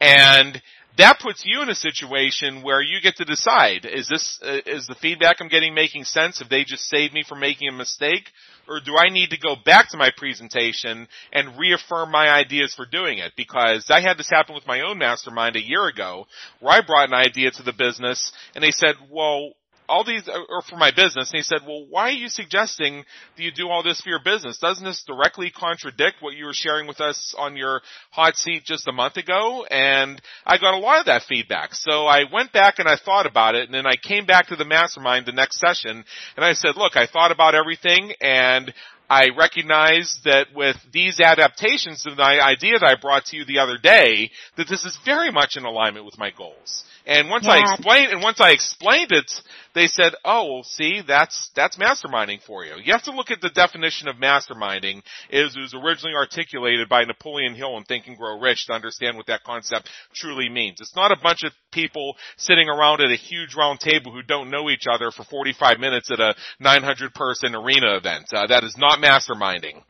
And 0.00 0.60
that 0.98 1.20
puts 1.20 1.44
you 1.44 1.62
in 1.62 1.68
a 1.68 1.74
situation 1.74 2.62
where 2.62 2.82
you 2.82 3.00
get 3.00 3.16
to 3.16 3.24
decide, 3.24 3.84
is 3.84 4.08
this, 4.08 4.38
uh, 4.42 4.58
is 4.66 4.86
the 4.86 4.94
feedback 4.96 5.36
I'm 5.40 5.48
getting 5.48 5.74
making 5.74 6.04
sense? 6.04 6.40
Have 6.40 6.48
they 6.48 6.64
just 6.64 6.88
saved 6.88 7.14
me 7.14 7.24
from 7.26 7.40
making 7.40 7.68
a 7.68 7.72
mistake? 7.72 8.24
Or 8.68 8.80
do 8.84 8.96
I 8.96 9.08
need 9.08 9.30
to 9.30 9.38
go 9.38 9.56
back 9.64 9.90
to 9.90 9.96
my 9.96 10.10
presentation 10.16 11.08
and 11.32 11.58
reaffirm 11.58 12.10
my 12.10 12.28
ideas 12.28 12.74
for 12.74 12.86
doing 12.86 13.18
it? 13.18 13.32
Because 13.36 13.86
I 13.88 14.00
had 14.00 14.18
this 14.18 14.30
happen 14.30 14.54
with 14.54 14.66
my 14.66 14.82
own 14.82 14.98
mastermind 14.98 15.56
a 15.56 15.64
year 15.64 15.86
ago 15.86 16.26
where 16.60 16.74
I 16.74 16.80
brought 16.86 17.08
an 17.08 17.14
idea 17.14 17.50
to 17.52 17.62
the 17.62 17.72
business 17.72 18.32
and 18.54 18.62
they 18.62 18.70
said, 18.70 18.94
well, 19.10 19.52
all 19.90 20.04
these 20.04 20.26
uh, 20.28 20.32
are 20.32 20.62
for 20.62 20.76
my 20.76 20.90
business. 20.90 21.30
And 21.30 21.38
he 21.38 21.42
said, 21.42 21.58
well, 21.66 21.84
why 21.88 22.08
are 22.08 22.12
you 22.12 22.28
suggesting 22.28 23.04
that 23.36 23.42
you 23.42 23.50
do 23.50 23.68
all 23.68 23.82
this 23.82 24.00
for 24.00 24.08
your 24.08 24.22
business? 24.24 24.58
Doesn't 24.58 24.84
this 24.84 25.04
directly 25.06 25.50
contradict 25.50 26.16
what 26.20 26.36
you 26.36 26.46
were 26.46 26.54
sharing 26.54 26.86
with 26.86 27.00
us 27.00 27.34
on 27.36 27.56
your 27.56 27.80
hot 28.10 28.36
seat 28.36 28.64
just 28.64 28.88
a 28.88 28.92
month 28.92 29.16
ago? 29.16 29.66
And 29.70 30.22
I 30.46 30.58
got 30.58 30.74
a 30.74 30.78
lot 30.78 31.00
of 31.00 31.06
that 31.06 31.22
feedback. 31.28 31.74
So 31.74 32.06
I 32.06 32.24
went 32.32 32.52
back 32.52 32.78
and 32.78 32.88
I 32.88 32.96
thought 32.96 33.26
about 33.26 33.54
it 33.54 33.66
and 33.66 33.74
then 33.74 33.86
I 33.86 33.96
came 33.96 34.24
back 34.24 34.48
to 34.48 34.56
the 34.56 34.64
mastermind 34.64 35.26
the 35.26 35.32
next 35.32 35.58
session 35.58 36.04
and 36.36 36.44
I 36.44 36.52
said, 36.52 36.76
look, 36.76 36.96
I 36.96 37.06
thought 37.06 37.32
about 37.32 37.54
everything 37.54 38.12
and 38.20 38.72
I 39.10 39.30
recognize 39.36 40.20
that 40.24 40.54
with 40.54 40.76
these 40.92 41.18
adaptations 41.18 42.04
to 42.04 42.14
the 42.14 42.22
idea 42.22 42.78
that 42.78 42.86
I 42.86 43.00
brought 43.00 43.24
to 43.26 43.36
you 43.36 43.44
the 43.44 43.58
other 43.58 43.76
day, 43.76 44.30
that 44.56 44.68
this 44.68 44.84
is 44.84 44.96
very 45.04 45.32
much 45.32 45.56
in 45.56 45.64
alignment 45.64 46.06
with 46.06 46.16
my 46.16 46.30
goals. 46.30 46.84
And 47.10 47.28
once 47.28 47.44
yeah. 47.44 47.54
I 47.54 47.72
explained, 47.72 48.12
and 48.12 48.22
once 48.22 48.40
I 48.40 48.52
explained 48.52 49.10
it, 49.10 49.28
they 49.74 49.88
said, 49.88 50.14
"Oh, 50.24 50.54
well, 50.54 50.62
see, 50.62 51.02
that's 51.04 51.50
that's 51.56 51.76
masterminding 51.76 52.40
for 52.40 52.64
you." 52.64 52.74
You 52.80 52.92
have 52.92 53.02
to 53.02 53.10
look 53.10 53.32
at 53.32 53.40
the 53.40 53.50
definition 53.50 54.06
of 54.06 54.14
masterminding. 54.14 55.02
Is 55.28 55.56
it 55.56 55.60
was 55.60 55.74
originally 55.74 56.14
articulated 56.14 56.88
by 56.88 57.02
Napoleon 57.02 57.56
Hill 57.56 57.76
in 57.78 57.82
Think 57.82 58.06
and 58.06 58.16
Grow 58.16 58.38
Rich 58.38 58.66
to 58.66 58.74
understand 58.74 59.16
what 59.16 59.26
that 59.26 59.42
concept 59.42 59.90
truly 60.14 60.48
means. 60.48 60.80
It's 60.80 60.94
not 60.94 61.10
a 61.10 61.16
bunch 61.20 61.42
of 61.42 61.50
people 61.72 62.16
sitting 62.36 62.68
around 62.68 63.00
at 63.00 63.10
a 63.10 63.16
huge 63.16 63.56
round 63.56 63.80
table 63.80 64.12
who 64.12 64.22
don't 64.22 64.48
know 64.48 64.70
each 64.70 64.84
other 64.88 65.10
for 65.10 65.24
45 65.24 65.80
minutes 65.80 66.12
at 66.12 66.20
a 66.20 66.36
900 66.60 67.12
person 67.12 67.56
arena 67.56 67.96
event. 67.96 68.26
Uh, 68.32 68.46
that 68.46 68.62
is 68.62 68.76
not 68.78 69.00
masterminding. 69.00 69.82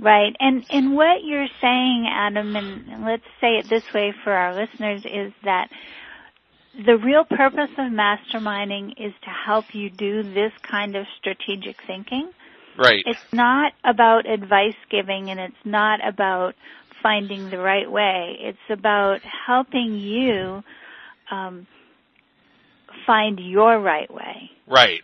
Right. 0.00 0.34
And 0.40 0.64
and 0.68 0.96
what 0.96 1.22
you're 1.22 1.46
saying, 1.60 2.08
Adam, 2.10 2.56
and 2.56 3.04
let's 3.04 3.22
say 3.40 3.58
it 3.58 3.68
this 3.68 3.84
way 3.94 4.12
for 4.24 4.32
our 4.32 4.52
listeners 4.54 5.04
is 5.04 5.32
that 5.44 5.68
the 6.86 6.96
real 6.96 7.24
purpose 7.24 7.70
of 7.78 7.92
masterminding 7.92 8.92
is 8.96 9.12
to 9.22 9.30
help 9.30 9.66
you 9.74 9.90
do 9.90 10.22
this 10.22 10.52
kind 10.62 10.96
of 10.96 11.06
strategic 11.18 11.76
thinking. 11.86 12.30
Right. 12.78 13.02
It's 13.06 13.32
not 13.32 13.72
about 13.84 14.26
advice 14.26 14.76
giving 14.90 15.30
and 15.30 15.38
it's 15.38 15.64
not 15.64 16.00
about 16.06 16.54
finding 17.02 17.50
the 17.50 17.58
right 17.58 17.90
way. 17.90 18.36
It's 18.40 18.58
about 18.70 19.20
helping 19.22 19.98
you 19.98 20.62
um, 21.30 21.66
find 23.06 23.38
your 23.40 23.80
right 23.80 24.12
way. 24.12 24.50
Right. 24.66 25.02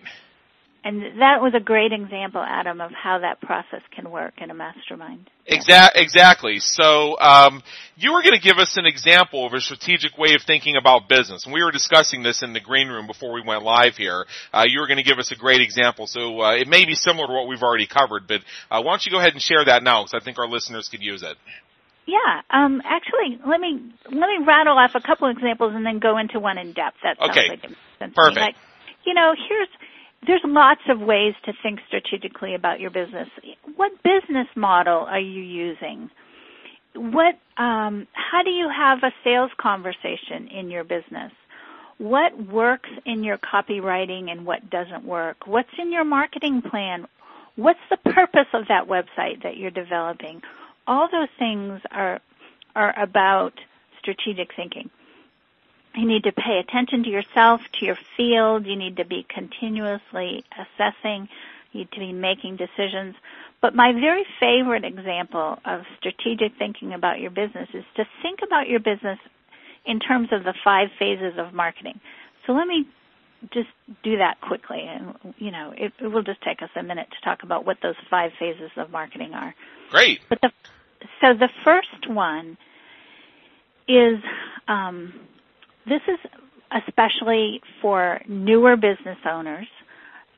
And 0.87 1.21
that 1.21 1.43
was 1.43 1.53
a 1.53 1.59
great 1.59 1.91
example, 1.91 2.41
Adam, 2.41 2.81
of 2.81 2.93
how 2.93 3.19
that 3.19 3.41
process 3.41 3.81
can 3.91 4.09
work 4.09 4.35
in 4.39 4.53
a 4.53 4.55
mastermind. 4.55 5.29
Exa- 5.51 5.91
exactly. 5.97 6.61
So 6.61 7.19
um, 7.19 7.61
you 7.97 8.13
were 8.13 8.23
going 8.23 8.39
to 8.39 8.41
give 8.41 8.59
us 8.59 8.77
an 8.77 8.87
example 8.87 9.45
of 9.45 9.53
a 9.53 9.61
strategic 9.61 10.17
way 10.17 10.35
of 10.35 10.43
thinking 10.47 10.77
about 10.77 11.09
business, 11.09 11.45
and 11.45 11.53
we 11.53 11.65
were 11.65 11.73
discussing 11.73 12.23
this 12.23 12.45
in 12.45 12.53
the 12.53 12.61
green 12.61 12.87
room 12.87 13.09
before 13.09 13.33
we 13.33 13.43
went 13.45 13.65
live 13.65 13.97
here. 13.97 14.27
Uh, 14.53 14.63
you 14.65 14.79
were 14.79 14.87
going 14.87 14.99
to 14.99 15.03
give 15.03 15.19
us 15.19 15.33
a 15.33 15.35
great 15.35 15.61
example, 15.61 16.07
so 16.07 16.41
uh, 16.41 16.55
it 16.55 16.69
may 16.69 16.85
be 16.85 16.95
similar 16.95 17.27
to 17.27 17.33
what 17.33 17.49
we've 17.49 17.65
already 17.65 17.89
covered, 17.89 18.29
but 18.29 18.43
uh, 18.71 18.81
why 18.81 18.93
don't 18.93 19.05
you 19.05 19.11
go 19.11 19.19
ahead 19.19 19.33
and 19.33 19.43
share 19.43 19.65
that 19.65 19.83
now, 19.83 20.05
because 20.05 20.15
I 20.15 20.25
think 20.25 20.39
our 20.39 20.47
listeners 20.47 20.89
could 20.89 21.03
use 21.03 21.25
it. 21.25 21.37
Yeah, 22.07 22.43
um, 22.51 22.81
actually, 22.85 23.41
let 23.45 23.59
me 23.59 23.91
let 24.05 24.31
me 24.31 24.47
rattle 24.47 24.79
off 24.79 24.93
a 24.95 25.01
couple 25.01 25.27
examples 25.31 25.73
and 25.75 25.85
then 25.85 25.99
go 25.99 26.17
into 26.17 26.39
one 26.39 26.59
in 26.59 26.75
depth. 26.75 26.99
That 27.03 27.19
sounds 27.19 27.33
okay. 27.33 27.49
like 27.49 27.65
a 27.65 28.15
Perfect. 28.15 28.39
Like, 28.39 28.55
you 29.05 29.15
know, 29.15 29.35
here's 29.49 29.69
there's 30.27 30.43
lots 30.45 30.83
of 30.89 31.01
ways 31.01 31.35
to 31.45 31.53
think 31.63 31.81
strategically 31.87 32.55
about 32.55 32.81
your 32.81 32.91
business. 32.91 33.29
What 33.77 33.93
business 34.03 34.49
model 34.57 35.01
are 35.01 35.21
you 35.21 35.43
using? 35.43 36.11
What, 36.95 37.39
um, 37.57 38.07
how 38.13 38.43
do 38.43 38.51
you 38.51 38.69
have 38.75 38.99
a 39.03 39.13
sales 39.23 39.51
conversation 39.59 40.49
in 40.51 40.71
your 40.71 40.85
business? 40.85 41.33
What 41.99 42.47
works 42.47 42.91
in 43.05 43.25
your 43.25 43.39
copywriting 43.39 44.31
and 44.31 44.45
what 44.45 44.69
doesn't 44.71 45.05
work? 45.05 45.47
What's 45.47 45.71
in 45.79 45.93
your 45.93 46.05
marketing 46.05 46.63
plan? 46.63 47.07
What's 47.57 47.81
the 47.91 47.97
purpose 47.97 48.49
of 48.53 48.69
that 48.69 48.87
website 48.87 49.43
that 49.43 49.57
you're 49.57 49.71
developing? 49.71 50.43
All 50.87 51.09
those 51.11 51.29
things 51.39 51.81
are 51.91 52.21
are 52.75 52.95
about 53.01 53.55
strategic 53.99 54.51
thinking. 54.55 54.91
You 55.97 56.07
need 56.07 56.25
to 56.25 56.33
pay 56.33 56.59
attention 56.59 57.05
to 57.05 57.09
yourself, 57.09 57.63
to 57.81 57.87
your 57.87 57.99
field. 58.17 58.67
You 58.67 58.77
need 58.77 58.99
to 58.99 59.05
be 59.05 59.27
continuously 59.29 60.45
assessing. 60.53 61.29
You 61.73 61.81
need 61.81 61.93
to 61.93 62.01
be 62.01 62.13
making 62.13 62.57
decisions. 62.57 63.17
But 63.63 63.75
my 63.75 63.93
very 63.93 64.25
favorite 64.39 64.85
example 64.85 65.59
of 65.65 65.83
strategic 65.99 66.57
thinking 66.59 66.93
about 66.93 67.19
your 67.19 67.31
business 67.31 67.69
is 67.73 67.85
to 67.97 68.05
think 68.23 68.41
about 68.47 68.69
your 68.69 68.81
business 68.81 69.19
in 69.87 69.99
terms 69.99 70.29
of 70.33 70.45
the 70.45 70.53
five 70.63 70.89
phases 70.99 71.39
of 71.39 71.55
marketing. 71.55 71.99
So 72.47 72.53
let 72.53 72.69
me 72.69 72.87
just 73.53 73.69
do 74.03 74.19
that 74.19 74.41
quickly 74.41 74.83
and 74.83 75.35
you 75.39 75.51
know 75.51 75.73
it, 75.77 75.93
it 76.01 76.07
will 76.07 76.23
just 76.23 76.41
take 76.43 76.63
us 76.63 76.71
a 76.75 76.83
minute 76.83 77.07
to 77.11 77.25
talk 77.25 77.43
about 77.43 77.67
what 77.67 77.77
those 77.83 77.95
five 78.11 78.33
phases 78.39 78.71
of 78.77 78.91
marketing 78.91 79.35
are 79.35 79.55
great 79.91 80.21
but 80.29 80.41
the 80.41 80.51
so 81.21 81.35
the 81.35 81.51
first 81.63 82.09
one 82.09 82.57
is 83.87 84.19
um, 84.69 85.13
this 85.89 86.03
is 86.09 86.19
especially 86.73 87.63
for 87.81 88.21
newer 88.27 88.77
business 88.77 89.19
owners 89.25 89.69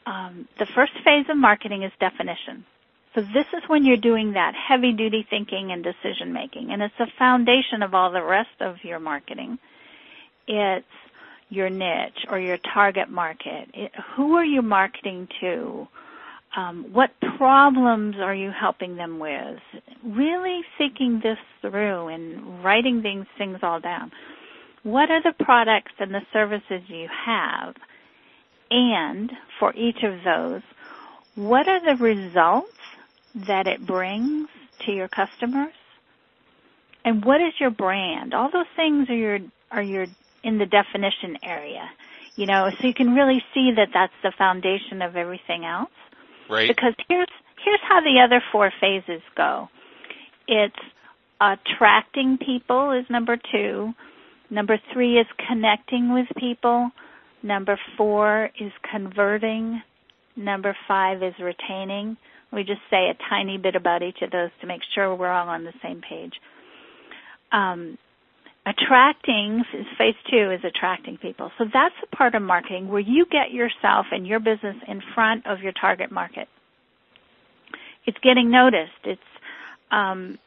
um, 0.09 0.49
the 0.59 0.67
first 0.75 0.93
phase 1.05 1.27
of 1.29 1.37
marketing 1.37 1.83
is 1.83 1.93
definition. 2.01 2.65
So 3.15 3.21
this 3.21 3.47
is 3.53 3.63
when 3.67 3.85
you're 3.85 3.99
doing 3.99 4.33
that 4.33 4.55
heavy 4.55 4.93
duty 4.93 5.27
thinking 5.29 5.71
and 5.71 5.85
decision 5.85 6.33
making, 6.33 6.71
and 6.71 6.83
it's 6.83 6.95
the 6.99 7.09
foundation 7.19 7.83
of 7.83 7.95
all 7.95 8.11
the 8.11 8.23
rest 8.23 8.61
of 8.61 8.77
your 8.83 9.01
marketing. 9.01 9.59
It's 10.47 10.87
your 11.51 11.69
niche 11.69 12.25
or 12.31 12.39
your 12.39 12.57
target 12.57 13.11
market. 13.11 13.69
It, 13.75 13.93
who 14.15 14.35
are 14.37 14.45
you 14.45 14.63
marketing 14.63 15.29
to? 15.41 15.89
Um, 16.57 16.87
what 16.93 17.11
problems 17.37 18.17
are 18.17 18.35
you 18.35 18.51
helping 18.51 18.97
them 18.97 19.19
with? 19.19 19.59
Really 20.03 20.63
thinking 20.79 21.21
this 21.23 21.39
through 21.61 22.09
and 22.09 22.65
writing 22.65 23.03
these 23.03 23.27
things 23.37 23.59
all 23.63 23.81
down. 23.81 24.11
What 24.89 25.11
are 25.11 25.23
the 25.23 25.35
products 25.45 25.93
and 25.99 26.15
the 26.15 26.23
services 26.33 26.81
you 26.89 27.09
have? 27.27 27.75
And 28.71 29.31
for 29.61 29.75
each 29.75 30.03
of 30.03 30.25
those, 30.25 30.63
what 31.35 31.69
are 31.69 31.85
the 31.85 32.03
results 32.03 32.73
that 33.35 33.67
it 33.67 33.87
brings 33.87 34.49
to 34.87 34.93
your 34.93 35.09
customers? 35.09 35.75
And 37.05 37.23
what 37.23 37.43
is 37.43 37.53
your 37.61 37.69
brand? 37.69 38.33
All 38.33 38.51
those 38.51 38.65
things 38.77 39.11
are 39.11 39.15
your 39.15 39.39
are 39.71 39.83
your 39.83 40.07
in 40.43 40.57
the 40.57 40.65
definition 40.65 41.37
area. 41.43 41.91
You 42.37 42.47
know, 42.47 42.71
so 42.81 42.87
you 42.87 42.95
can 42.95 43.15
really 43.15 43.43
see 43.53 43.73
that 43.77 43.89
that's 43.93 44.13
the 44.23 44.33
foundation 44.39 45.03
of 45.03 45.17
everything 45.17 45.67
else. 45.67 45.91
Right. 46.49 46.67
Because 46.67 46.95
here's 47.11 47.29
here's 47.63 47.81
how 47.87 48.01
the 48.01 48.23
other 48.25 48.43
four 48.51 48.73
phases 48.81 49.21
go. 49.37 49.69
It's 50.47 50.81
attracting 51.43 52.39
people 52.39 52.93
is 52.93 53.05
number 53.11 53.37
2. 53.53 53.95
Number 54.51 54.79
3 54.93 55.19
is 55.19 55.27
connecting 55.49 56.13
with 56.13 56.27
people. 56.39 56.91
Number 57.43 57.79
4 57.97 58.51
is 58.61 58.73
converting. 58.91 59.83
Number 60.37 60.77
5 60.87 61.23
is 61.23 61.35
retaining. 61.41 62.17
We 62.53 62.65
just 62.65 62.81
say 62.91 63.11
a 63.11 63.17
tiny 63.29 63.59
bit 63.59 63.77
about 63.77 64.03
each 64.03 64.23
of 64.23 64.31
those 64.31 64.51
to 64.61 64.67
make 64.67 64.81
sure 64.95 65.15
we're 65.15 65.31
all 65.31 65.49
on 65.49 65.65
the 65.65 65.75
same 65.83 66.01
page. 66.01 66.33
Um, 67.53 67.99
attracting 68.67 69.65
phase 69.97 70.15
two 70.31 70.51
is 70.51 70.61
attracting 70.65 71.19
people. 71.19 71.51
So 71.59 71.65
that's 71.65 71.95
the 72.01 72.17
part 72.17 72.35
of 72.35 72.43
marketing 72.43 72.89
where 72.89 73.01
you 73.01 73.27
get 73.31 73.51
yourself 73.51 74.07
and 74.13 74.27
your 74.27 74.41
business 74.41 74.77
in 74.87 75.03
front 75.15 75.47
of 75.47 75.61
your 75.61 75.73
target 75.73 76.11
market. 76.11 76.49
It's 78.07 78.19
getting 78.23 78.51
noticed. 78.51 79.05
It's 79.05 79.21
um, 79.91 80.39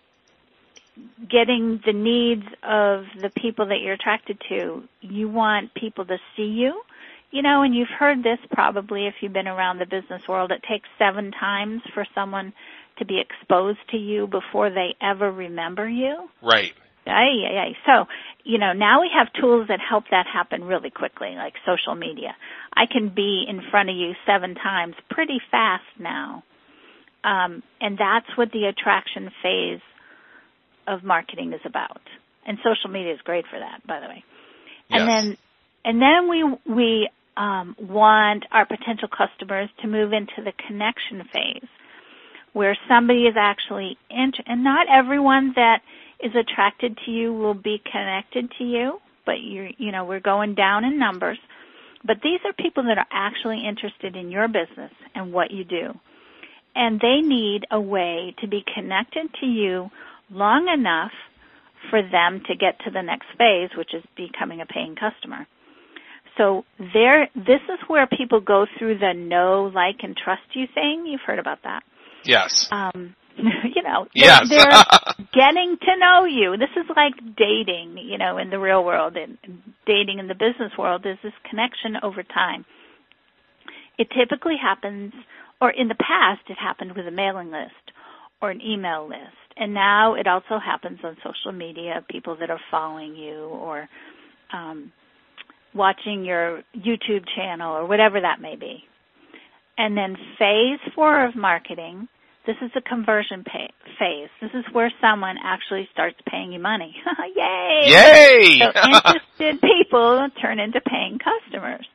getting 1.30 1.82
the 1.86 1.94
needs 1.94 2.46
of 2.64 3.06
the 3.20 3.30
people 3.30 3.68
that 3.68 3.80
you're 3.82 3.94
attracted 3.94 4.42
to. 4.50 4.84
You 5.02 5.30
want 5.30 5.74
people 5.74 6.06
to 6.06 6.18
see 6.36 6.44
you. 6.44 6.82
You 7.32 7.42
know, 7.42 7.62
and 7.62 7.74
you've 7.74 7.88
heard 7.88 8.24
this 8.24 8.40
probably 8.52 9.08
if 9.08 9.16
you've 9.22 9.32
been 9.32 9.48
around 9.48 9.80
the 9.80 9.86
business 9.86 10.28
world. 10.28 10.52
It 10.52 10.64
takes 10.70 10.90
seven 11.00 11.32
times 11.32 11.82
for 11.94 12.06
someone 12.14 12.52
to 12.98 13.06
be 13.06 13.22
exposed 13.22 13.80
to 13.92 13.98
you 13.98 14.28
before 14.28 14.70
they 14.70 14.96
ever 15.02 15.32
remember 15.32 15.88
you. 15.88 16.30
Right. 16.42 16.74
Aye, 17.08 17.12
aye, 17.50 17.58
aye. 17.58 17.78
So, 17.86 18.08
you 18.44 18.58
know, 18.58 18.74
now 18.74 19.02
we 19.02 19.10
have 19.18 19.32
tools 19.34 19.70
that 19.70 19.80
help 19.80 20.06
that 20.12 20.28
happen 20.32 20.64
really 20.64 20.92
quickly, 20.92 21.36
like 21.36 21.54
social 21.66 21.96
media. 21.96 22.36
I 22.74 22.86
can 22.86 23.10
be 23.10 23.46
in 23.48 23.62
front 23.72 23.90
of 23.90 23.96
you 23.96 24.14
seven 24.26 24.56
times 24.56 24.96
pretty 25.10 25.40
fast 25.50 25.84
now. 25.98 26.44
Um, 27.24 27.64
and 27.80 27.98
that's 27.98 28.28
what 28.36 28.52
the 28.52 28.66
attraction 28.66 29.32
phase 29.42 29.82
of 30.92 31.04
marketing 31.04 31.54
is 31.54 31.62
about. 31.66 32.02
And 32.46 32.58
social 32.64 32.90
media 32.90 33.14
is 33.14 33.22
great 33.22 33.46
for 33.50 33.60
that, 33.60 33.86
by 33.86 34.00
the 34.00 34.08
way. 34.08 34.24
Yes. 34.90 35.00
And 35.00 35.10
then, 35.10 35.38
and 35.86 36.02
then 36.02 36.30
we, 36.30 36.74
we, 36.74 37.10
um, 37.38 37.76
want 37.80 38.46
our 38.52 38.66
potential 38.66 39.08
customers 39.08 39.70
to 39.82 39.88
move 39.88 40.12
into 40.12 40.44
the 40.44 40.52
connection 40.68 41.24
phase 41.32 41.70
where 42.54 42.78
somebody 42.88 43.22
is 43.22 43.36
actually 43.38 43.98
int- 44.10 44.42
and 44.46 44.64
not 44.64 44.88
everyone 44.90 45.54
that 45.56 45.82
is 46.22 46.32
attracted 46.36 46.98
to 47.06 47.12
you 47.12 47.34
will 47.34 47.54
be 47.54 47.82
connected 47.92 48.52
to 48.58 48.64
you, 48.64 49.00
but 49.26 49.40
you 49.40 49.70
you 49.78 49.92
know, 49.92 50.06
we're 50.06 50.20
going 50.20 50.56
down 50.56 50.84
in 50.84 51.00
numbers. 51.00 51.40
But 52.04 52.18
these 52.24 52.40
are 52.46 52.54
people 52.54 52.84
that 52.84 52.98
are 52.98 53.08
actually 53.12 53.66
interested 53.68 54.16
in 54.16 54.32
your 54.32 54.48
business 54.48 54.92
and 55.14 55.32
what 55.32 55.52
you 55.52 55.64
do. 55.64 55.98
And 56.76 57.00
they 57.00 57.22
need 57.22 57.66
a 57.70 57.80
way 57.80 58.34
to 58.42 58.48
be 58.48 58.64
connected 58.76 59.34
to 59.40 59.46
you 59.46 59.90
long 60.32 60.68
enough 60.68 61.12
for 61.90 62.02
them 62.02 62.42
to 62.48 62.56
get 62.56 62.80
to 62.86 62.92
the 62.92 63.02
next 63.02 63.28
phase, 63.38 63.70
which 63.78 63.94
is 63.94 64.04
becoming 64.16 64.62
a 64.62 64.66
paying 64.66 64.96
customer. 64.96 65.48
So 66.38 66.64
there, 66.94 67.30
this 67.36 67.62
is 67.68 67.80
where 67.88 68.08
people 68.08 68.40
go 68.40 68.66
through 68.78 69.00
the 69.00 69.14
know, 69.14 69.72
like, 69.74 69.98
and 70.04 70.16
trust 70.16 70.44
you 70.54 70.66
thing. 70.74 71.06
You've 71.06 71.22
heard 71.26 71.40
about 71.40 71.64
that. 71.64 71.84
Yes. 72.24 72.68
Um, 72.72 73.16
you 73.38 73.84
know, 73.84 74.08
they're, 74.16 74.26
Yes. 74.26 74.50
they're 74.50 75.26
getting 75.34 75.78
to 75.82 75.98
know 75.98 76.26
you. 76.26 76.56
This 76.58 76.70
is 76.78 76.90
like 76.96 77.14
dating, 77.36 77.98
you 77.98 78.18
know, 78.18 78.38
in 78.38 78.50
the 78.50 78.60
real 78.60 78.84
world 78.84 79.18
and 79.18 79.38
and 79.44 79.62
dating 79.86 80.20
in 80.20 80.28
the 80.28 80.36
business 80.36 80.72
world 80.78 81.06
is 81.06 81.18
this 81.24 81.34
connection 81.50 81.98
over 82.04 82.24
time. 82.24 82.66
It 83.98 84.08
typically 84.18 84.56
happens, 84.62 85.14
or 85.60 85.70
in 85.70 85.88
the 85.88 85.96
past 85.96 86.42
it 86.50 86.58
happened 86.58 86.94
with 86.96 87.08
a 87.08 87.12
mailing 87.12 87.52
list 87.52 87.92
or 88.42 88.52
an 88.52 88.62
email 88.62 89.08
list. 89.08 89.41
And 89.58 89.74
now 89.74 90.16
it 90.16 90.28
also 90.28 90.60
happens 90.64 91.00
on 91.04 91.18
social 91.24 91.52
media, 91.52 92.04
people 92.10 92.38
that 92.40 92.50
are 92.50 92.60
following 92.70 93.16
you 93.16 93.44
or 93.46 93.88
um, 94.54 94.92
watching 95.74 96.26
your 96.26 96.64
YouTube 96.76 97.26
channel 97.36 97.76
or 97.76 97.86
whatever 97.86 98.22
that 98.22 98.42
may 98.42 98.56
be. 98.56 98.84
And 99.78 99.98
then 99.98 100.16
phase 100.38 100.80
four 100.96 101.26
of 101.26 101.36
marketing, 101.36 102.08
this 102.46 102.56
is 102.62 102.72
the 102.74 102.82
conversion 102.82 103.44
pay- 103.44 103.74
phase. 104.00 104.30
This 104.42 104.52
is 104.54 104.66
where 104.74 104.92
someone 105.00 105.38
actually 105.44 105.88
starts 105.94 106.18
paying 106.28 106.52
you 106.52 106.60
money. 106.60 106.96
Yay! 107.36 107.82
Yay! 107.86 108.60
So 108.60 108.68
interested 108.68 109.62
people 109.78 110.28
turn 110.42 110.60
into 110.60 110.82
paying 110.82 111.20
customers. 111.20 111.88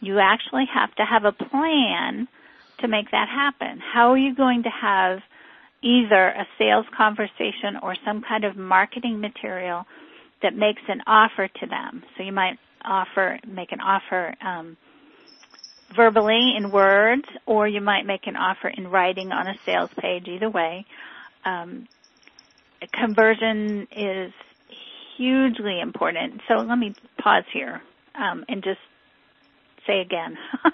You 0.00 0.18
actually 0.18 0.66
have 0.72 0.94
to 0.94 1.04
have 1.04 1.24
a 1.24 1.32
plan 1.32 2.28
to 2.80 2.88
make 2.88 3.10
that 3.10 3.28
happen. 3.28 3.80
How 3.80 4.12
are 4.12 4.18
you 4.18 4.34
going 4.34 4.62
to 4.62 4.70
have 4.70 5.20
either 5.82 6.28
a 6.28 6.46
sales 6.58 6.86
conversation 6.96 7.76
or 7.82 7.96
some 8.04 8.22
kind 8.26 8.44
of 8.44 8.56
marketing 8.56 9.20
material 9.20 9.84
that 10.42 10.54
makes 10.54 10.82
an 10.88 11.00
offer 11.06 11.48
to 11.48 11.66
them? 11.66 12.02
So 12.16 12.22
you 12.22 12.32
might 12.32 12.58
offer, 12.84 13.38
make 13.46 13.72
an 13.72 13.80
offer, 13.80 14.34
um, 14.44 14.76
verbally 15.96 16.54
in 16.56 16.70
words, 16.70 17.24
or 17.46 17.66
you 17.66 17.80
might 17.80 18.06
make 18.06 18.26
an 18.26 18.36
offer 18.36 18.68
in 18.68 18.88
writing 18.88 19.32
on 19.32 19.46
a 19.46 19.54
sales 19.66 19.90
page. 20.00 20.26
Either 20.28 20.48
way, 20.50 20.86
um, 21.44 21.88
conversion 22.94 23.86
is 23.96 24.32
hugely 25.16 25.80
important. 25.80 26.40
So 26.48 26.54
let 26.60 26.78
me 26.78 26.94
pause 27.22 27.44
here 27.52 27.82
um, 28.14 28.44
and 28.48 28.62
just 28.62 28.78
say 29.86 30.00
again 30.00 30.36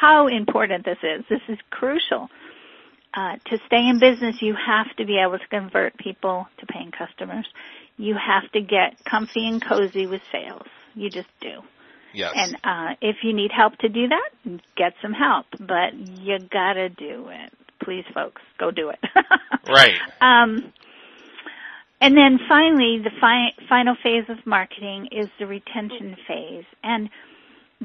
how 0.00 0.26
important 0.28 0.84
this 0.84 0.98
is. 1.02 1.24
This 1.28 1.40
is 1.48 1.58
crucial. 1.70 2.28
Uh, 3.18 3.34
to 3.46 3.58
stay 3.66 3.88
in 3.88 3.98
business, 3.98 4.36
you 4.40 4.54
have 4.54 4.94
to 4.96 5.04
be 5.04 5.18
able 5.18 5.36
to 5.36 5.48
convert 5.48 5.96
people 5.96 6.46
to 6.58 6.66
paying 6.66 6.92
customers. 6.92 7.48
You 7.96 8.14
have 8.14 8.48
to 8.52 8.60
get 8.60 9.04
comfy 9.04 9.48
and 9.48 9.60
cozy 9.60 10.06
with 10.06 10.22
sales. 10.30 10.68
You 10.94 11.10
just 11.10 11.26
do. 11.40 11.62
yes. 12.14 12.32
And 12.36 12.54
uh, 12.62 12.94
if 13.02 13.16
you 13.24 13.32
need 13.32 13.50
help 13.50 13.76
to 13.78 13.88
do 13.88 14.06
that, 14.06 14.60
get 14.76 14.92
some 15.02 15.12
help. 15.12 15.46
But 15.58 15.94
you 15.94 16.38
gotta 16.38 16.90
do 16.90 17.28
it. 17.30 17.52
Please, 17.82 18.04
folks, 18.14 18.40
go 18.56 18.70
do 18.70 18.90
it. 18.90 19.00
right. 19.68 19.98
Um, 20.20 20.72
and 22.00 22.16
then 22.16 22.38
finally, 22.48 23.02
the 23.02 23.10
fi- 23.20 23.54
final 23.68 23.96
phase 24.00 24.26
of 24.28 24.46
marketing 24.46 25.08
is 25.10 25.26
the 25.40 25.46
retention 25.48 26.16
phase, 26.28 26.66
and 26.84 27.10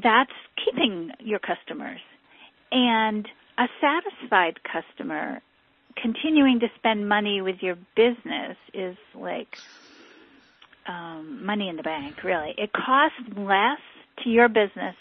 that's 0.00 0.30
keeping 0.64 1.10
your 1.18 1.40
customers. 1.40 2.00
And 2.70 3.28
a 3.58 3.68
satisfied 3.80 4.60
customer 4.64 5.40
continuing 5.96 6.60
to 6.60 6.68
spend 6.76 7.08
money 7.08 7.40
with 7.40 7.56
your 7.62 7.76
business 7.94 8.56
is 8.72 8.96
like 9.14 9.56
um, 10.86 11.44
money 11.44 11.68
in 11.68 11.76
the 11.76 11.82
bank, 11.82 12.24
really. 12.24 12.54
It 12.58 12.72
costs 12.72 13.18
less 13.36 13.80
to 14.22 14.30
your 14.30 14.48
business 14.48 14.96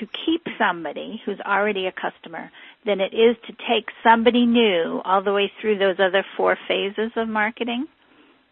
to 0.00 0.06
keep 0.06 0.46
somebody 0.58 1.20
who's 1.24 1.40
already 1.40 1.86
a 1.86 1.92
customer 1.92 2.50
than 2.86 3.00
it 3.00 3.12
is 3.12 3.36
to 3.46 3.52
take 3.68 3.90
somebody 4.02 4.46
new 4.46 5.02
all 5.04 5.22
the 5.22 5.32
way 5.32 5.52
through 5.60 5.78
those 5.78 5.96
other 5.98 6.24
four 6.36 6.56
phases 6.66 7.12
of 7.16 7.28
marketing. 7.28 7.86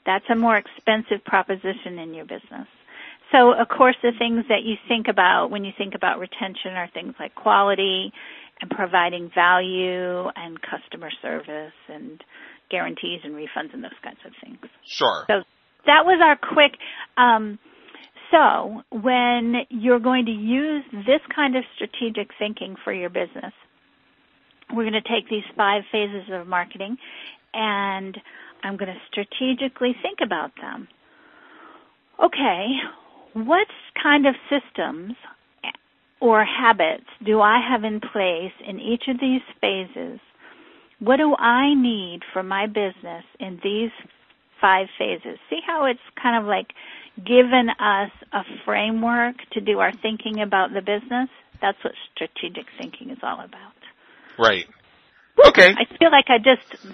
That's 0.05 0.25
a 0.31 0.37
more 0.37 0.57
expensive 0.57 1.25
proposition 1.25 1.99
in 1.99 2.15
your 2.15 2.27
business. 2.27 2.69
So 3.33 3.53
of 3.53 3.69
course 3.69 3.97
the 4.03 4.13
things 4.19 4.45
that 4.49 4.65
you 4.65 4.77
think 4.89 5.09
about 5.09 5.51
when 5.51 5.65
you 5.65 5.73
think 5.77 5.95
about 5.95 6.19
retention 6.19 6.73
are 6.73 6.89
things 6.89 7.15
like 7.19 7.35
quality 7.35 8.13
and 8.61 8.71
providing 8.71 9.31
value 9.35 10.29
and 10.37 10.59
customer 10.63 11.11
service 11.23 11.73
and 11.89 12.23
guarantees 12.71 13.21
and 13.25 13.35
refunds 13.35 13.73
and 13.73 13.83
those 13.83 13.99
kinds 14.03 14.19
of 14.25 14.33
things. 14.43 14.59
Sure. 14.87 15.25
So 15.27 15.43
that 15.87 16.05
was 16.05 16.21
our 16.23 16.37
quick. 16.37 16.79
Um, 17.17 17.59
so 18.31 18.83
when 18.91 19.55
you're 19.71 19.99
going 19.99 20.27
to 20.27 20.33
use 20.33 20.85
this 20.93 21.21
kind 21.35 21.57
of 21.57 21.65
strategic 21.75 22.31
thinking 22.39 22.77
for 22.85 22.93
your 22.93 23.11
business, 23.11 23.53
we're 24.73 24.89
going 24.89 25.03
to 25.03 25.09
take 25.09 25.29
these 25.29 25.45
five 25.57 25.83
phases 25.91 26.31
of 26.33 26.47
marketing 26.47 26.97
and 27.53 28.17
I'm 28.63 28.77
going 28.77 28.93
to 28.93 29.01
strategically 29.11 29.97
think 30.01 30.19
about 30.25 30.53
them. 30.61 30.87
Okay, 32.23 32.67
what 33.33 33.67
kind 34.01 34.27
of 34.27 34.35
systems 34.49 35.15
or 36.21 36.45
habits 36.45 37.07
do 37.25 37.41
I 37.41 37.61
have 37.71 37.85
in 37.85 38.01
place 38.01 38.53
in 38.67 38.79
each 38.79 39.05
of 39.09 39.19
these 39.19 39.43
phases? 39.61 40.21
What 40.99 41.17
do 41.17 41.35
I 41.35 41.75
need 41.75 42.21
for 42.33 42.43
my 42.43 42.67
business 42.67 43.25
in 43.39 43.59
these 43.63 43.91
five 44.61 44.87
phases? 44.99 45.39
See 45.49 45.61
how 45.67 45.87
it's 45.87 46.01
kind 46.23 46.41
of 46.41 46.47
like 46.47 46.69
given 47.17 47.71
us 47.71 48.11
a 48.33 48.43
framework 48.65 49.37
to 49.53 49.61
do 49.61 49.79
our 49.79 49.93
thinking 49.93 50.41
about 50.43 50.73
the 50.75 50.81
business? 50.81 51.29
That's 51.63 51.79
what 51.83 51.95
strategic 52.15 52.67
thinking 52.79 53.11
is 53.11 53.19
all 53.23 53.41
about. 53.41 53.73
Right. 54.39 54.67
Okay. 55.47 55.69
I 55.69 55.97
feel 55.99 56.11
like 56.11 56.27
I 56.29 56.39
just 56.39 56.87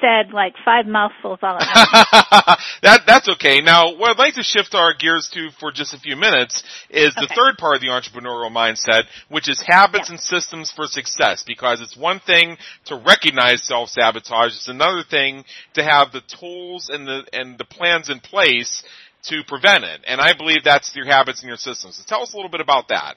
said 0.00 0.32
like 0.32 0.54
five 0.64 0.86
mouthfuls 0.86 1.38
all 1.42 1.56
at 1.58 1.66
once. 1.66 2.60
that 2.82 3.02
that's 3.06 3.28
okay. 3.30 3.60
Now, 3.60 3.96
what 3.96 4.10
I'd 4.10 4.18
like 4.18 4.34
to 4.34 4.42
shift 4.42 4.74
our 4.74 4.94
gears 4.94 5.30
to 5.34 5.50
for 5.58 5.72
just 5.72 5.94
a 5.94 5.98
few 5.98 6.16
minutes 6.16 6.62
is 6.90 7.14
the 7.14 7.28
third 7.34 7.58
part 7.58 7.76
of 7.76 7.80
the 7.80 7.88
entrepreneurial 7.88 8.50
mindset, 8.50 9.04
which 9.28 9.48
is 9.48 9.62
habits 9.64 10.10
and 10.10 10.20
systems 10.20 10.70
for 10.70 10.86
success. 10.86 11.44
Because 11.46 11.80
it's 11.80 11.96
one 11.96 12.20
thing 12.20 12.56
to 12.86 12.96
recognize 12.96 13.62
self 13.62 13.88
sabotage; 13.90 14.52
it's 14.52 14.68
another 14.68 15.02
thing 15.08 15.44
to 15.74 15.82
have 15.82 16.12
the 16.12 16.22
tools 16.40 16.90
and 16.92 17.06
the 17.06 17.24
and 17.32 17.58
the 17.58 17.64
plans 17.64 18.10
in 18.10 18.20
place 18.20 18.82
to 19.24 19.42
prevent 19.46 19.84
it. 19.84 20.00
And 20.06 20.20
I 20.20 20.32
believe 20.36 20.64
that's 20.64 20.94
your 20.94 21.06
habits 21.06 21.40
and 21.40 21.48
your 21.48 21.56
systems. 21.56 21.96
So 21.96 22.04
tell 22.06 22.22
us 22.22 22.32
a 22.32 22.36
little 22.36 22.50
bit 22.50 22.60
about 22.60 22.88
that. 22.88 23.16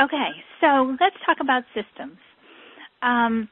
Okay, 0.00 0.30
so 0.60 0.96
let's 1.00 1.16
talk 1.26 1.38
about 1.40 1.64
systems. 1.74 2.18
Um, 3.02 3.48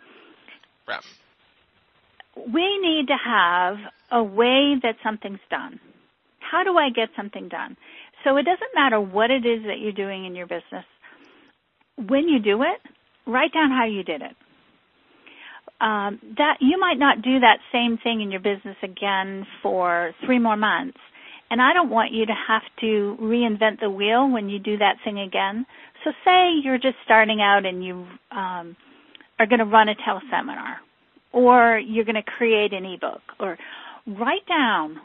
we 2.36 2.78
need 2.78 3.08
to 3.08 3.16
have 3.16 3.76
a 4.10 4.22
way 4.22 4.74
that 4.82 4.96
something's 5.02 5.40
done. 5.50 5.80
How 6.38 6.64
do 6.64 6.76
I 6.76 6.90
get 6.90 7.08
something 7.16 7.48
done? 7.48 7.76
So 8.24 8.36
it 8.36 8.44
doesn't 8.44 8.74
matter 8.74 9.00
what 9.00 9.30
it 9.30 9.46
is 9.46 9.62
that 9.64 9.78
you're 9.80 9.92
doing 9.92 10.26
in 10.26 10.34
your 10.34 10.46
business. 10.46 10.84
When 11.96 12.28
you 12.28 12.40
do 12.40 12.62
it, 12.62 12.80
write 13.26 13.52
down 13.52 13.70
how 13.70 13.86
you 13.86 14.02
did 14.02 14.22
it. 14.22 14.36
Um, 15.80 16.20
that 16.36 16.58
you 16.60 16.78
might 16.78 16.98
not 16.98 17.22
do 17.22 17.40
that 17.40 17.58
same 17.72 17.98
thing 18.02 18.20
in 18.20 18.30
your 18.30 18.40
business 18.40 18.76
again 18.82 19.46
for 19.62 20.12
three 20.26 20.38
more 20.38 20.56
months, 20.56 20.98
and 21.50 21.60
I 21.60 21.72
don't 21.72 21.88
want 21.88 22.12
you 22.12 22.26
to 22.26 22.34
have 22.48 22.62
to 22.80 23.16
reinvent 23.18 23.80
the 23.80 23.88
wheel 23.88 24.30
when 24.30 24.50
you 24.50 24.58
do 24.58 24.76
that 24.76 24.96
thing 25.04 25.18
again. 25.18 25.64
So, 26.04 26.10
say 26.22 26.50
you're 26.62 26.78
just 26.78 26.96
starting 27.04 27.40
out 27.40 27.64
and 27.64 27.82
you 27.82 28.06
um, 28.30 28.76
are 29.38 29.46
going 29.46 29.60
to 29.60 29.64
run 29.64 29.88
a 29.88 29.94
teleseminar 29.94 30.76
or 31.32 31.78
you're 31.78 32.04
going 32.04 32.14
to 32.16 32.22
create 32.22 32.72
an 32.72 32.84
ebook 32.84 33.22
or 33.38 33.56
write 34.06 34.46
down 34.48 34.96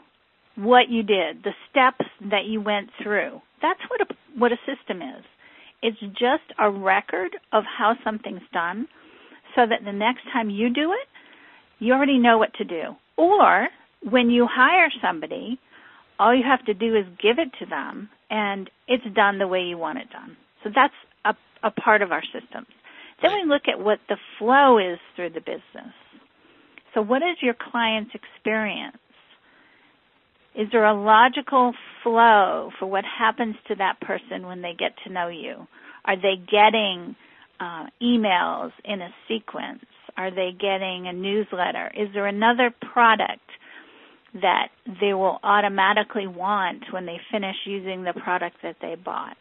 what 0.56 0.88
you 0.88 1.02
did, 1.02 1.42
the 1.44 1.52
steps 1.70 2.06
that 2.30 2.46
you 2.46 2.60
went 2.60 2.90
through. 3.02 3.40
That's 3.62 3.80
what 3.88 4.00
a, 4.00 4.38
what 4.38 4.52
a 4.52 4.56
system 4.66 5.02
is. 5.02 5.24
It's 5.82 6.00
just 6.00 6.44
a 6.58 6.70
record 6.70 7.36
of 7.52 7.64
how 7.64 7.94
something's 8.02 8.40
done 8.52 8.88
so 9.54 9.62
that 9.66 9.84
the 9.84 9.92
next 9.92 10.22
time 10.32 10.50
you 10.50 10.72
do 10.72 10.92
it, 10.92 11.08
you 11.78 11.92
already 11.92 12.18
know 12.18 12.38
what 12.38 12.54
to 12.54 12.64
do. 12.64 12.96
Or 13.16 13.68
when 14.02 14.30
you 14.30 14.48
hire 14.50 14.88
somebody, 15.02 15.58
all 16.18 16.34
you 16.34 16.44
have 16.44 16.64
to 16.66 16.74
do 16.74 16.96
is 16.96 17.04
give 17.22 17.38
it 17.38 17.48
to 17.58 17.66
them 17.66 18.08
and 18.30 18.70
it's 18.88 19.04
done 19.14 19.38
the 19.38 19.46
way 19.46 19.60
you 19.60 19.76
want 19.76 19.98
it 19.98 20.10
done. 20.10 20.36
So 20.64 20.70
that's 20.74 20.94
a, 21.24 21.34
a 21.66 21.70
part 21.70 22.02
of 22.02 22.12
our 22.12 22.22
systems. 22.22 22.66
Then 23.22 23.32
we 23.34 23.48
look 23.48 23.62
at 23.66 23.82
what 23.82 23.98
the 24.08 24.16
flow 24.38 24.78
is 24.78 24.98
through 25.14 25.30
the 25.30 25.40
business. 25.40 25.92
So 26.96 27.02
what 27.02 27.18
is 27.18 27.36
your 27.42 27.54
client's 27.70 28.12
experience? 28.14 28.96
Is 30.54 30.66
there 30.72 30.86
a 30.86 30.94
logical 30.94 31.74
flow 32.02 32.70
for 32.78 32.86
what 32.86 33.04
happens 33.04 33.54
to 33.68 33.74
that 33.74 34.00
person 34.00 34.46
when 34.46 34.62
they 34.62 34.72
get 34.72 34.92
to 35.04 35.12
know 35.12 35.28
you? 35.28 35.66
Are 36.06 36.16
they 36.16 36.36
getting 36.50 37.14
uh, 37.60 37.84
emails 38.02 38.72
in 38.82 39.02
a 39.02 39.10
sequence? 39.28 39.84
Are 40.16 40.30
they 40.30 40.52
getting 40.58 41.06
a 41.06 41.12
newsletter? 41.12 41.92
Is 41.94 42.08
there 42.14 42.26
another 42.26 42.74
product 42.94 43.44
that 44.32 44.68
they 44.86 45.12
will 45.12 45.38
automatically 45.42 46.26
want 46.26 46.84
when 46.92 47.04
they 47.04 47.20
finish 47.30 47.56
using 47.66 48.04
the 48.04 48.14
product 48.14 48.56
that 48.62 48.76
they 48.80 48.94
bought? 48.94 49.36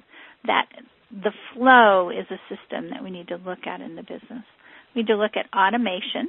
That 0.45 0.65
the 1.09 1.31
flow 1.53 2.09
is 2.09 2.25
a 2.29 2.53
system 2.53 2.89
that 2.89 3.01
we 3.01 3.11
need 3.11 3.29
to 3.29 3.37
look 3.37 3.65
at 3.65 3.79
in 3.79 3.95
the 3.95 4.01
business. 4.01 4.43
We 4.93 5.03
need 5.03 5.07
to 5.07 5.15
look 5.15 5.37
at 5.37 5.45
automation. 5.57 6.27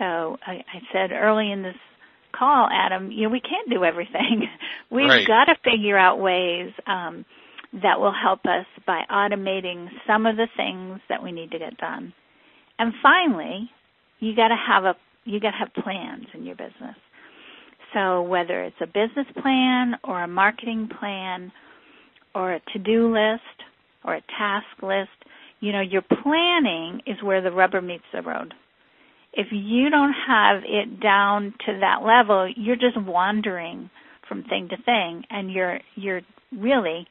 So 0.00 0.38
I, 0.46 0.64
I 0.64 0.80
said 0.94 1.12
early 1.12 1.52
in 1.52 1.62
this 1.62 1.76
call, 2.32 2.68
Adam, 2.72 3.12
you 3.12 3.24
know, 3.24 3.28
we 3.28 3.40
can't 3.40 3.68
do 3.68 3.84
everything. 3.84 4.48
We've 4.90 5.06
right. 5.06 5.26
got 5.26 5.44
to 5.44 5.56
figure 5.62 5.98
out 5.98 6.18
ways 6.18 6.72
um, 6.86 7.26
that 7.74 8.00
will 8.00 8.14
help 8.14 8.40
us 8.46 8.64
by 8.86 9.02
automating 9.10 9.88
some 10.06 10.24
of 10.24 10.36
the 10.36 10.48
things 10.56 11.00
that 11.10 11.22
we 11.22 11.32
need 11.32 11.50
to 11.50 11.58
get 11.58 11.76
done. 11.76 12.14
And 12.78 12.94
finally, 13.02 13.70
you 14.20 14.34
got 14.34 14.48
to 14.48 14.56
have 14.56 14.84
a 14.84 14.94
you 15.26 15.38
got 15.38 15.50
to 15.50 15.58
have 15.58 15.84
plans 15.84 16.24
in 16.32 16.46
your 16.46 16.56
business. 16.56 16.96
So 17.92 18.22
whether 18.22 18.64
it's 18.64 18.80
a 18.80 18.86
business 18.86 19.26
plan 19.42 19.96
or 20.02 20.22
a 20.22 20.28
marketing 20.28 20.88
plan 20.98 21.52
or 22.34 22.54
a 22.54 22.60
to-do 22.72 23.12
list 23.12 23.42
or 24.02 24.14
a 24.14 24.22
task 24.38 24.82
list, 24.82 25.10
you 25.60 25.72
know, 25.72 25.82
your 25.82 26.02
planning 26.02 27.02
is 27.06 27.22
where 27.22 27.42
the 27.42 27.52
rubber 27.52 27.82
meets 27.82 28.04
the 28.14 28.22
road 28.22 28.54
if 29.32 29.48
you 29.52 29.90
don't 29.90 30.14
have 30.26 30.62
it 30.64 31.00
down 31.00 31.54
to 31.66 31.78
that 31.80 32.02
level, 32.04 32.52
you're 32.56 32.76
just 32.76 33.00
wandering 33.00 33.90
from 34.28 34.44
thing 34.44 34.68
to 34.70 34.76
thing 34.82 35.24
and 35.30 35.50
you're 35.50 35.80
you're 35.94 36.22
really 36.52 37.06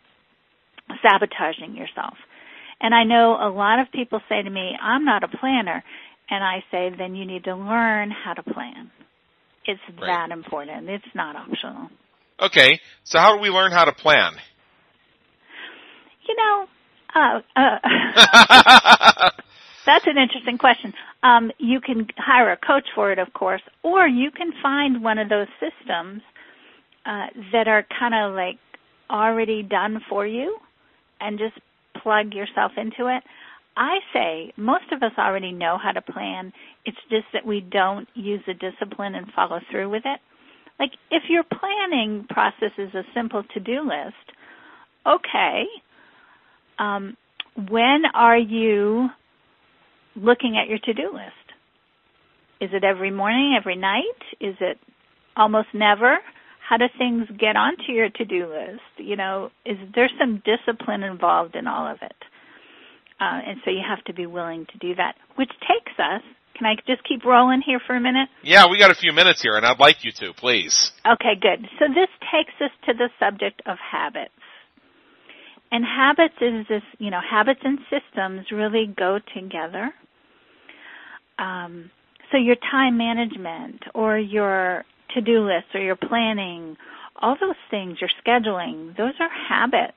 sabotaging 1.01 1.76
yourself. 1.76 2.15
And 2.82 2.93
I 2.95 3.03
know 3.03 3.38
a 3.39 3.51
lot 3.51 3.80
of 3.80 3.91
people 3.91 4.22
say 4.30 4.41
to 4.41 4.49
me, 4.49 4.78
"I'm 4.82 5.05
not 5.05 5.24
a 5.24 5.28
planner." 5.28 5.84
And 6.30 6.43
I 6.43 6.63
say, 6.72 6.89
"Then 6.89 7.15
you 7.15 7.26
need 7.26 7.45
to 7.45 7.55
learn 7.55 8.11
how 8.11 8.34
to 8.34 8.43
plan." 8.43 8.91
It's 9.65 9.82
right. 9.89 10.07
that 10.07 10.32
important. 10.32 10.89
It's 10.89 11.13
not 11.13 11.36
optional. 11.36 11.89
Okay. 12.39 12.80
So 13.03 13.20
how 13.20 13.36
do 13.36 13.41
we 13.41 13.49
learn 13.49 13.72
how 13.72 13.86
to 13.86 13.91
plan? 13.91 14.34
You 16.28 16.36
know, 16.36 16.67
uh, 17.15 17.41
uh 17.55 19.30
That's 19.90 20.06
an 20.06 20.20
interesting 20.20 20.60
question. 20.60 20.94
Um, 21.24 21.52
you 21.58 21.82
can 21.82 22.08
hire 22.16 22.52
a 22.52 22.58
coach 22.58 22.86
for 22.94 23.12
it, 23.12 23.18
of 23.18 23.34
course, 23.34 23.64
or 23.82 24.08
you 24.08 24.30
can 24.30 24.52
find 24.62 25.04
one 25.04 25.18
of 25.18 25.30
those 25.30 25.48
systems 25.60 26.22
uh, 27.08 27.26
that 27.54 27.68
are 27.68 27.84
kind 28.00 28.14
of 28.14 28.36
like 28.36 28.60
already 29.10 29.64
done 29.64 30.00
for 30.08 30.28
you, 30.28 30.60
and 31.20 31.40
just 31.40 31.56
plug 32.04 32.36
yourself 32.36 32.74
into 32.78 33.08
it. 33.08 33.24
I 33.76 33.98
say 34.14 34.54
most 34.58 34.92
of 34.92 35.02
us 35.02 35.14
already 35.18 35.52
know 35.52 35.80
how 35.82 35.92
to 35.92 36.04
plan. 36.04 36.54
It's 36.86 36.98
just 37.10 37.26
that 37.34 37.44
we 37.44 37.60
don't 37.60 38.08
use 38.14 38.42
the 38.46 38.54
discipline 38.54 39.16
and 39.16 39.26
follow 39.36 39.60
through 39.72 39.90
with 39.90 40.04
it. 40.06 40.20
Like 40.80 40.92
if 41.10 41.24
your 41.30 41.44
planning 41.44 42.28
process 42.30 42.74
is 42.78 42.94
a 42.94 43.02
simple 43.16 43.44
to-do 43.56 43.82
list, 43.82 44.38
okay. 45.08 45.64
Um, 46.78 47.18
when 47.56 48.04
are 48.14 48.38
you 48.38 49.10
looking 50.16 50.57
at 50.62 50.70
your 50.70 50.80
to-do 50.80 51.14
list? 51.14 51.34
Is 52.62 52.70
it 52.74 52.84
every 52.84 53.12
morning, 53.12 53.57
every 53.60 53.76
night? 53.76 54.20
Is 54.39 54.55
it 54.60 54.78
almost 55.36 55.70
never? 55.74 56.18
How 56.68 56.78
do 56.78 56.86
things 56.97 57.28
get 57.39 57.55
onto 57.55 57.91
your 57.91 58.10
to-do 58.10 58.47
list? 58.47 58.82
You 58.97 59.16
know, 59.16 59.49
is 59.66 59.78
there 59.95 60.10
some 60.20 60.43
discipline 60.45 61.03
involved 61.03 61.55
in 61.55 61.68
all 61.68 61.88
of 61.88 61.97
it? 62.01 62.16
Uh, 63.20 63.39
and 63.47 63.60
so 63.66 63.72
you 63.72 63.82
have 63.88 64.03
to 64.05 64.14
be 64.14 64.26
willing 64.26 64.66
to 64.72 64.78
do 64.78 64.95
that, 64.95 65.16
which 65.36 65.49
takes 65.62 65.97
us. 65.99 66.22
Can 66.55 66.68
I 66.68 66.76
just 66.86 67.07
keep 67.07 67.24
rolling 67.24 67.62
here 67.66 67.80
for 67.86 67.95
a 67.95 68.01
minute? 68.01 68.28
Yeah, 68.43 68.66
we 68.70 68.78
got 68.78 68.91
a 68.91 68.95
few 68.95 69.14
minutes 69.14 69.41
here, 69.41 69.55
and 69.55 69.66
I'd 69.66 69.80
like 69.80 70.03
you 70.03 70.12
to, 70.20 70.34
please. 70.34 70.91
Okay, 71.05 71.39
good. 71.39 71.66
So 71.80 71.88
this 71.88 72.10
takes 72.32 72.53
us 72.62 72.72
to 72.86 72.93
the 72.93 73.10
subject 73.18 73.62
of 73.66 73.78
habits. 73.80 74.34
And 75.72 75.86
habits 75.86 76.36
is 76.41 76.65
this, 76.67 76.84
you 76.97 77.11
know, 77.11 77.22
habits 77.22 77.61
and 77.63 77.80
systems 77.89 78.51
really 78.51 78.88
go 78.88 79.20
together. 79.36 79.91
Um, 81.38 81.91
so 82.32 82.38
your 82.38 82.55
time 82.55 82.97
management 82.97 83.84
or 83.93 84.17
your 84.17 84.84
to-do 85.13 85.45
list 85.45 85.67
or 85.74 85.82
your 85.82 85.95
planning, 85.95 86.76
all 87.15 87.36
those 87.39 87.55
things, 87.70 87.97
your 88.01 88.09
scheduling, 88.26 88.95
those 88.97 89.13
are 89.20 89.30
habits. 89.30 89.93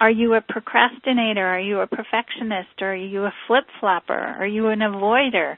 Are 0.00 0.10
you 0.10 0.34
a 0.34 0.40
procrastinator? 0.40 1.46
Are 1.46 1.60
you 1.60 1.80
a 1.80 1.86
perfectionist? 1.86 2.80
Are 2.80 2.96
you 2.96 3.24
a 3.24 3.34
flip-flopper? 3.46 4.14
Are 4.14 4.46
you 4.46 4.68
an 4.68 4.78
avoider? 4.80 5.56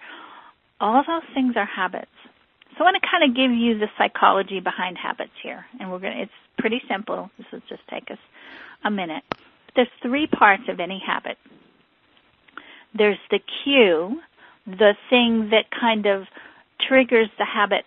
All 0.81 1.05
those 1.07 1.23
things 1.33 1.55
are 1.57 1.67
habits. 1.67 2.11
So 2.77 2.81
I 2.81 2.83
want 2.85 2.97
to 3.03 3.09
kind 3.09 3.29
of 3.29 3.37
give 3.37 3.51
you 3.51 3.79
the 3.79 3.89
psychology 3.99 4.61
behind 4.61 4.97
habits 4.97 5.33
here, 5.43 5.67
and 5.79 5.91
we're 5.91 5.99
going 5.99 6.17
to, 6.17 6.23
it's 6.23 6.33
pretty 6.59 6.81
simple. 6.89 7.31
This 7.37 7.47
will 7.53 7.61
just 7.69 7.83
take 7.89 8.11
us 8.11 8.19
a 8.85 8.91
minute. 8.91 9.23
There's 9.77 9.89
three 10.03 10.27
parts 10.27 10.65
of 10.69 10.81
any 10.81 11.03
habit. 11.05 11.37
there's 12.95 13.19
the 13.31 13.41
cue, 13.65 14.21
the 14.67 14.95
thing 15.11 15.51
that 15.51 15.65
kind 15.79 16.07
of 16.07 16.25
triggers 16.89 17.29
the 17.39 17.45
habit 17.45 17.85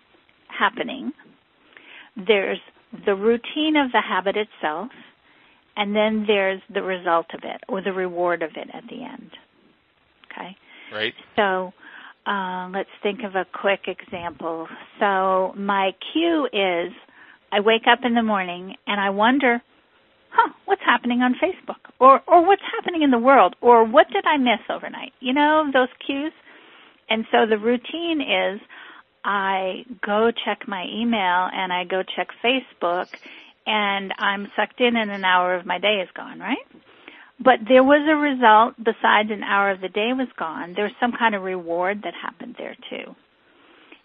happening. 0.47 1.11
There's 2.15 2.59
the 3.05 3.15
routine 3.15 3.75
of 3.75 3.91
the 3.91 4.01
habit 4.01 4.35
itself, 4.37 4.91
and 5.75 5.95
then 5.95 6.25
there's 6.27 6.61
the 6.73 6.81
result 6.81 7.27
of 7.33 7.41
it 7.43 7.61
or 7.67 7.81
the 7.81 7.91
reward 7.91 8.41
of 8.41 8.51
it 8.55 8.69
at 8.73 8.83
the 8.89 9.03
end. 9.03 9.31
Okay? 10.31 10.57
Right. 10.93 11.13
So, 11.35 11.73
uh, 12.25 12.69
let's 12.73 12.89
think 13.03 13.23
of 13.23 13.35
a 13.35 13.45
quick 13.53 13.87
example. 13.87 14.67
So, 14.99 15.53
my 15.55 15.91
cue 16.13 16.45
is 16.51 16.93
I 17.51 17.59
wake 17.59 17.83
up 17.87 17.99
in 18.03 18.15
the 18.15 18.23
morning 18.23 18.75
and 18.87 18.99
I 18.99 19.11
wonder, 19.11 19.61
huh, 20.31 20.51
what's 20.65 20.81
happening 20.85 21.21
on 21.21 21.35
Facebook? 21.35 21.79
Or, 21.99 22.21
or 22.27 22.45
what's 22.45 22.63
happening 22.75 23.03
in 23.03 23.11
the 23.11 23.19
world? 23.19 23.55
Or 23.61 23.85
what 23.85 24.07
did 24.11 24.25
I 24.25 24.37
miss 24.37 24.59
overnight? 24.69 25.13
You 25.19 25.33
know, 25.33 25.69
those 25.71 25.89
cues? 26.05 26.33
And 27.09 27.25
so 27.31 27.45
the 27.47 27.57
routine 27.57 28.21
is 28.21 28.59
I 29.23 29.85
go 30.05 30.31
check 30.31 30.67
my 30.67 30.85
email 30.91 31.49
and 31.53 31.71
I 31.71 31.83
go 31.83 32.03
check 32.03 32.29
Facebook 32.43 33.07
and 33.65 34.13
I'm 34.17 34.47
sucked 34.55 34.81
in 34.81 34.95
and 34.95 35.11
an 35.11 35.23
hour 35.25 35.55
of 35.55 35.65
my 35.65 35.79
day 35.79 36.01
is 36.03 36.09
gone, 36.15 36.39
right? 36.39 36.57
But 37.39 37.59
there 37.67 37.83
was 37.83 38.07
a 38.09 38.15
result 38.15 38.75
besides 38.77 39.29
an 39.29 39.43
hour 39.43 39.71
of 39.71 39.81
the 39.81 39.89
day 39.89 40.13
was 40.13 40.29
gone. 40.37 40.73
There 40.73 40.85
was 40.85 40.93
some 40.99 41.11
kind 41.11 41.35
of 41.35 41.43
reward 41.43 42.01
that 42.03 42.13
happened 42.13 42.55
there 42.57 42.75
too. 42.89 43.15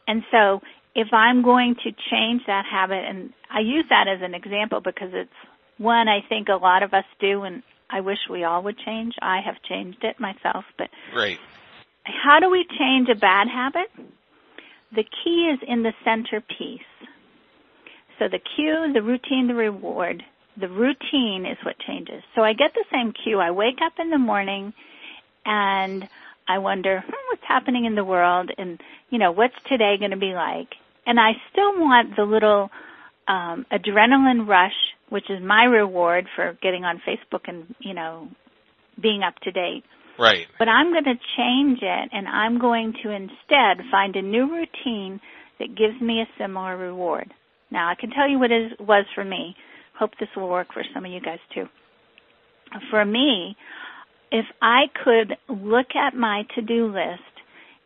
And 0.09 0.23
so 0.33 0.61
if 0.95 1.09
I'm 1.13 1.43
going 1.43 1.77
to 1.85 1.93
change 2.11 2.43
that 2.47 2.65
habit, 2.71 3.05
and 3.09 3.33
I 3.49 3.61
use 3.61 3.85
that 3.91 4.09
as 4.09 4.21
an 4.23 4.35
example 4.35 4.81
because 4.81 5.11
it's 5.13 5.31
one 5.79 6.09
I 6.09 6.21
think 6.29 6.49
a 6.49 6.57
lot 6.57 6.83
of 6.83 6.93
us 6.93 7.05
do 7.21 7.43
and 7.43 7.63
I 7.89 8.01
wish 8.01 8.19
we 8.29 8.45
all 8.45 8.63
would 8.63 8.79
change. 8.79 9.15
I 9.21 9.41
have 9.45 9.57
changed 9.69 10.05
it 10.05 10.21
myself, 10.21 10.65
but 10.79 10.91
Right. 11.15 11.39
how 12.05 12.39
do 12.41 12.51
we 12.51 12.65
change 12.79 13.09
a 13.09 13.15
bad 13.15 13.49
habit? 13.49 13.91
The 14.93 15.05
key 15.05 15.51
is 15.53 15.61
in 15.67 15.83
the 15.83 15.93
center 16.05 16.41
piece. 16.41 16.83
So 18.19 18.29
the 18.29 18.39
cue, 18.39 18.93
the 18.93 19.03
routine, 19.03 19.47
the 19.47 19.55
reward. 19.55 20.25
The 20.59 20.69
routine 20.69 21.47
is 21.47 21.59
what 21.65 21.79
changes. 21.79 22.23
So 22.35 22.43
I 22.43 22.53
get 22.53 22.73
the 22.75 22.85
same 22.93 23.13
cue. 23.13 23.39
I 23.39 23.51
wake 23.51 23.79
up 23.85 23.95
in 23.99 24.11
the 24.11 24.19
morning 24.19 24.73
and 25.45 26.09
I 26.49 26.59
wonder, 26.59 27.01
hmm, 27.05 27.13
what's 27.31 27.47
happening 27.47 27.85
in 27.85 27.95
the 27.95 28.05
world 28.05 28.51
and, 28.57 28.81
you 29.11 29.19
know, 29.19 29.33
what's 29.33 29.55
today 29.69 29.97
going 29.99 30.11
to 30.11 30.17
be 30.17 30.35
like? 30.35 30.69
And 31.07 31.19
I 31.19 31.33
still 31.53 31.79
want 31.79 32.17
the 32.17 32.25
little 32.25 32.71
um, 33.29 33.65
adrenaline 33.73 34.47
rush, 34.47 34.75
which 35.09 35.31
is 35.31 35.41
my 35.43 35.65
reward 35.65 36.27
for 36.35 36.59
getting 36.61 36.85
on 36.85 37.01
Facebook 37.07 37.43
and, 37.47 37.75
you 37.79 37.95
know, 37.95 38.29
being 39.01 39.23
up 39.23 39.37
to 39.43 39.53
date. 39.53 39.85
Right. 40.19 40.47
But 40.59 40.69
I'm 40.69 40.93
going 40.93 41.05
to 41.05 41.15
change 41.37 41.79
it 41.83 42.11
and 42.13 42.29
I'm 42.29 42.59
going 42.59 42.95
to 43.03 43.11
instead 43.11 43.87
find 43.91 44.17
a 44.17 44.23
new 44.23 44.51
routine 44.51 45.21
that 45.59 45.77
gives 45.77 46.01
me 46.01 46.21
a 46.21 46.29
similar 46.39 46.77
reward. 46.77 47.33
Now 47.71 47.89
I 47.89 47.95
can 47.95 48.11
tell 48.11 48.29
you 48.29 48.39
what 48.39 48.51
it 48.51 48.81
was 48.81 49.07
for 49.15 49.25
me. 49.25 49.57
Hope 50.01 50.13
this 50.19 50.31
will 50.35 50.49
work 50.49 50.69
for 50.73 50.83
some 50.95 51.05
of 51.05 51.13
you 51.13 51.21
guys 51.21 51.39
too. 51.55 51.67
For 52.91 53.05
me, 53.05 53.55
if 54.33 54.47
I 54.63 54.85
could 55.05 55.37
look 55.49 55.95
at 55.95 56.17
my 56.17 56.45
to-do 56.55 56.87
list 56.87 57.21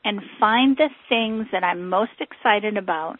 and 0.04 0.20
find 0.38 0.76
the 0.76 0.90
things 1.08 1.46
that 1.50 1.64
I'm 1.64 1.88
most 1.88 2.12
excited 2.20 2.76
about 2.76 3.16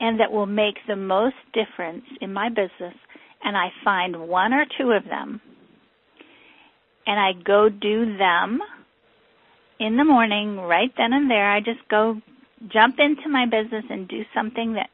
and 0.00 0.18
that 0.18 0.32
will 0.32 0.46
make 0.46 0.74
the 0.88 0.96
most 0.96 1.36
difference 1.52 2.02
in 2.20 2.32
my 2.32 2.48
business 2.48 2.94
and 3.44 3.56
I 3.56 3.68
find 3.84 4.28
one 4.28 4.52
or 4.52 4.64
two 4.76 4.90
of 4.90 5.04
them 5.04 5.40
and 7.06 7.20
I 7.20 7.40
go 7.44 7.68
do 7.68 8.16
them 8.18 8.60
in 9.78 9.96
the 9.96 10.04
morning, 10.04 10.56
right 10.56 10.90
then 10.96 11.12
and 11.12 11.30
there. 11.30 11.48
I 11.48 11.60
just 11.60 11.86
go 11.88 12.20
jump 12.72 12.96
into 12.98 13.28
my 13.28 13.46
business 13.46 13.84
and 13.88 14.08
do 14.08 14.22
something 14.34 14.74
that 14.74 14.90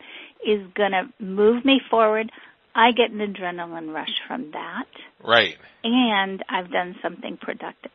is 0.47 0.67
going 0.75 0.93
to 0.93 1.09
move 1.19 1.65
me 1.65 1.81
forward. 1.91 2.31
I 2.79 2.93
get 2.93 3.11
an 3.11 3.19
adrenaline 3.19 3.93
rush 3.93 4.15
from 4.29 4.53
that. 4.53 4.87
Right. 5.25 5.57
And 5.83 6.45
I've 6.49 6.71
done 6.71 6.95
something 7.03 7.37
productive. 7.37 7.91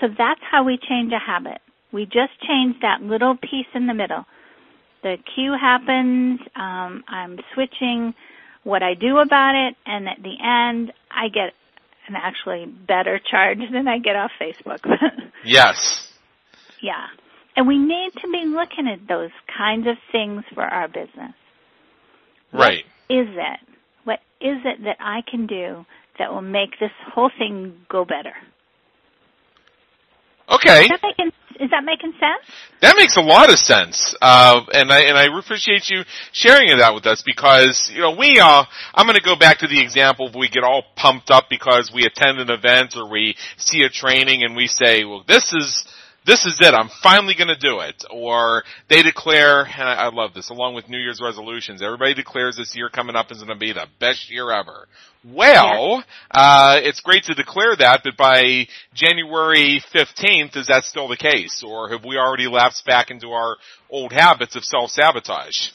So 0.00 0.08
that's 0.08 0.40
how 0.50 0.64
we 0.64 0.76
change 0.76 1.12
a 1.12 1.20
habit. 1.24 1.60
We 1.92 2.04
just 2.04 2.32
change 2.44 2.74
that 2.82 3.00
little 3.00 3.36
piece 3.36 3.68
in 3.74 3.86
the 3.86 3.94
middle. 3.94 4.24
The 5.04 5.18
cue 5.34 5.54
happens, 5.58 6.40
um, 6.56 7.04
I'm 7.06 7.38
switching 7.54 8.14
what 8.64 8.82
I 8.82 8.94
do 8.94 9.18
about 9.18 9.54
it, 9.54 9.76
and 9.86 10.08
at 10.08 10.20
the 10.20 10.34
end, 10.42 10.92
I 11.12 11.28
get 11.28 11.52
an 12.08 12.16
actually 12.16 12.66
better 12.66 13.20
charge 13.30 13.58
than 13.70 13.86
I 13.86 13.98
get 13.98 14.16
off 14.16 14.32
Facebook. 14.40 14.80
yes. 15.44 16.08
Yeah. 16.82 17.06
And 17.54 17.68
we 17.68 17.78
need 17.78 18.10
to 18.14 18.28
be 18.32 18.46
looking 18.46 18.88
at 18.88 19.06
those 19.06 19.30
kinds 19.56 19.86
of 19.86 19.94
things 20.10 20.42
for 20.54 20.64
our 20.64 20.88
business. 20.88 21.34
Right. 22.52 22.84
What 23.06 23.20
is 23.20 23.28
it? 23.30 23.73
What 24.04 24.20
is 24.40 24.58
it 24.64 24.84
that 24.84 24.96
I 25.00 25.20
can 25.28 25.46
do 25.46 25.84
that 26.18 26.32
will 26.32 26.42
make 26.42 26.78
this 26.78 26.92
whole 27.12 27.30
thing 27.38 27.74
go 27.88 28.04
better? 28.04 28.34
Okay. 30.48 30.84
Is 30.84 30.88
that 30.90 31.00
making, 31.02 31.32
is 31.60 31.70
that 31.70 31.84
making 31.84 32.12
sense? 32.12 32.56
That 32.82 32.96
makes 32.98 33.16
a 33.16 33.22
lot 33.22 33.50
of 33.50 33.58
sense, 33.58 34.14
uh, 34.20 34.60
and 34.74 34.92
I 34.92 35.00
and 35.04 35.16
I 35.16 35.38
appreciate 35.38 35.88
you 35.88 36.02
sharing 36.32 36.76
that 36.76 36.94
with 36.94 37.06
us 37.06 37.22
because 37.24 37.90
you 37.94 38.02
know 38.02 38.14
we 38.14 38.38
uh 38.38 38.64
I'm 38.94 39.06
going 39.06 39.16
to 39.16 39.24
go 39.24 39.36
back 39.36 39.58
to 39.58 39.66
the 39.66 39.80
example 39.80 40.26
of 40.26 40.34
we 40.34 40.48
get 40.50 40.64
all 40.64 40.82
pumped 40.96 41.30
up 41.30 41.44
because 41.48 41.90
we 41.94 42.04
attend 42.04 42.40
an 42.40 42.50
event 42.50 42.94
or 42.96 43.08
we 43.08 43.36
see 43.56 43.82
a 43.82 43.88
training 43.88 44.42
and 44.44 44.54
we 44.54 44.66
say, 44.66 45.04
well, 45.04 45.24
this 45.26 45.54
is 45.54 45.86
this 46.26 46.44
is 46.46 46.58
it. 46.60 46.72
I'm 46.74 46.88
finally 47.02 47.34
going 47.36 47.48
to 47.48 47.58
do 47.58 47.80
it. 47.80 48.02
Or 48.10 48.64
they 48.88 49.02
declare, 49.02 49.62
and 49.62 49.88
I, 49.88 50.06
I 50.06 50.10
love 50.10 50.32
this, 50.34 50.50
along 50.50 50.74
with 50.74 50.88
New 50.88 50.98
Year's 50.98 51.20
resolutions, 51.22 51.82
everybody 51.82 52.14
declares 52.14 52.56
this 52.56 52.74
year 52.74 52.88
coming 52.88 53.16
up 53.16 53.30
is 53.30 53.38
going 53.38 53.48
to 53.48 53.56
be 53.56 53.72
the 53.72 53.86
best 54.00 54.30
year 54.30 54.50
ever. 54.50 54.88
Well, 55.24 56.04
uh, 56.30 56.80
it's 56.82 57.00
great 57.00 57.24
to 57.24 57.34
declare 57.34 57.76
that, 57.76 58.00
but 58.04 58.16
by 58.16 58.66
January 58.94 59.82
15th, 59.94 60.56
is 60.56 60.66
that 60.68 60.84
still 60.84 61.08
the 61.08 61.16
case? 61.16 61.62
Or 61.66 61.90
have 61.90 62.04
we 62.04 62.16
already 62.16 62.46
lapsed 62.46 62.84
back 62.86 63.10
into 63.10 63.28
our 63.28 63.56
old 63.90 64.12
habits 64.12 64.56
of 64.56 64.64
self-sabotage? 64.64 65.68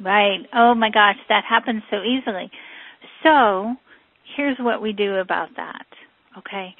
Right. 0.00 0.46
Oh 0.54 0.74
my 0.74 0.90
gosh, 0.90 1.16
that 1.28 1.44
happens 1.48 1.82
so 1.90 1.98
easily. 2.02 2.50
So, 3.22 3.74
here's 4.36 4.58
what 4.58 4.80
we 4.80 4.92
do 4.92 5.16
about 5.16 5.48
that. 5.56 5.86
Okay. 6.36 6.74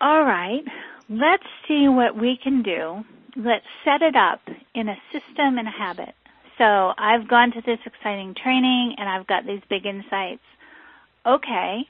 All 0.00 0.22
right. 0.24 0.62
Let's 1.08 1.44
see 1.66 1.88
what 1.88 2.16
we 2.16 2.38
can 2.42 2.62
do. 2.62 3.04
Let's 3.36 3.64
set 3.84 4.02
it 4.02 4.14
up 4.14 4.40
in 4.74 4.88
a 4.88 4.96
system 5.12 5.58
and 5.58 5.66
a 5.66 5.70
habit. 5.70 6.14
So 6.56 6.92
I've 6.98 7.28
gone 7.28 7.52
to 7.52 7.62
this 7.62 7.78
exciting 7.84 8.34
training 8.40 8.94
and 8.98 9.08
I've 9.08 9.26
got 9.26 9.46
these 9.46 9.60
big 9.68 9.86
insights. 9.86 10.42
Okay. 11.26 11.82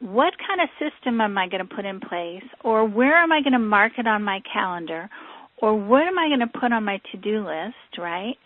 What 0.00 0.34
kind 0.38 0.60
of 0.60 0.68
system 0.78 1.20
am 1.20 1.38
I 1.38 1.48
going 1.48 1.66
to 1.66 1.74
put 1.74 1.84
in 1.84 2.00
place 2.00 2.44
or 2.64 2.84
where 2.84 3.16
am 3.16 3.30
I 3.30 3.40
going 3.42 3.52
to 3.52 3.58
mark 3.60 3.92
it 3.98 4.06
on 4.06 4.24
my 4.24 4.40
calendar 4.52 5.08
or 5.58 5.74
what 5.74 6.02
am 6.02 6.18
I 6.18 6.28
going 6.28 6.40
to 6.40 6.58
put 6.58 6.72
on 6.72 6.84
my 6.84 7.00
to-do 7.12 7.46
list, 7.46 7.98
right? 7.98 8.36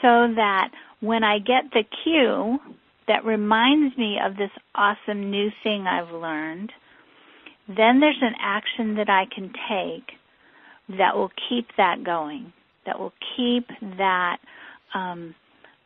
So 0.00 0.32
that 0.34 0.70
when 1.00 1.24
I 1.24 1.38
get 1.38 1.72
the 1.72 1.84
cue 2.04 2.58
that 3.06 3.24
reminds 3.24 3.96
me 3.98 4.18
of 4.24 4.36
this 4.36 4.50
awesome 4.74 5.30
new 5.30 5.50
thing 5.62 5.86
I've 5.86 6.10
learned, 6.10 6.72
then 7.68 8.00
there's 8.00 8.20
an 8.22 8.34
action 8.40 8.96
that 8.96 9.08
I 9.08 9.24
can 9.32 9.52
take 9.68 10.16
that 10.98 11.14
will 11.14 11.30
keep 11.48 11.66
that 11.76 12.02
going, 12.04 12.52
that 12.86 12.98
will 12.98 13.12
keep 13.36 13.68
that 13.98 14.38
um, 14.94 15.34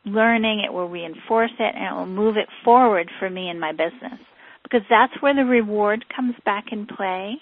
learning, 0.05 0.63
it 0.65 0.71
will 0.71 0.87
reinforce 0.87 1.51
it, 1.59 1.75
and 1.75 1.85
it 1.85 1.97
will 1.97 2.05
move 2.05 2.37
it 2.37 2.47
forward 2.63 3.09
for 3.19 3.29
me 3.29 3.49
in 3.49 3.59
my 3.59 3.71
business. 3.71 4.19
Because 4.63 4.81
that's 4.89 5.13
where 5.21 5.35
the 5.35 5.43
reward 5.43 6.05
comes 6.15 6.35
back 6.45 6.65
in 6.71 6.87
play. 6.87 7.35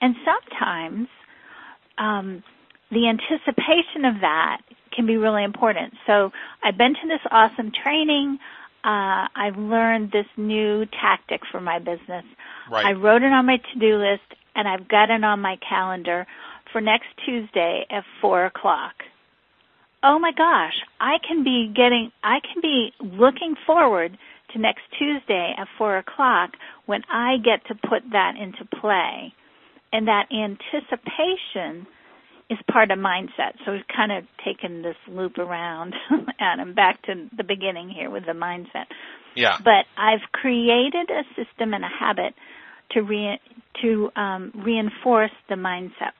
And 0.00 0.16
sometimes 0.24 1.08
um, 1.98 2.42
the 2.90 3.08
anticipation 3.08 4.04
of 4.04 4.20
that 4.22 4.58
can 4.94 5.06
be 5.06 5.16
really 5.16 5.44
important. 5.44 5.94
So 6.06 6.30
I've 6.62 6.76
been 6.76 6.94
to 6.94 7.08
this 7.08 7.20
awesome 7.30 7.72
training. 7.82 8.38
Uh, 8.84 9.28
I've 9.36 9.56
learned 9.56 10.10
this 10.10 10.26
new 10.36 10.86
tactic 10.86 11.42
for 11.50 11.60
my 11.60 11.78
business. 11.78 12.24
Right. 12.70 12.86
I 12.86 12.92
wrote 12.92 13.22
it 13.22 13.32
on 13.32 13.46
my 13.46 13.58
to-do 13.58 13.96
list 13.96 14.22
and 14.54 14.66
I've 14.66 14.88
got 14.88 15.10
it 15.10 15.22
on 15.22 15.40
my 15.40 15.56
calendar 15.66 16.26
for 16.72 16.80
next 16.80 17.06
Tuesday 17.24 17.86
at 17.90 18.04
four 18.20 18.44
o'clock. 18.46 18.94
Oh 20.02 20.18
my 20.18 20.32
gosh, 20.36 20.74
I 21.00 21.18
can 21.26 21.44
be 21.44 21.72
getting, 21.74 22.10
I 22.24 22.40
can 22.40 22.60
be 22.60 22.92
looking 23.00 23.54
forward 23.66 24.18
to 24.52 24.58
next 24.58 24.82
Tuesday 24.98 25.54
at 25.56 25.68
four 25.78 25.96
o'clock 25.96 26.50
when 26.86 27.02
I 27.10 27.36
get 27.36 27.64
to 27.68 27.74
put 27.74 28.02
that 28.10 28.34
into 28.36 28.64
play. 28.80 29.32
And 29.92 30.08
that 30.08 30.26
anticipation 30.32 31.86
is 32.50 32.58
part 32.70 32.90
of 32.90 32.98
mindset. 32.98 33.54
So 33.64 33.72
we've 33.72 33.88
kind 33.94 34.12
of 34.12 34.24
taken 34.44 34.82
this 34.82 34.96
loop 35.08 35.38
around, 35.38 35.94
Adam, 36.40 36.74
back 36.74 37.02
to 37.02 37.28
the 37.36 37.44
beginning 37.44 37.88
here 37.88 38.10
with 38.10 38.24
the 38.26 38.32
mindset. 38.32 38.86
Yeah. 39.34 39.56
But 39.62 39.86
I've 39.96 40.30
created 40.32 41.10
a 41.10 41.22
system 41.34 41.72
and 41.72 41.84
a 41.84 41.88
habit 41.88 42.34
to 42.92 43.02
re- 43.02 43.40
to 43.80 44.10
um, 44.16 44.52
reinforce 44.54 45.30
the 45.48 45.54
mindset. 45.54 46.12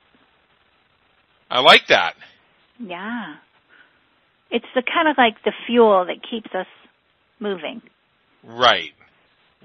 I 1.49 1.59
like 1.59 1.87
that. 1.89 2.15
Yeah. 2.79 3.35
It's 4.49 4.65
the 4.75 4.81
kind 4.81 5.07
of 5.07 5.17
like 5.17 5.35
the 5.45 5.53
fuel 5.67 6.05
that 6.07 6.17
keeps 6.29 6.53
us 6.55 6.67
moving. 7.39 7.81
Right. 8.43 8.91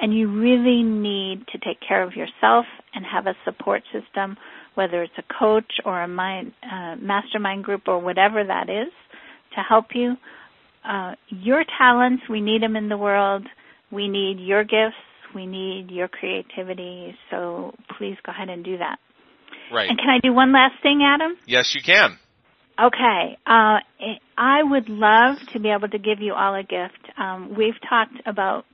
And 0.00 0.16
you 0.16 0.28
really 0.40 0.82
need 0.82 1.46
to 1.48 1.58
take 1.58 1.78
care 1.86 2.02
of 2.02 2.14
yourself 2.16 2.64
and 2.94 3.04
have 3.04 3.26
a 3.26 3.34
support 3.44 3.82
system, 3.92 4.36
whether 4.74 5.02
it's 5.02 5.18
a 5.18 5.38
coach 5.38 5.72
or 5.84 6.02
a 6.02 6.08
mind, 6.08 6.52
uh, 6.62 6.96
mastermind 6.96 7.64
group 7.64 7.82
or 7.86 7.98
whatever 7.98 8.42
that 8.42 8.70
is, 8.70 8.92
to 9.54 9.60
help 9.60 9.86
you. 9.94 10.16
Uh, 10.88 11.14
your 11.28 11.64
talents, 11.78 12.22
we 12.30 12.40
need 12.40 12.62
them 12.62 12.76
in 12.76 12.88
the 12.88 12.96
world. 12.96 13.46
We 13.90 14.08
need 14.08 14.38
your 14.40 14.64
gifts. 14.64 14.96
We 15.34 15.46
need 15.46 15.90
your 15.90 16.08
creativity. 16.08 17.14
So 17.30 17.74
please 17.98 18.16
go 18.24 18.32
ahead 18.32 18.48
and 18.48 18.64
do 18.64 18.78
that. 18.78 18.98
Right. 19.72 19.88
And 19.88 19.98
can 19.98 20.08
I 20.08 20.18
do 20.22 20.32
one 20.32 20.52
last 20.52 20.82
thing, 20.82 21.02
Adam? 21.04 21.36
Yes, 21.46 21.74
you 21.74 21.82
can. 21.82 22.18
Okay. 22.80 23.36
Uh, 23.46 23.78
I 24.36 24.62
would 24.62 24.88
love 24.88 25.36
to 25.52 25.60
be 25.60 25.68
able 25.68 25.88
to 25.88 25.98
give 25.98 26.20
you 26.20 26.32
all 26.32 26.54
a 26.54 26.62
gift. 26.62 27.12
Um, 27.18 27.54
we've 27.56 27.78
talked 27.88 28.26
about 28.26 28.64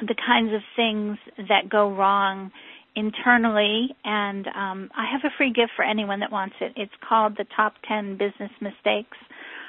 the 0.00 0.14
kinds 0.14 0.52
of 0.52 0.60
things 0.76 1.18
that 1.48 1.68
go 1.70 1.92
wrong 1.92 2.50
internally, 2.96 3.94
and 4.04 4.46
um, 4.48 4.90
I 4.96 5.06
have 5.12 5.20
a 5.24 5.34
free 5.36 5.52
gift 5.52 5.72
for 5.76 5.84
anyone 5.84 6.20
that 6.20 6.32
wants 6.32 6.56
it. 6.60 6.72
It's 6.76 6.92
called 7.06 7.36
the 7.36 7.46
Top 7.56 7.74
10 7.88 8.18
Business 8.18 8.50
Mistakes 8.60 9.16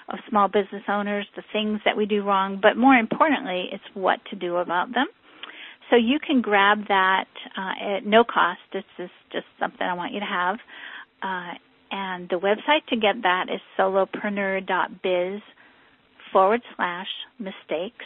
of 0.10 0.20
small 0.30 0.48
business 0.48 0.84
owners, 0.88 1.28
the 1.36 1.44
things 1.54 1.80
that 1.86 1.96
we 1.96 2.06
do 2.06 2.24
wrong, 2.24 2.60
but 2.62 2.76
more 2.76 2.96
importantly, 2.96 3.70
it's 3.72 3.84
what 3.94 4.20
to 4.30 4.36
do 4.36 4.58
about 4.58 4.94
them. 4.94 5.08
So 5.90 5.96
you 5.96 6.20
can 6.26 6.42
grab 6.42 6.88
that 6.88 7.28
uh, 7.58 7.96
at 7.98 8.06
no 8.06 8.24
cost. 8.24 8.60
This 8.74 8.84
is 8.98 9.10
just 9.32 9.46
something 9.60 9.86
I 9.86 9.94
want 9.94 10.14
you 10.14 10.22
to 10.22 10.26
have. 10.26 10.58
Uh, 11.22 11.54
and 11.92 12.30
the 12.30 12.38
website 12.38 12.86
to 12.90 12.96
get 12.96 13.22
that 13.24 13.48
is 13.54 13.60
solopreneur.biz 13.78 15.42
forward 16.32 16.62
slash 16.76 17.08
mistakes. 17.38 18.06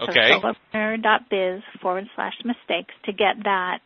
Okay. 0.00 0.30
So 0.30 0.54
solopreneur.biz 0.74 1.62
forward 1.82 2.04
slash 2.14 2.34
mistakes 2.44 2.94
to 3.04 3.12
get 3.12 3.42
that 3.44 3.80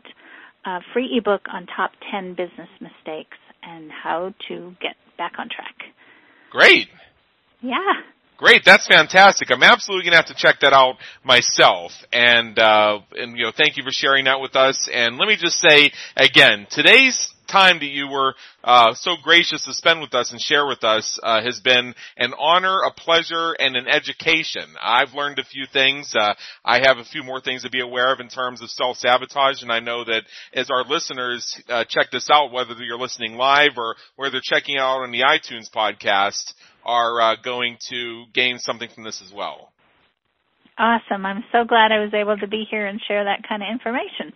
uh, 0.65 0.81
free 0.93 1.17
ebook 1.17 1.43
on 1.53 1.67
top 1.67 1.93
10 2.11 2.35
business 2.35 2.69
mistakes 2.81 3.39
and 3.63 3.91
how 3.91 4.35
to 4.49 4.75
get 4.81 4.97
back 5.17 5.33
on 5.39 5.49
track. 5.49 5.75
Great. 6.51 6.89
Yeah. 7.61 7.79
Great, 8.37 8.63
that's 8.65 8.89
fantastic. 8.89 9.53
I'm 9.53 9.63
absolutely 9.63 10.05
going 10.05 10.13
to 10.13 10.17
have 10.17 10.27
to 10.27 10.35
check 10.35 10.61
that 10.63 10.73
out 10.73 10.97
myself. 11.23 11.93
And 12.13 12.59
uh, 12.59 12.99
and 13.13 13.39
you 13.39 13.45
know, 13.45 13.53
thank 13.57 13.77
you 13.77 13.85
for 13.85 13.93
sharing 13.93 14.25
that 14.25 14.41
with 14.41 14.57
us. 14.57 14.89
And 14.93 15.17
let 15.17 15.29
me 15.29 15.37
just 15.37 15.61
say 15.61 15.93
again, 16.17 16.67
today's 16.69 17.33
time 17.53 17.79
that 17.81 17.91
you 17.91 18.09
were 18.09 18.35
uh, 18.65 18.95
so 18.95 19.13
gracious 19.23 19.65
to 19.65 19.75
spend 19.75 20.01
with 20.01 20.15
us 20.15 20.33
and 20.33 20.41
share 20.41 20.67
with 20.67 20.83
us 20.83 21.19
uh, 21.23 21.43
has 21.43 21.61
been 21.61 21.95
an 22.17 22.33
honor, 22.39 22.79
a 22.87 22.93
pleasure, 22.93 23.53
and 23.59 23.77
an 23.77 23.87
education. 23.87 24.65
I've 24.81 25.13
learned 25.15 25.39
a 25.39 25.45
few 25.45 25.67
things. 25.73 26.15
Uh, 26.19 26.35
I 26.65 26.81
have 26.87 26.99
a 26.99 27.05
few 27.05 27.23
more 27.23 27.41
things 27.41 27.63
to 27.63 27.71
be 27.71 27.81
aware 27.81 28.13
of 28.13 28.21
in 28.21 28.29
terms 28.29 28.63
of 28.63 28.71
self 28.71 28.97
sabotage, 28.97 29.63
and 29.63 29.71
I 29.71 29.81
know 29.81 30.05
that 30.05 30.23
as 30.55 30.71
our 30.71 30.85
listeners 30.85 31.61
uh, 31.69 31.85
check 31.89 32.11
this 32.11 32.31
out, 32.31 32.53
whether 32.53 32.75
you're 32.81 32.99
listening 32.99 33.35
live 33.35 33.73
or 33.77 33.97
whether 34.17 34.33
they're 34.33 34.41
checking 34.43 34.79
out 34.79 35.03
on 35.03 35.13
the 35.13 35.21
iTunes 35.21 35.71
podcast, 35.71 36.55
are 36.85 37.21
uh, 37.21 37.37
going 37.45 37.77
to 37.91 38.25
gain 38.33 38.59
something 38.59 38.89
from 38.95 39.05
this 39.05 39.23
as 39.25 39.33
well. 39.33 39.73
Awesome. 40.79 41.27
I'm 41.27 41.45
so 41.53 41.65
glad 41.65 41.93
I 41.93 42.01
was 42.01 42.15
able 42.15 42.37
to 42.39 42.49
be 42.49 42.65
here 42.69 42.87
and 42.87 43.01
share 43.07 43.25
that 43.25 43.47
kind 43.47 43.63
of 43.63 43.69
information. 43.71 44.33